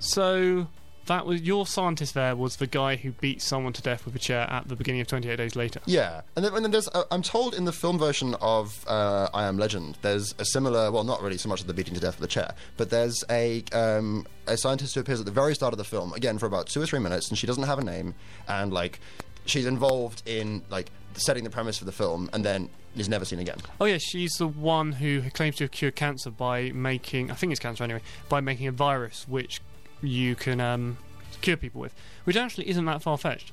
So 0.00 0.66
that 1.06 1.26
was 1.26 1.42
your 1.42 1.66
scientist. 1.66 2.14
There 2.14 2.36
was 2.36 2.56
the 2.56 2.66
guy 2.66 2.96
who 2.96 3.12
beat 3.12 3.42
someone 3.42 3.72
to 3.74 3.82
death 3.82 4.04
with 4.04 4.14
a 4.14 4.18
chair 4.18 4.46
at 4.50 4.68
the 4.68 4.76
beginning 4.76 5.00
of 5.00 5.06
28 5.06 5.36
Days 5.36 5.56
Later. 5.56 5.80
Yeah, 5.86 6.22
and 6.36 6.44
then, 6.44 6.54
and 6.54 6.64
then 6.64 6.70
there's. 6.70 6.88
Uh, 6.88 7.04
I'm 7.10 7.22
told 7.22 7.54
in 7.54 7.64
the 7.64 7.72
film 7.72 7.98
version 7.98 8.34
of 8.40 8.84
uh, 8.88 9.28
I 9.34 9.44
Am 9.44 9.58
Legend, 9.58 9.98
there's 10.02 10.34
a 10.38 10.44
similar. 10.44 10.90
Well, 10.90 11.04
not 11.04 11.22
really 11.22 11.38
so 11.38 11.48
much 11.48 11.60
as 11.60 11.66
the 11.66 11.74
beating 11.74 11.94
to 11.94 12.00
death 12.00 12.20
with 12.20 12.30
a 12.30 12.32
chair, 12.32 12.54
but 12.76 12.90
there's 12.90 13.24
a 13.30 13.62
um, 13.72 14.26
a 14.46 14.56
scientist 14.56 14.94
who 14.94 15.00
appears 15.00 15.20
at 15.20 15.26
the 15.26 15.32
very 15.32 15.54
start 15.54 15.74
of 15.74 15.78
the 15.78 15.84
film 15.84 16.12
again 16.12 16.38
for 16.38 16.46
about 16.46 16.66
two 16.66 16.80
or 16.80 16.86
three 16.86 17.00
minutes, 17.00 17.28
and 17.28 17.38
she 17.38 17.46
doesn't 17.46 17.64
have 17.64 17.78
a 17.78 17.84
name, 17.84 18.14
and 18.48 18.72
like 18.72 19.00
she's 19.46 19.66
involved 19.66 20.22
in 20.26 20.62
like 20.70 20.90
setting 21.14 21.44
the 21.44 21.50
premise 21.50 21.78
for 21.78 21.84
the 21.84 21.92
film, 21.92 22.30
and 22.32 22.44
then 22.44 22.70
is 22.96 23.08
never 23.08 23.24
seen 23.24 23.38
again. 23.38 23.58
Oh 23.80 23.84
yeah, 23.84 23.98
she's 23.98 24.32
the 24.32 24.48
one 24.48 24.92
who 24.92 25.22
claims 25.30 25.56
to 25.56 25.64
have 25.64 25.70
cured 25.70 25.96
cancer 25.96 26.30
by 26.30 26.72
making, 26.72 27.30
I 27.30 27.34
think 27.34 27.52
it's 27.52 27.60
cancer 27.60 27.84
anyway, 27.84 28.02
by 28.28 28.40
making 28.40 28.66
a 28.66 28.72
virus 28.72 29.26
which 29.28 29.60
you 30.02 30.34
can 30.34 30.60
um, 30.60 30.96
cure 31.40 31.56
people 31.56 31.80
with, 31.80 31.94
which 32.24 32.36
actually 32.36 32.68
isn't 32.68 32.84
that 32.84 33.02
far 33.02 33.18
fetched. 33.18 33.52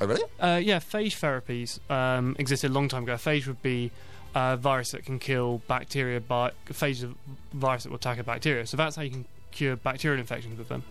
Oh 0.00 0.06
really? 0.06 0.22
Uh, 0.38 0.60
yeah, 0.62 0.78
phage 0.78 1.18
therapies 1.18 1.78
um, 1.90 2.36
existed 2.38 2.70
a 2.70 2.74
long 2.74 2.88
time 2.88 3.04
ago. 3.04 3.14
Phage 3.14 3.46
would 3.46 3.62
be 3.62 3.90
a 4.34 4.56
virus 4.56 4.90
that 4.90 5.04
can 5.04 5.18
kill 5.18 5.62
bacteria, 5.66 6.20
but 6.20 6.54
phage 6.66 6.90
is 6.90 7.04
a 7.04 7.14
virus 7.54 7.84
that 7.84 7.90
will 7.90 7.96
attack 7.96 8.18
a 8.18 8.24
bacteria. 8.24 8.66
So 8.66 8.76
that's 8.76 8.96
how 8.96 9.02
you 9.02 9.10
can 9.10 9.24
cure 9.50 9.76
bacterial 9.76 10.20
infections 10.20 10.58
with 10.58 10.68
them. 10.68 10.82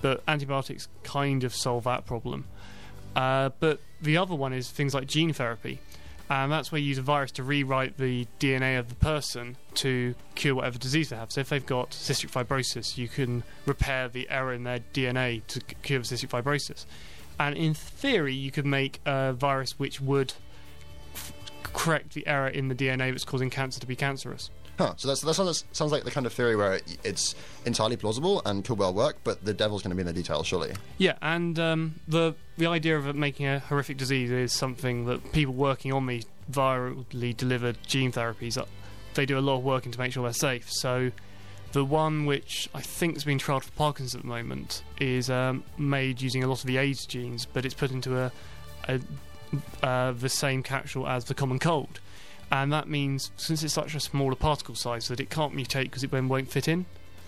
But 0.00 0.22
antibiotics 0.26 0.88
kind 1.02 1.44
of 1.44 1.54
solve 1.54 1.84
that 1.84 2.06
problem. 2.06 2.46
Uh, 3.14 3.50
but 3.60 3.80
the 4.00 4.16
other 4.16 4.34
one 4.34 4.52
is 4.52 4.70
things 4.70 4.94
like 4.94 5.06
gene 5.06 5.32
therapy. 5.32 5.78
And 6.30 6.50
that's 6.50 6.72
where 6.72 6.80
you 6.80 6.88
use 6.88 6.98
a 6.98 7.02
virus 7.02 7.30
to 7.32 7.42
rewrite 7.42 7.98
the 7.98 8.26
DNA 8.40 8.78
of 8.78 8.88
the 8.88 8.94
person 8.94 9.56
to 9.74 10.14
cure 10.34 10.54
whatever 10.54 10.78
disease 10.78 11.10
they 11.10 11.16
have. 11.16 11.30
So 11.30 11.42
if 11.42 11.50
they've 11.50 11.64
got 11.64 11.90
cystic 11.90 12.30
fibrosis, 12.30 12.96
you 12.96 13.08
can 13.08 13.42
repair 13.66 14.08
the 14.08 14.28
error 14.30 14.52
in 14.52 14.64
their 14.64 14.78
DNA 14.94 15.42
to 15.48 15.60
cure 15.82 16.00
cystic 16.00 16.30
fibrosis. 16.30 16.86
And 17.38 17.56
in 17.56 17.74
theory, 17.74 18.34
you 18.34 18.50
could 18.50 18.64
make 18.64 19.00
a 19.04 19.32
virus 19.34 19.78
which 19.78 20.00
would 20.00 20.32
f- 21.14 21.32
correct 21.62 22.14
the 22.14 22.26
error 22.26 22.48
in 22.48 22.68
the 22.68 22.74
DNA 22.74 23.10
that's 23.10 23.24
causing 23.24 23.50
cancer 23.50 23.80
to 23.80 23.86
be 23.86 23.96
cancerous. 23.96 24.50
Huh. 24.78 24.94
So 24.96 25.08
that's, 25.08 25.20
that 25.20 25.34
sounds, 25.34 25.64
sounds 25.72 25.92
like 25.92 26.04
the 26.04 26.10
kind 26.10 26.26
of 26.26 26.32
theory 26.32 26.56
where 26.56 26.74
it, 26.74 26.98
it's 27.04 27.34
entirely 27.64 27.96
plausible 27.96 28.42
and 28.44 28.64
could 28.64 28.78
well 28.78 28.92
work, 28.92 29.16
but 29.22 29.44
the 29.44 29.54
devil's 29.54 29.82
going 29.82 29.90
to 29.90 29.96
be 29.96 30.00
in 30.00 30.06
the 30.06 30.12
details, 30.12 30.46
surely. 30.46 30.72
Yeah, 30.98 31.14
and 31.22 31.58
um, 31.58 31.94
the 32.08 32.34
the 32.56 32.66
idea 32.66 32.96
of 32.96 33.06
it 33.08 33.16
making 33.16 33.46
a 33.46 33.58
horrific 33.58 33.96
disease 33.96 34.30
is 34.30 34.52
something 34.52 35.06
that 35.06 35.32
people 35.32 35.54
working 35.54 35.92
on 35.92 36.06
these 36.06 36.26
virally 36.50 37.36
delivered 37.36 37.78
gene 37.86 38.12
therapies, 38.12 38.58
uh, 38.58 38.64
they 39.14 39.26
do 39.26 39.38
a 39.38 39.40
lot 39.40 39.58
of 39.58 39.64
work 39.64 39.90
to 39.90 39.98
make 39.98 40.12
sure 40.12 40.22
they're 40.24 40.32
safe. 40.32 40.70
So 40.70 41.10
the 41.72 41.84
one 41.84 42.26
which 42.26 42.68
I 42.74 42.80
think 42.80 43.16
is 43.16 43.24
being 43.24 43.38
trialled 43.38 43.64
for 43.64 43.72
Parkinson's 43.72 44.14
at 44.14 44.22
the 44.22 44.28
moment 44.28 44.82
is 45.00 45.30
um, 45.30 45.64
made 45.78 46.20
using 46.20 46.44
a 46.44 46.46
lot 46.46 46.60
of 46.60 46.66
the 46.66 46.78
AIDS 46.78 47.06
genes, 47.06 47.46
but 47.46 47.64
it's 47.64 47.74
put 47.74 47.90
into 47.90 48.18
a, 48.18 48.32
a 48.88 49.00
uh, 49.82 50.12
the 50.12 50.28
same 50.28 50.62
capsule 50.62 51.06
as 51.06 51.24
the 51.26 51.34
common 51.34 51.58
cold. 51.58 52.00
And 52.52 52.72
that 52.72 52.88
means, 52.88 53.30
since 53.36 53.62
it's 53.62 53.74
such 53.74 53.94
a 53.94 54.00
smaller 54.00 54.36
particle 54.36 54.74
size, 54.74 55.08
that 55.08 55.20
it 55.20 55.30
can't 55.30 55.54
mutate 55.54 55.84
because 55.84 56.04
it 56.04 56.10
then 56.10 56.28
won't 56.28 56.50
fit 56.50 56.68
in. 56.68 56.86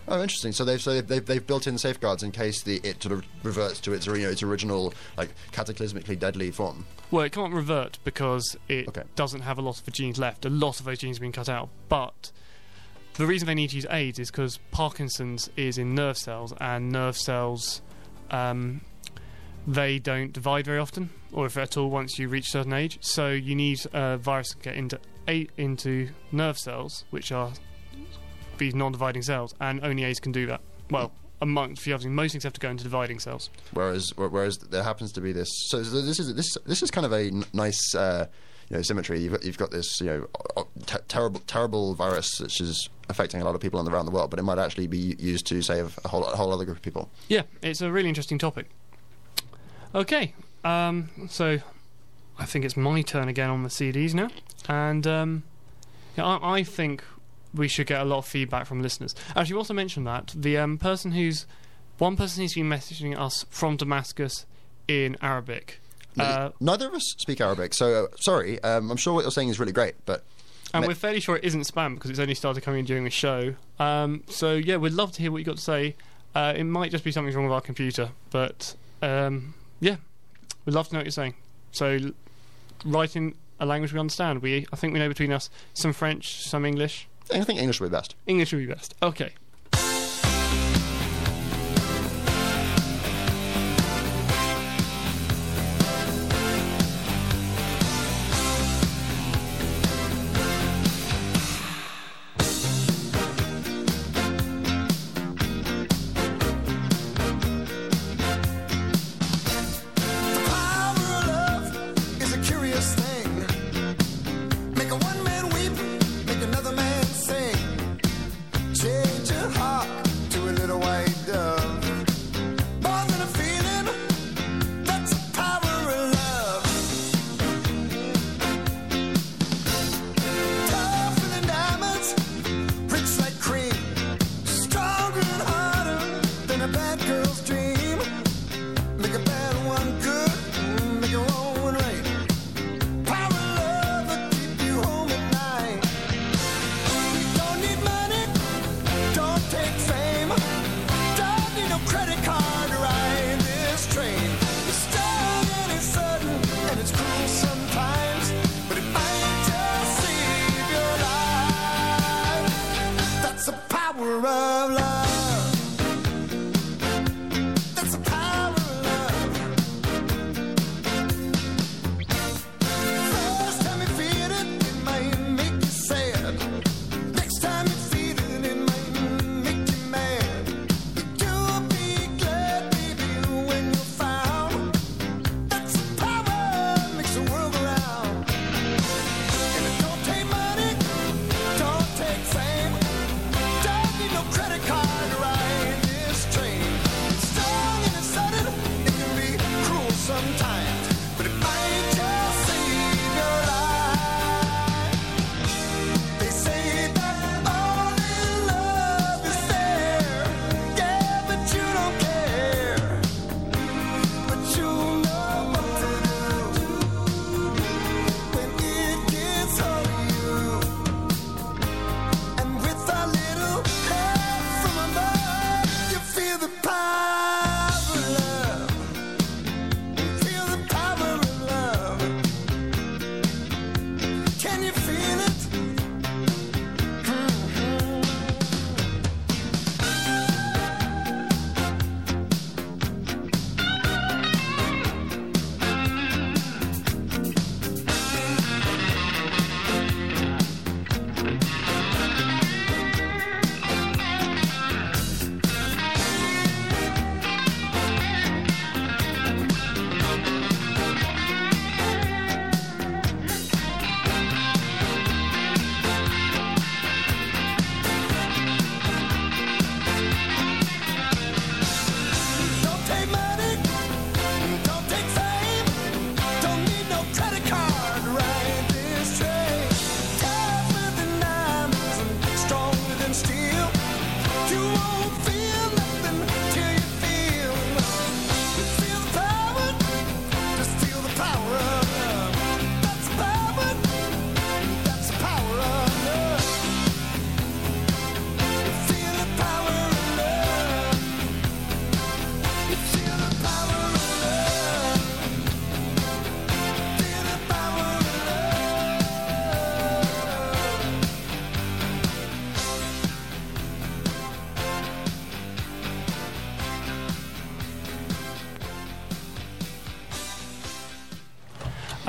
Oh, 0.09 0.23
interesting. 0.23 0.53
So 0.53 0.65
they've 0.65 0.81
so 0.81 0.95
they've, 0.95 1.07
they've, 1.07 1.27
they've 1.27 1.47
built 1.47 1.67
in 1.67 1.79
safeguards 1.79 2.23
in 2.23 2.31
case 2.31 2.63
the 2.63 2.77
it 2.85 3.03
sort 3.03 3.13
of 3.13 3.25
reverts 3.43 3.81
to 3.81 3.93
its 3.93 4.07
you 4.07 4.19
know, 4.19 4.31
its 4.31 4.43
original 4.43 4.95
like 5.17 5.31
cataclysmically 5.53 6.17
deadly 6.17 6.53
form. 6.53 6.87
Well, 7.11 7.25
it 7.25 7.33
can't 7.33 7.53
revert 7.53 7.99
because 8.05 8.57
it 8.69 8.87
Okay. 8.89 9.03
doesn't 9.17 9.41
have 9.41 9.59
a 9.59 9.63
lot 9.63 9.79
of 9.81 9.85
the 9.85 9.91
genes 9.91 10.19
left. 10.19 10.45
A 10.45 10.51
lot 10.51 10.79
of 10.79 10.87
those 10.87 10.99
genes 10.99 11.17
have 11.17 11.23
been 11.23 11.33
cut 11.33 11.49
out. 11.49 11.71
But 11.89 12.31
the 13.15 13.27
reason 13.27 13.47
they 13.47 13.55
need 13.55 13.71
to 13.71 13.77
use 13.77 13.87
AIDS 13.91 14.19
is 14.21 14.31
because 14.31 14.59
Parkinson's 14.71 15.51
is 15.57 15.77
in 15.77 15.95
nerve 15.97 16.19
cells, 16.19 16.55
and 16.61 16.93
nerve 16.93 17.17
cells 17.17 17.81
um, 18.31 18.83
they 19.67 19.99
don't 19.99 20.33
divide 20.33 20.67
very 20.67 20.79
often, 20.79 21.11
or 21.33 21.47
if 21.47 21.57
at 21.57 21.77
all, 21.77 21.91
once 21.91 22.19
you 22.19 22.29
reach 22.29 22.47
a 22.49 22.51
certain 22.51 22.73
age. 22.73 22.99
So 23.01 23.31
you 23.31 23.55
need 23.55 23.81
a 23.93 24.17
virus 24.17 24.51
to 24.51 24.57
get 24.59 24.77
into 24.77 25.01
eight 25.29 25.51
into 25.57 26.11
nerve 26.33 26.59
cells, 26.59 27.05
which 27.11 27.33
are 27.33 27.53
these 28.59 28.75
non-dividing 28.75 29.23
cells, 29.23 29.55
and 29.61 29.85
only 29.85 30.05
A's 30.05 30.21
can 30.21 30.33
do 30.33 30.47
that. 30.47 30.61
Well, 30.91 31.13
amongst 31.43 31.85
the 31.85 31.93
other 31.93 32.09
most 32.09 32.33
things 32.33 32.45
have 32.45 32.53
to 32.55 32.61
go 32.61 32.71
into 32.71 32.85
dividing 32.85 33.19
cells. 33.19 33.51
Whereas, 33.73 34.13
whereas 34.17 34.57
there 34.59 34.83
happens 34.83 35.13
to 35.13 35.21
be 35.21 35.33
this. 35.33 35.49
So 35.69 35.83
this 35.83 36.19
is 36.21 36.35
this 36.35 36.57
this 36.65 36.83
is 36.83 36.91
kind 36.91 37.05
of 37.05 37.13
a 37.13 37.27
n- 37.27 37.45
nice. 37.53 37.95
Uh, 37.95 38.27
you 38.69 38.77
know, 38.77 38.83
symmetry. 38.83 39.21
You've, 39.21 39.45
you've 39.45 39.59
got 39.59 39.71
this, 39.71 40.01
you 40.01 40.07
know, 40.07 40.67
t- 40.87 40.97
terrible, 41.07 41.41
terrible 41.47 41.95
virus 41.95 42.41
which 42.41 42.61
is 42.61 42.89
affecting 43.09 43.41
a 43.41 43.45
lot 43.45 43.55
of 43.55 43.61
people 43.61 43.89
around 43.89 44.07
the 44.07 44.11
world, 44.11 44.29
but 44.31 44.41
it 44.41 44.43
might 44.43 44.59
actually 44.59 44.89
be 44.89 45.15
used 45.21 45.47
to 45.47 45.63
save 45.63 45.97
a 46.05 46.09
whole, 46.09 46.25
a 46.25 46.35
whole 46.37 46.53
other 46.53 46.65
group 46.65 46.79
of 46.79 46.83
people. 46.83 47.09
Yeah, 47.29 47.43
it's 47.63 47.81
a 47.81 47.93
really 47.93 48.09
interesting 48.09 48.39
topic. 48.39 48.67
Okay, 49.97 50.35
um, 50.63 51.09
so 51.27 51.59
I 52.39 52.45
think 52.45 52.67
it's 52.67 52.77
my 52.77 53.01
turn 53.01 53.29
again 53.29 53.49
on 53.49 53.63
the 53.63 53.71
CDs 53.71 54.13
now, 54.13 54.29
and 54.69 55.07
um, 55.07 55.43
yeah, 56.19 56.27
I, 56.27 56.59
I, 56.59 56.63
think 56.65 57.03
we 57.55 57.67
should 57.67 57.87
get 57.87 58.03
a 58.03 58.05
lot 58.05 58.19
of 58.19 58.27
feedback 58.27 58.67
from 58.67 58.83
listeners. 58.83 59.15
As 59.35 59.49
you 59.49 59.57
also 59.57 59.73
mentioned 59.73 60.07
that 60.07 60.35
the 60.37 60.59
um, 60.59 60.77
person 60.77 61.13
who's 61.13 61.47
one 61.97 62.15
person 62.15 62.43
who's 62.43 62.53
been 62.53 62.69
messaging 62.69 63.19
us 63.19 63.47
from 63.49 63.79
Damascus 63.79 64.45
in 64.87 65.17
Arabic. 65.23 65.81
Uh, 66.19 66.51
Neither 66.61 66.89
of 66.89 66.95
us 66.95 67.15
speak 67.17 67.41
Arabic, 67.41 67.73
so 67.73 68.05
uh, 68.05 68.17
sorry. 68.21 68.63
Um, 68.63 68.91
I'm 68.91 68.99
sure 68.99 69.15
what 69.15 69.23
you're 69.23 69.31
saying 69.31 69.49
is 69.49 69.59
really 69.59 69.73
great, 69.73 69.95
but 70.05 70.25
and 70.75 70.83
me- 70.83 70.89
we're 70.89 70.95
fairly 70.95 71.21
sure 71.21 71.37
it 71.37 71.45
isn't 71.45 71.63
spam 71.63 71.95
because 71.95 72.11
it's 72.11 72.21
only 72.21 72.35
started 72.35 72.63
coming 72.63 72.81
in 72.81 72.85
during 72.85 73.05
the 73.05 73.11
show. 73.11 73.55
Um, 73.79 74.25
so 74.29 74.57
yeah, 74.57 74.77
we'd 74.77 74.93
love 74.93 75.13
to 75.13 75.23
hear 75.23 75.33
what 75.33 75.39
you 75.39 75.45
got 75.45 75.57
to 75.57 75.63
say. 75.63 75.97
Uh, 76.35 76.53
it 76.55 76.65
might 76.65 76.91
just 76.91 77.03
be 77.03 77.13
something's 77.13 77.35
wrong 77.35 77.47
with 77.47 77.55
our 77.55 77.63
computer, 77.63 78.11
but 78.31 78.75
um, 79.01 79.55
yeah, 79.81 79.97
we'd 80.65 80.75
love 80.75 80.89
to 80.89 80.95
know 80.95 80.99
what 81.01 81.07
you're 81.07 81.13
saying. 81.13 81.35
So 81.73 81.99
writing 82.85 83.35
a 83.59 83.67
language 83.67 83.93
we 83.93 84.01
understand. 84.01 84.43
We 84.43 84.67
I 84.73 84.77
think 84.77 84.93
we 84.93 84.99
know 84.99 85.09
between 85.09 85.33
us 85.33 85.51
some 85.75 85.93
French, 85.93 86.43
some 86.47 86.65
English. 86.65 87.09
I 87.33 87.43
think 87.43 87.59
English 87.59 87.81
would 87.81 87.91
be 87.91 87.97
best. 87.97 88.15
English 88.27 88.53
would 88.53 88.61
be 88.67 88.73
best. 88.73 88.95
Okay. 89.03 89.33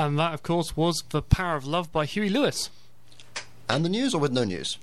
And 0.08 0.18
that, 0.18 0.32
of 0.32 0.42
course, 0.42 0.74
was 0.74 1.04
The 1.10 1.20
Power 1.20 1.56
of 1.56 1.66
Love 1.66 1.92
by 1.92 2.06
Huey 2.06 2.30
Lewis. 2.30 2.70
And 3.68 3.84
the 3.84 3.90
news 3.90 4.14
or 4.14 4.20
with 4.22 4.32
no 4.32 4.42
news? 4.42 4.78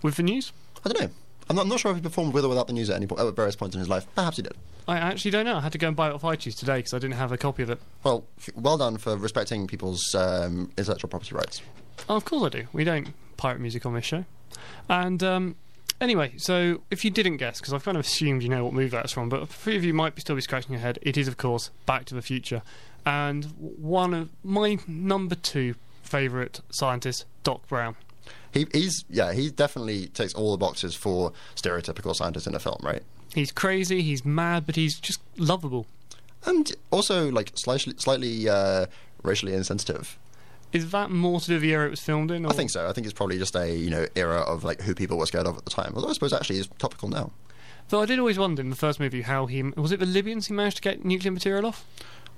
With 0.00 0.14
the 0.14 0.22
news? 0.22 0.52
I 0.84 0.90
don't 0.90 1.00
know. 1.02 1.10
I'm 1.50 1.56
not, 1.56 1.62
I'm 1.62 1.68
not 1.68 1.80
sure 1.80 1.90
if 1.90 1.96
he 1.96 2.02
performed 2.04 2.32
with 2.32 2.44
or 2.44 2.48
without 2.48 2.68
the 2.68 2.72
news 2.72 2.88
at 2.88 2.94
any 2.94 3.08
point, 3.08 3.20
at 3.20 3.34
various 3.34 3.56
points 3.56 3.74
in 3.74 3.80
his 3.80 3.88
life. 3.88 4.06
Perhaps 4.14 4.36
he 4.36 4.44
did. 4.44 4.52
I 4.86 4.98
actually 4.98 5.32
don't 5.32 5.44
know. 5.44 5.56
I 5.56 5.60
had 5.60 5.72
to 5.72 5.78
go 5.78 5.88
and 5.88 5.96
buy 5.96 6.08
it 6.08 6.12
off 6.14 6.22
iTunes 6.22 6.54
today 6.56 6.76
because 6.76 6.94
I 6.94 7.00
didn't 7.00 7.16
have 7.16 7.32
a 7.32 7.36
copy 7.36 7.64
of 7.64 7.70
it. 7.70 7.80
Well, 8.04 8.26
well 8.54 8.78
done 8.78 8.96
for 8.96 9.16
respecting 9.16 9.66
people's 9.66 10.14
um, 10.14 10.70
intellectual 10.78 11.08
property 11.10 11.34
rights. 11.34 11.60
Oh, 12.08 12.14
of 12.14 12.24
course 12.24 12.44
I 12.44 12.60
do. 12.60 12.68
We 12.72 12.84
don't 12.84 13.08
pirate 13.36 13.60
music 13.60 13.84
on 13.84 13.94
this 13.94 14.04
show. 14.04 14.24
And 14.88 15.20
um, 15.24 15.56
anyway, 16.00 16.34
so 16.36 16.82
if 16.92 17.04
you 17.04 17.10
didn't 17.10 17.38
guess, 17.38 17.58
because 17.58 17.74
I've 17.74 17.82
kind 17.82 17.96
of 17.96 18.04
assumed 18.04 18.44
you 18.44 18.48
know 18.48 18.62
what 18.62 18.72
movie 18.72 18.90
that's 18.90 19.12
from, 19.12 19.28
but 19.28 19.42
a 19.42 19.46
few 19.46 19.74
of 19.74 19.82
you 19.82 19.94
might 19.94 20.14
be 20.14 20.20
still 20.20 20.36
be 20.36 20.42
scratching 20.42 20.70
your 20.70 20.80
head, 20.80 21.00
it 21.02 21.16
is, 21.16 21.26
of 21.26 21.38
course, 21.38 21.70
Back 21.86 22.04
to 22.04 22.14
the 22.14 22.22
Future 22.22 22.62
and 23.06 23.44
one 23.56 24.14
of 24.14 24.30
my 24.42 24.78
number 24.86 25.34
two 25.34 25.74
favourite 26.02 26.60
scientists, 26.70 27.24
Doc 27.42 27.66
Brown. 27.68 27.96
He, 28.52 28.66
he's 28.72 29.04
yeah, 29.10 29.32
he 29.32 29.50
definitely 29.50 30.06
takes 30.08 30.32
all 30.34 30.52
the 30.52 30.58
boxes 30.58 30.94
for 30.94 31.32
stereotypical 31.56 32.14
scientist 32.14 32.46
in 32.46 32.54
a 32.54 32.60
film, 32.60 32.78
right? 32.82 33.02
He's 33.34 33.50
crazy, 33.50 34.00
he's 34.02 34.24
mad, 34.24 34.64
but 34.64 34.76
he's 34.76 34.98
just 35.00 35.20
lovable. 35.36 35.86
And 36.46 36.72
also 36.90 37.30
like 37.30 37.50
slightly 37.54 37.94
slightly 37.96 38.48
uh, 38.48 38.86
racially 39.22 39.54
insensitive. 39.54 40.18
Is 40.72 40.90
that 40.90 41.10
more 41.10 41.40
to 41.40 41.46
do 41.46 41.52
with 41.54 41.62
the 41.62 41.70
era 41.70 41.86
it 41.86 41.90
was 41.90 42.00
filmed 42.00 42.30
in? 42.30 42.44
Or? 42.44 42.50
I 42.50 42.52
think 42.52 42.70
so. 42.70 42.88
I 42.88 42.92
think 42.92 43.06
it's 43.06 43.14
probably 43.14 43.38
just 43.38 43.56
a 43.56 43.74
you 43.74 43.90
know 43.90 44.06
era 44.14 44.40
of 44.40 44.62
like 44.64 44.80
who 44.82 44.94
people 44.94 45.18
were 45.18 45.26
scared 45.26 45.46
of 45.46 45.56
at 45.58 45.64
the 45.64 45.70
time. 45.70 45.92
Although 45.96 46.08
I 46.08 46.12
suppose 46.12 46.32
actually 46.32 46.58
is 46.58 46.68
topical 46.78 47.08
now. 47.08 47.32
Though 47.88 48.02
I 48.02 48.06
did 48.06 48.18
always 48.18 48.38
wonder 48.38 48.62
in 48.62 48.70
the 48.70 48.76
first 48.76 48.98
movie 48.98 49.22
how 49.22 49.46
he 49.46 49.62
was 49.62 49.92
it 49.92 50.00
the 50.00 50.06
Libyans 50.06 50.46
he 50.46 50.54
managed 50.54 50.76
to 50.76 50.82
get 50.82 51.04
nuclear 51.04 51.32
material 51.32 51.66
off. 51.66 51.84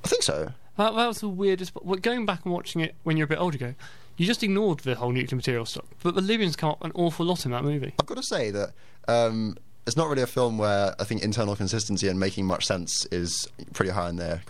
I 0.04 0.08
think 0.08 0.22
so. 0.22 0.52
That, 0.76 0.94
that 0.94 1.06
was 1.06 1.20
the 1.20 1.28
weirdest. 1.28 1.72
But 1.74 2.02
going 2.02 2.26
back 2.26 2.44
and 2.44 2.52
watching 2.52 2.80
it 2.80 2.94
when 3.02 3.16
you're 3.16 3.24
a 3.24 3.28
bit 3.28 3.38
older, 3.38 3.56
ago, 3.56 3.74
you 4.16 4.26
just 4.26 4.42
ignored 4.42 4.80
the 4.80 4.94
whole 4.94 5.12
nuclear 5.12 5.36
material 5.36 5.66
stuff. 5.66 5.84
But 6.02 6.14
the 6.14 6.20
Libyans 6.20 6.56
come 6.56 6.70
up 6.70 6.84
an 6.84 6.92
awful 6.94 7.26
lot 7.26 7.44
in 7.44 7.52
that 7.52 7.64
movie. 7.64 7.94
I've 8.00 8.06
got 8.06 8.16
to 8.16 8.22
say 8.22 8.50
that 8.50 8.72
um, 9.08 9.56
it's 9.86 9.96
not 9.96 10.08
really 10.08 10.22
a 10.22 10.26
film 10.26 10.58
where 10.58 10.94
I 10.98 11.04
think 11.04 11.22
internal 11.22 11.56
consistency 11.56 12.08
and 12.08 12.18
making 12.18 12.46
much 12.46 12.66
sense 12.66 13.06
is 13.06 13.48
pretty 13.72 13.92
high 13.92 14.08
in 14.08 14.16
their 14.16 14.42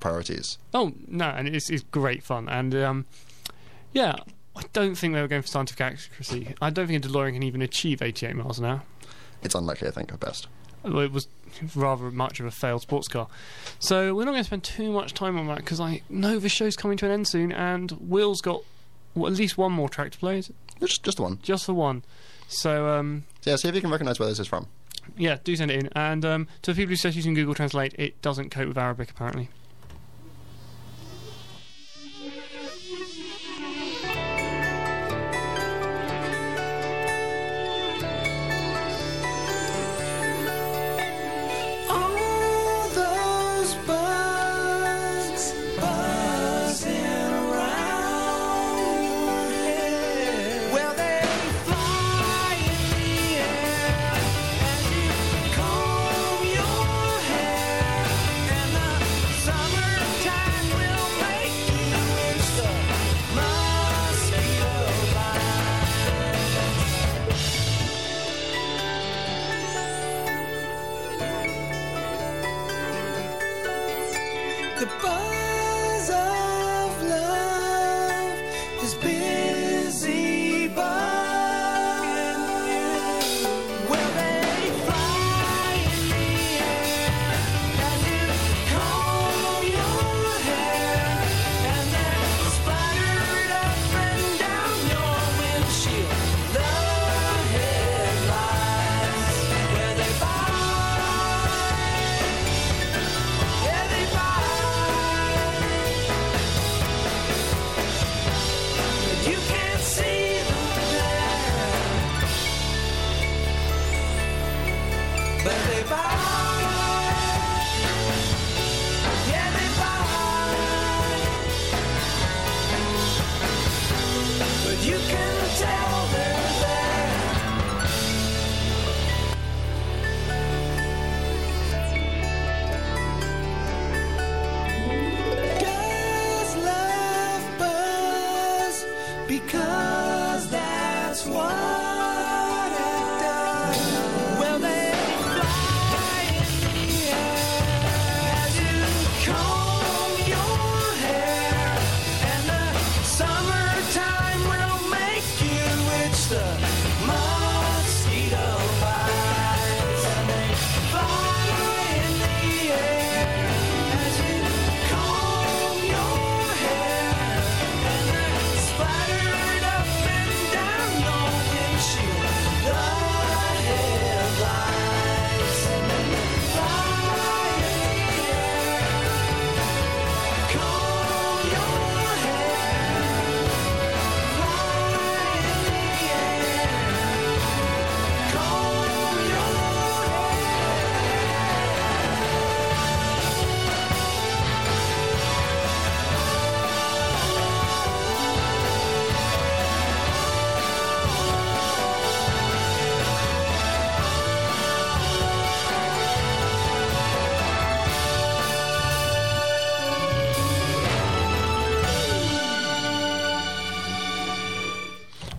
priorities. 0.00 0.58
Oh 0.74 0.92
no, 1.06 1.26
and 1.26 1.48
it's, 1.48 1.70
it's 1.70 1.82
great 1.84 2.22
fun. 2.22 2.48
And 2.48 2.74
um, 2.74 3.06
yeah, 3.92 4.16
I 4.56 4.62
don't 4.72 4.94
think 4.94 5.14
they 5.14 5.20
were 5.20 5.28
going 5.28 5.42
for 5.42 5.48
scientific 5.48 5.80
accuracy. 5.80 6.54
I 6.60 6.70
don't 6.70 6.86
think 6.86 7.04
a 7.04 7.08
DeLorean 7.08 7.34
can 7.34 7.42
even 7.42 7.62
achieve 7.62 8.02
88 8.02 8.36
miles 8.36 8.58
an 8.58 8.66
hour. 8.66 8.82
It's 9.42 9.54
unlikely, 9.54 9.88
I 9.88 9.90
think, 9.90 10.12
at 10.12 10.20
best. 10.20 10.48
Well, 10.84 11.00
It 11.00 11.12
was 11.12 11.28
rather 11.74 12.10
much 12.10 12.40
of 12.40 12.46
a 12.46 12.50
failed 12.50 12.82
sports 12.82 13.08
car. 13.08 13.28
So 13.78 14.14
we're 14.14 14.24
not 14.24 14.32
going 14.32 14.42
to 14.42 14.46
spend 14.46 14.64
too 14.64 14.90
much 14.92 15.14
time 15.14 15.38
on 15.38 15.46
that 15.48 15.58
because 15.58 15.80
I 15.80 16.02
know 16.08 16.38
the 16.38 16.48
show's 16.48 16.76
coming 16.76 16.96
to 16.98 17.06
an 17.06 17.12
end 17.12 17.28
soon, 17.28 17.52
and 17.52 17.92
Will's 18.00 18.40
got 18.40 18.62
well, 19.14 19.30
at 19.30 19.38
least 19.38 19.58
one 19.58 19.72
more 19.72 19.88
track 19.88 20.12
to 20.12 20.18
play. 20.18 20.38
Is 20.38 20.48
it? 20.50 20.56
Just, 20.80 21.02
just 21.02 21.16
the 21.18 21.22
one. 21.22 21.38
Just 21.42 21.66
the 21.66 21.74
one. 21.74 22.02
So 22.48 22.88
um, 22.88 23.24
yeah, 23.44 23.56
see 23.56 23.68
if 23.68 23.74
you 23.74 23.80
can 23.80 23.90
recognise 23.90 24.18
where 24.18 24.28
this 24.28 24.38
is 24.38 24.46
from. 24.46 24.66
yeah, 25.16 25.38
do 25.44 25.54
send 25.56 25.70
it 25.70 25.78
in. 25.84 25.88
And 25.94 26.24
um, 26.24 26.48
to 26.62 26.72
the 26.72 26.76
people 26.76 26.90
who 26.90 26.96
says 26.96 27.16
using 27.16 27.34
Google 27.34 27.54
Translate, 27.54 27.94
it 27.98 28.20
doesn't 28.22 28.50
cope 28.50 28.68
with 28.68 28.78
Arabic 28.78 29.10
apparently. 29.10 29.48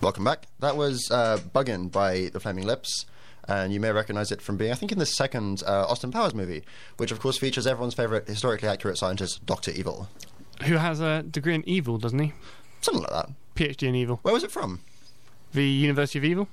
Welcome 0.04 0.24
back. 0.24 0.48
That 0.60 0.76
was 0.76 1.10
uh, 1.10 1.38
Buggin' 1.54 1.90
by 1.90 2.28
the 2.30 2.38
Flaming 2.38 2.66
Lips. 2.66 3.06
And 3.48 3.72
you 3.72 3.80
may 3.80 3.90
recognize 3.90 4.30
it 4.30 4.42
from 4.42 4.58
being, 4.58 4.70
I 4.70 4.74
think, 4.74 4.92
in 4.92 4.98
the 4.98 5.06
second 5.06 5.62
uh, 5.66 5.86
Austin 5.88 6.12
Powers 6.12 6.34
movie, 6.34 6.62
which 6.98 7.10
of 7.10 7.20
course 7.20 7.38
features 7.38 7.66
everyone's 7.66 7.94
favorite 7.94 8.28
historically 8.28 8.68
accurate 8.68 8.98
scientist, 8.98 9.46
Doctor 9.46 9.70
Evil. 9.70 10.10
Who 10.64 10.74
has 10.74 11.00
a 11.00 11.22
degree 11.22 11.54
in 11.54 11.66
evil, 11.66 11.96
doesn't 11.96 12.18
he? 12.18 12.34
Something 12.82 13.02
like 13.04 13.12
that. 13.12 13.30
PhD 13.54 13.88
in 13.88 13.94
evil. 13.94 14.18
Where 14.20 14.34
was 14.34 14.44
it 14.44 14.50
from? 14.50 14.80
The 15.54 15.64
University 15.64 16.18
of 16.18 16.26
Evil. 16.26 16.48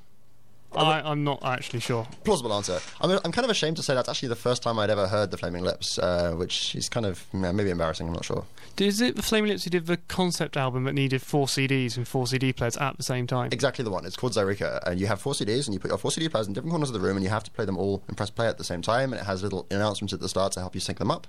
I, 0.74 1.02
I'm 1.02 1.24
not 1.24 1.44
actually 1.44 1.82
sure. 1.82 2.08
Plausible 2.24 2.54
answer. 2.54 2.80
I'm, 3.02 3.12
I'm 3.26 3.32
kind 3.32 3.44
of 3.44 3.52
ashamed 3.52 3.78
to 3.78 3.84
say 3.84 3.94
that's 3.94 4.08
actually 4.08 4.30
the 4.30 4.36
first 4.36 4.64
time 4.64 4.80
I'd 4.80 4.90
ever 4.90 5.08
heard 5.08 5.32
the 5.32 5.38
Flaming 5.38 5.64
Lips, 5.64 6.00
uh, 6.00 6.32
which 6.32 6.76
is 6.76 6.88
kind 6.88 7.06
of 7.06 7.26
yeah, 7.34 7.52
maybe 7.52 7.70
embarrassing. 7.70 8.08
I'm 8.08 8.14
not 8.14 8.26
sure. 8.26 8.46
Is 8.80 9.02
it 9.02 9.16
the 9.16 9.22
Flaming 9.22 9.50
Lips 9.50 9.66
who 9.66 9.70
did 9.70 9.86
the 9.86 9.98
concept 9.98 10.56
album 10.56 10.86
that 10.86 10.94
needed 10.94 11.22
four 11.22 11.48
CDs 11.48 11.98
and 11.98 12.08
four 12.08 12.26
CD 12.26 12.54
players 12.54 12.78
at 12.78 12.98
the 12.98 13.04
same 13.04 13.28
time? 13.28 13.50
Exactly 13.52 13.84
the 13.84 13.92
one. 13.92 14.06
It's 14.06 14.16
called 14.16 14.34
Zaireeka, 14.34 14.82
and 14.88 15.00
you 15.00 15.08
have 15.08 15.22
four 15.22 15.34
CDs, 15.34 15.66
and 15.66 15.74
you 15.74 15.80
put 15.80 15.92
your 15.92 15.98
four 15.98 16.12
CD 16.12 16.30
players 16.30 16.48
in 16.48 16.54
different 16.54 16.72
corners 16.72 16.90
of 16.90 16.94
the 16.94 17.02
room, 17.02 17.18
and 17.18 17.24
you 17.24 17.30
have 17.30 17.44
to 17.44 17.52
play 17.52 17.66
them 17.66 17.78
all 17.78 18.02
and 18.08 18.16
press 18.16 18.30
play 18.30 18.48
at 18.48 18.58
the 18.58 18.64
same 18.64 18.82
time. 18.82 19.12
And 19.12 19.22
it 19.22 19.26
has 19.26 19.44
little 19.44 19.68
announcements 19.70 20.14
at 20.14 20.22
the 20.22 20.30
start 20.30 20.54
to 20.54 20.62
help 20.62 20.74
you 20.74 20.82
sync 20.82 21.00
them 21.00 21.12
up. 21.12 21.28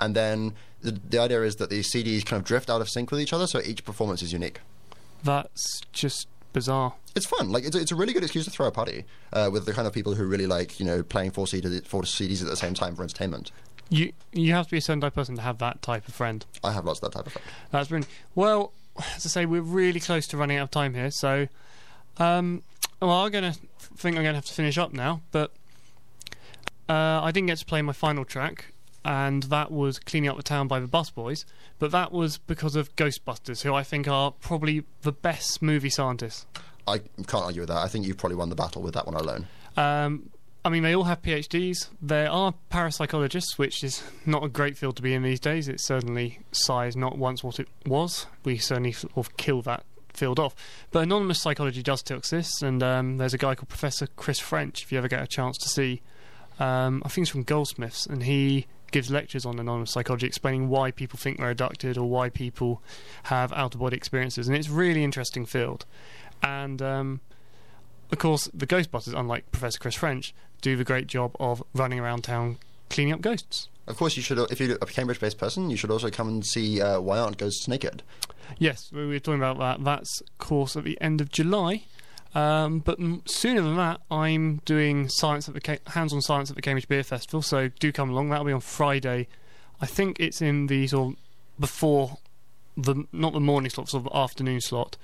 And 0.00 0.14
then 0.14 0.54
the, 0.80 0.92
the 0.92 1.18
idea 1.18 1.42
is 1.42 1.56
that 1.56 1.70
the 1.70 1.80
CDs 1.80 2.24
kind 2.24 2.40
of 2.40 2.46
drift 2.46 2.70
out 2.70 2.80
of 2.80 2.88
sync 2.88 3.10
with 3.10 3.20
each 3.20 3.32
other, 3.32 3.46
so 3.46 3.60
each 3.60 3.84
performance 3.84 4.22
is 4.22 4.32
unique. 4.32 4.60
That's 5.24 5.80
just 5.92 6.28
bizarre. 6.52 6.94
It's 7.14 7.26
fun. 7.26 7.50
Like 7.50 7.64
it's, 7.64 7.74
a- 7.76 7.80
it's 7.80 7.92
a 7.92 7.96
really 7.96 8.12
good 8.12 8.22
excuse 8.22 8.44
to 8.44 8.50
throw 8.50 8.66
a 8.66 8.70
party 8.70 9.04
uh, 9.32 9.48
with 9.52 9.66
the 9.66 9.72
kind 9.72 9.86
of 9.86 9.92
people 9.92 10.14
who 10.14 10.26
really 10.26 10.46
like 10.46 10.78
you 10.80 10.86
know 10.86 11.02
playing 11.02 11.30
four, 11.32 11.46
CD, 11.46 11.80
four 11.80 12.02
CDs 12.02 12.42
at 12.42 12.48
the 12.48 12.56
same 12.56 12.74
time 12.74 12.94
for 12.96 13.02
entertainment. 13.02 13.50
You 13.90 14.12
you 14.32 14.52
have 14.52 14.66
to 14.66 14.70
be 14.72 14.78
a 14.78 14.80
certain 14.80 15.00
type 15.00 15.12
of 15.12 15.14
person 15.14 15.36
to 15.36 15.42
have 15.42 15.58
that 15.58 15.80
type 15.82 16.06
of 16.08 16.14
friend. 16.14 16.44
I 16.62 16.72
have 16.72 16.84
lots 16.84 17.00
of 17.00 17.10
that 17.10 17.16
type 17.16 17.26
of 17.26 17.32
friend. 17.32 17.46
That's 17.70 17.88
brilliant. 17.88 18.10
Well, 18.34 18.72
as 19.16 19.24
I 19.24 19.28
say, 19.28 19.46
we're 19.46 19.60
really 19.62 20.00
close 20.00 20.26
to 20.28 20.36
running 20.36 20.58
out 20.58 20.64
of 20.64 20.70
time 20.70 20.94
here, 20.94 21.10
so 21.10 21.48
um, 22.18 22.62
well, 23.00 23.10
I'm 23.10 23.30
gonna 23.32 23.54
think 23.96 24.16
I'm 24.16 24.22
gonna 24.24 24.34
have 24.34 24.44
to 24.46 24.52
finish 24.52 24.76
up 24.78 24.92
now. 24.92 25.22
But 25.32 25.52
uh, 26.88 27.20
I 27.22 27.30
didn't 27.32 27.46
get 27.48 27.58
to 27.58 27.66
play 27.66 27.82
my 27.82 27.92
final 27.92 28.24
track, 28.24 28.66
and 29.08 29.44
that 29.44 29.72
was 29.72 29.98
"Cleaning 29.98 30.28
Up 30.28 30.36
the 30.36 30.42
Town" 30.42 30.68
by 30.68 30.78
the 30.78 30.86
Bus 30.86 31.10
Boys. 31.10 31.46
But 31.78 31.90
that 31.92 32.12
was 32.12 32.36
because 32.36 32.76
of 32.76 32.94
Ghostbusters, 32.94 33.62
who 33.62 33.74
I 33.74 33.82
think 33.82 34.06
are 34.06 34.32
probably 34.32 34.84
the 35.00 35.12
best 35.12 35.62
movie 35.62 35.88
scientists. 35.88 36.46
I 36.86 36.98
can't 36.98 37.44
argue 37.44 37.62
with 37.62 37.70
that. 37.70 37.78
I 37.78 37.88
think 37.88 38.06
you've 38.06 38.18
probably 38.18 38.36
won 38.36 38.50
the 38.50 38.54
battle 38.54 38.82
with 38.82 38.92
that 38.94 39.06
one 39.06 39.14
alone. 39.14 39.48
Um, 39.78 40.28
I 40.62 40.68
mean, 40.68 40.82
they 40.82 40.94
all 40.94 41.04
have 41.04 41.22
PhDs. 41.22 41.88
There 42.02 42.30
are 42.30 42.52
parapsychologists, 42.70 43.56
which 43.56 43.82
is 43.82 44.02
not 44.26 44.44
a 44.44 44.48
great 44.48 44.76
field 44.76 44.96
to 44.96 45.02
be 45.02 45.14
in 45.14 45.22
these 45.22 45.40
days. 45.40 45.68
It's 45.68 45.86
certainly 45.86 46.40
size 46.52 46.94
not 46.94 47.16
once 47.16 47.42
what 47.42 47.58
it 47.58 47.68
was. 47.86 48.26
We 48.44 48.58
certainly 48.58 48.92
sort 48.92 49.16
of 49.16 49.38
kill 49.38 49.62
that 49.62 49.84
field 50.12 50.38
off. 50.38 50.54
But 50.90 51.04
anomalistic 51.04 51.42
psychology 51.42 51.82
does 51.82 52.00
still 52.00 52.18
exist, 52.18 52.62
and 52.62 52.82
um, 52.82 53.16
there's 53.16 53.32
a 53.32 53.38
guy 53.38 53.54
called 53.54 53.70
Professor 53.70 54.06
Chris 54.16 54.38
French. 54.38 54.82
If 54.82 54.92
you 54.92 54.98
ever 54.98 55.08
get 55.08 55.22
a 55.22 55.26
chance 55.26 55.56
to 55.58 55.68
see, 55.68 56.02
um, 56.58 57.02
I 57.06 57.08
think 57.08 57.26
he's 57.26 57.30
from 57.30 57.44
Goldsmiths, 57.44 58.04
and 58.04 58.24
he 58.24 58.66
gives 58.90 59.10
lectures 59.10 59.44
on 59.44 59.58
anomalistic 59.58 59.92
psychology, 59.92 60.26
explaining 60.26 60.68
why 60.68 60.90
people 60.90 61.18
think 61.18 61.38
they're 61.38 61.50
abducted 61.50 61.96
or 61.98 62.08
why 62.08 62.28
people 62.28 62.82
have 63.24 63.52
out 63.52 63.74
of 63.74 63.80
body 63.80 63.96
experiences, 63.96 64.48
and 64.48 64.56
it's 64.56 64.68
a 64.68 64.72
really 64.72 65.04
interesting 65.04 65.46
field. 65.46 65.84
And 66.42 66.80
um, 66.80 67.20
of 68.10 68.18
course, 68.18 68.48
the 68.54 68.66
Ghostbusters, 68.66 69.18
unlike 69.18 69.50
Professor 69.52 69.78
Chris 69.78 69.94
French, 69.94 70.34
do 70.60 70.76
the 70.76 70.84
great 70.84 71.06
job 71.06 71.36
of 71.38 71.62
running 71.74 72.00
around 72.00 72.24
town 72.24 72.58
cleaning 72.90 73.12
up 73.12 73.20
ghosts. 73.20 73.68
Of 73.86 73.96
course, 73.96 74.16
you 74.16 74.22
should. 74.22 74.38
If 74.50 74.60
you're 74.60 74.76
a 74.76 74.86
Cambridge-based 74.86 75.38
person, 75.38 75.70
you 75.70 75.76
should 75.76 75.90
also 75.90 76.10
come 76.10 76.28
and 76.28 76.44
see 76.44 76.80
uh, 76.80 77.00
Why 77.00 77.18
Aren't 77.18 77.38
Ghosts 77.38 77.68
Naked? 77.68 78.02
Yes, 78.58 78.90
we 78.92 79.06
were 79.06 79.18
talking 79.18 79.40
about 79.40 79.58
that. 79.58 79.84
That's, 79.84 80.22
course, 80.38 80.76
at 80.76 80.84
the 80.84 81.00
end 81.00 81.20
of 81.20 81.30
July. 81.30 81.84
Um, 82.34 82.80
but 82.80 82.98
m- 83.00 83.22
sooner 83.26 83.62
than 83.62 83.76
that, 83.76 84.00
I'm 84.10 84.60
doing 84.64 85.08
science 85.08 85.48
at 85.48 85.54
the 85.54 85.60
Ca- 85.60 85.78
hands-on 85.86 86.20
science 86.20 86.50
at 86.50 86.56
the 86.56 86.62
Cambridge 86.62 86.88
Beer 86.88 87.02
Festival. 87.02 87.42
So 87.42 87.68
do 87.68 87.90
come 87.92 88.10
along. 88.10 88.28
That'll 88.30 88.44
be 88.44 88.52
on 88.52 88.60
Friday. 88.60 89.28
I 89.80 89.86
think 89.86 90.20
it's 90.20 90.42
in 90.42 90.66
the 90.66 90.86
sort 90.88 91.14
of 91.14 91.20
before 91.58 92.18
the 92.76 93.04
not 93.12 93.32
the 93.32 93.40
morning 93.40 93.70
slot, 93.70 93.88
sort 93.88 94.06
of 94.06 94.16
afternoon 94.16 94.60
slot. 94.60 94.96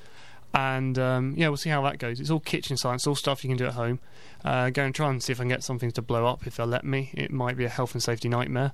And 0.52 0.98
um, 0.98 1.34
yeah, 1.36 1.48
we'll 1.48 1.56
see 1.56 1.70
how 1.70 1.82
that 1.82 1.98
goes. 1.98 2.20
It's 2.20 2.30
all 2.30 2.40
kitchen 2.40 2.76
science, 2.76 3.06
all 3.06 3.16
stuff 3.16 3.42
you 3.42 3.48
can 3.48 3.56
do 3.56 3.66
at 3.66 3.72
home. 3.72 3.98
Uh, 4.44 4.70
go 4.70 4.84
and 4.84 4.94
try 4.94 5.10
and 5.10 5.20
see 5.22 5.32
if 5.32 5.40
I 5.40 5.42
can 5.42 5.48
get 5.48 5.64
something 5.64 5.90
to 5.92 6.02
blow 6.02 6.26
up 6.26 6.46
if 6.46 6.56
they'll 6.56 6.66
let 6.66 6.84
me. 6.84 7.10
It 7.14 7.32
might 7.32 7.56
be 7.56 7.64
a 7.64 7.68
health 7.68 7.94
and 7.94 8.02
safety 8.02 8.28
nightmare. 8.28 8.72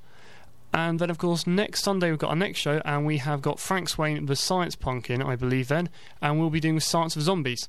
And 0.75 0.99
then, 0.99 1.11
of 1.11 1.19
course, 1.19 1.47
next 1.47 1.83
Sunday 1.83 2.11
we've 2.11 2.19
got 2.19 2.31
our 2.31 2.37
next 2.37 2.59
show, 2.61 2.81
and 2.85 3.05
we 3.05 3.19
have 3.19 3.43
got 3.43 3.59
Frank 3.59 3.89
Swain, 3.89 4.27
the 4.27 4.37
Science 4.37 4.77
Punk, 4.77 5.11
in, 5.11 5.21
I 5.21 5.35
believe, 5.35 5.69
then, 5.69 5.89
and 6.23 6.39
we'll 6.39 6.51
be 6.51 6.61
doing 6.61 6.79
Science 6.79 7.17
of 7.17 7.23
Zombies. 7.23 7.69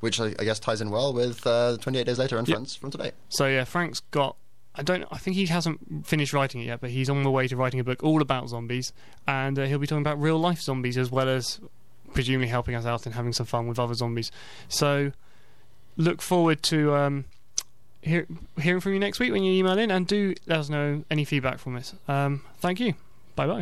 Which 0.00 0.18
I, 0.20 0.34
I 0.38 0.44
guess 0.44 0.58
ties 0.58 0.80
in 0.80 0.90
well 0.90 1.12
with 1.12 1.46
uh, 1.46 1.76
28 1.78 2.04
Days 2.04 2.18
Later 2.18 2.38
and 2.38 2.48
Yep. 2.48 2.56
Friends 2.56 2.74
from 2.74 2.90
today. 2.90 3.12
So 3.28 3.46
yeah, 3.46 3.64
Frank's 3.64 4.00
got. 4.10 4.36
I 4.74 4.82
don't. 4.82 5.04
I 5.10 5.18
think 5.18 5.36
he 5.36 5.46
hasn't 5.46 6.06
finished 6.06 6.32
writing 6.32 6.62
it 6.62 6.66
yet, 6.66 6.80
but 6.80 6.90
he's 6.90 7.10
on 7.10 7.22
the 7.22 7.30
way 7.30 7.48
to 7.48 7.56
writing 7.56 7.80
a 7.80 7.84
book 7.84 8.02
all 8.02 8.22
about 8.22 8.48
zombies, 8.48 8.92
and 9.26 9.58
uh, 9.58 9.64
he'll 9.64 9.78
be 9.78 9.86
talking 9.86 10.02
about 10.02 10.20
real 10.20 10.38
life 10.38 10.60
zombies 10.60 10.96
as 10.96 11.10
well 11.10 11.28
as 11.28 11.60
presumably 12.14 12.48
helping 12.48 12.74
us 12.74 12.86
out 12.86 13.04
and 13.04 13.14
having 13.14 13.32
some 13.32 13.46
fun 13.46 13.66
with 13.66 13.78
other 13.78 13.94
zombies. 13.94 14.30
So 14.68 15.12
look 15.96 16.22
forward 16.22 16.62
to 16.64 16.94
um, 16.94 17.24
hear, 18.00 18.26
hearing 18.60 18.80
from 18.80 18.94
you 18.94 18.98
next 19.00 19.18
week 19.20 19.32
when 19.32 19.42
you 19.42 19.52
email 19.52 19.78
in, 19.78 19.90
and 19.90 20.06
do 20.06 20.34
let 20.46 20.60
us 20.60 20.68
know 20.68 21.04
any 21.10 21.24
feedback 21.24 21.58
from 21.58 21.74
this. 21.74 21.94
Um, 22.08 22.42
thank 22.60 22.80
you. 22.80 22.94
Bye 23.36 23.46
bye. 23.48 23.58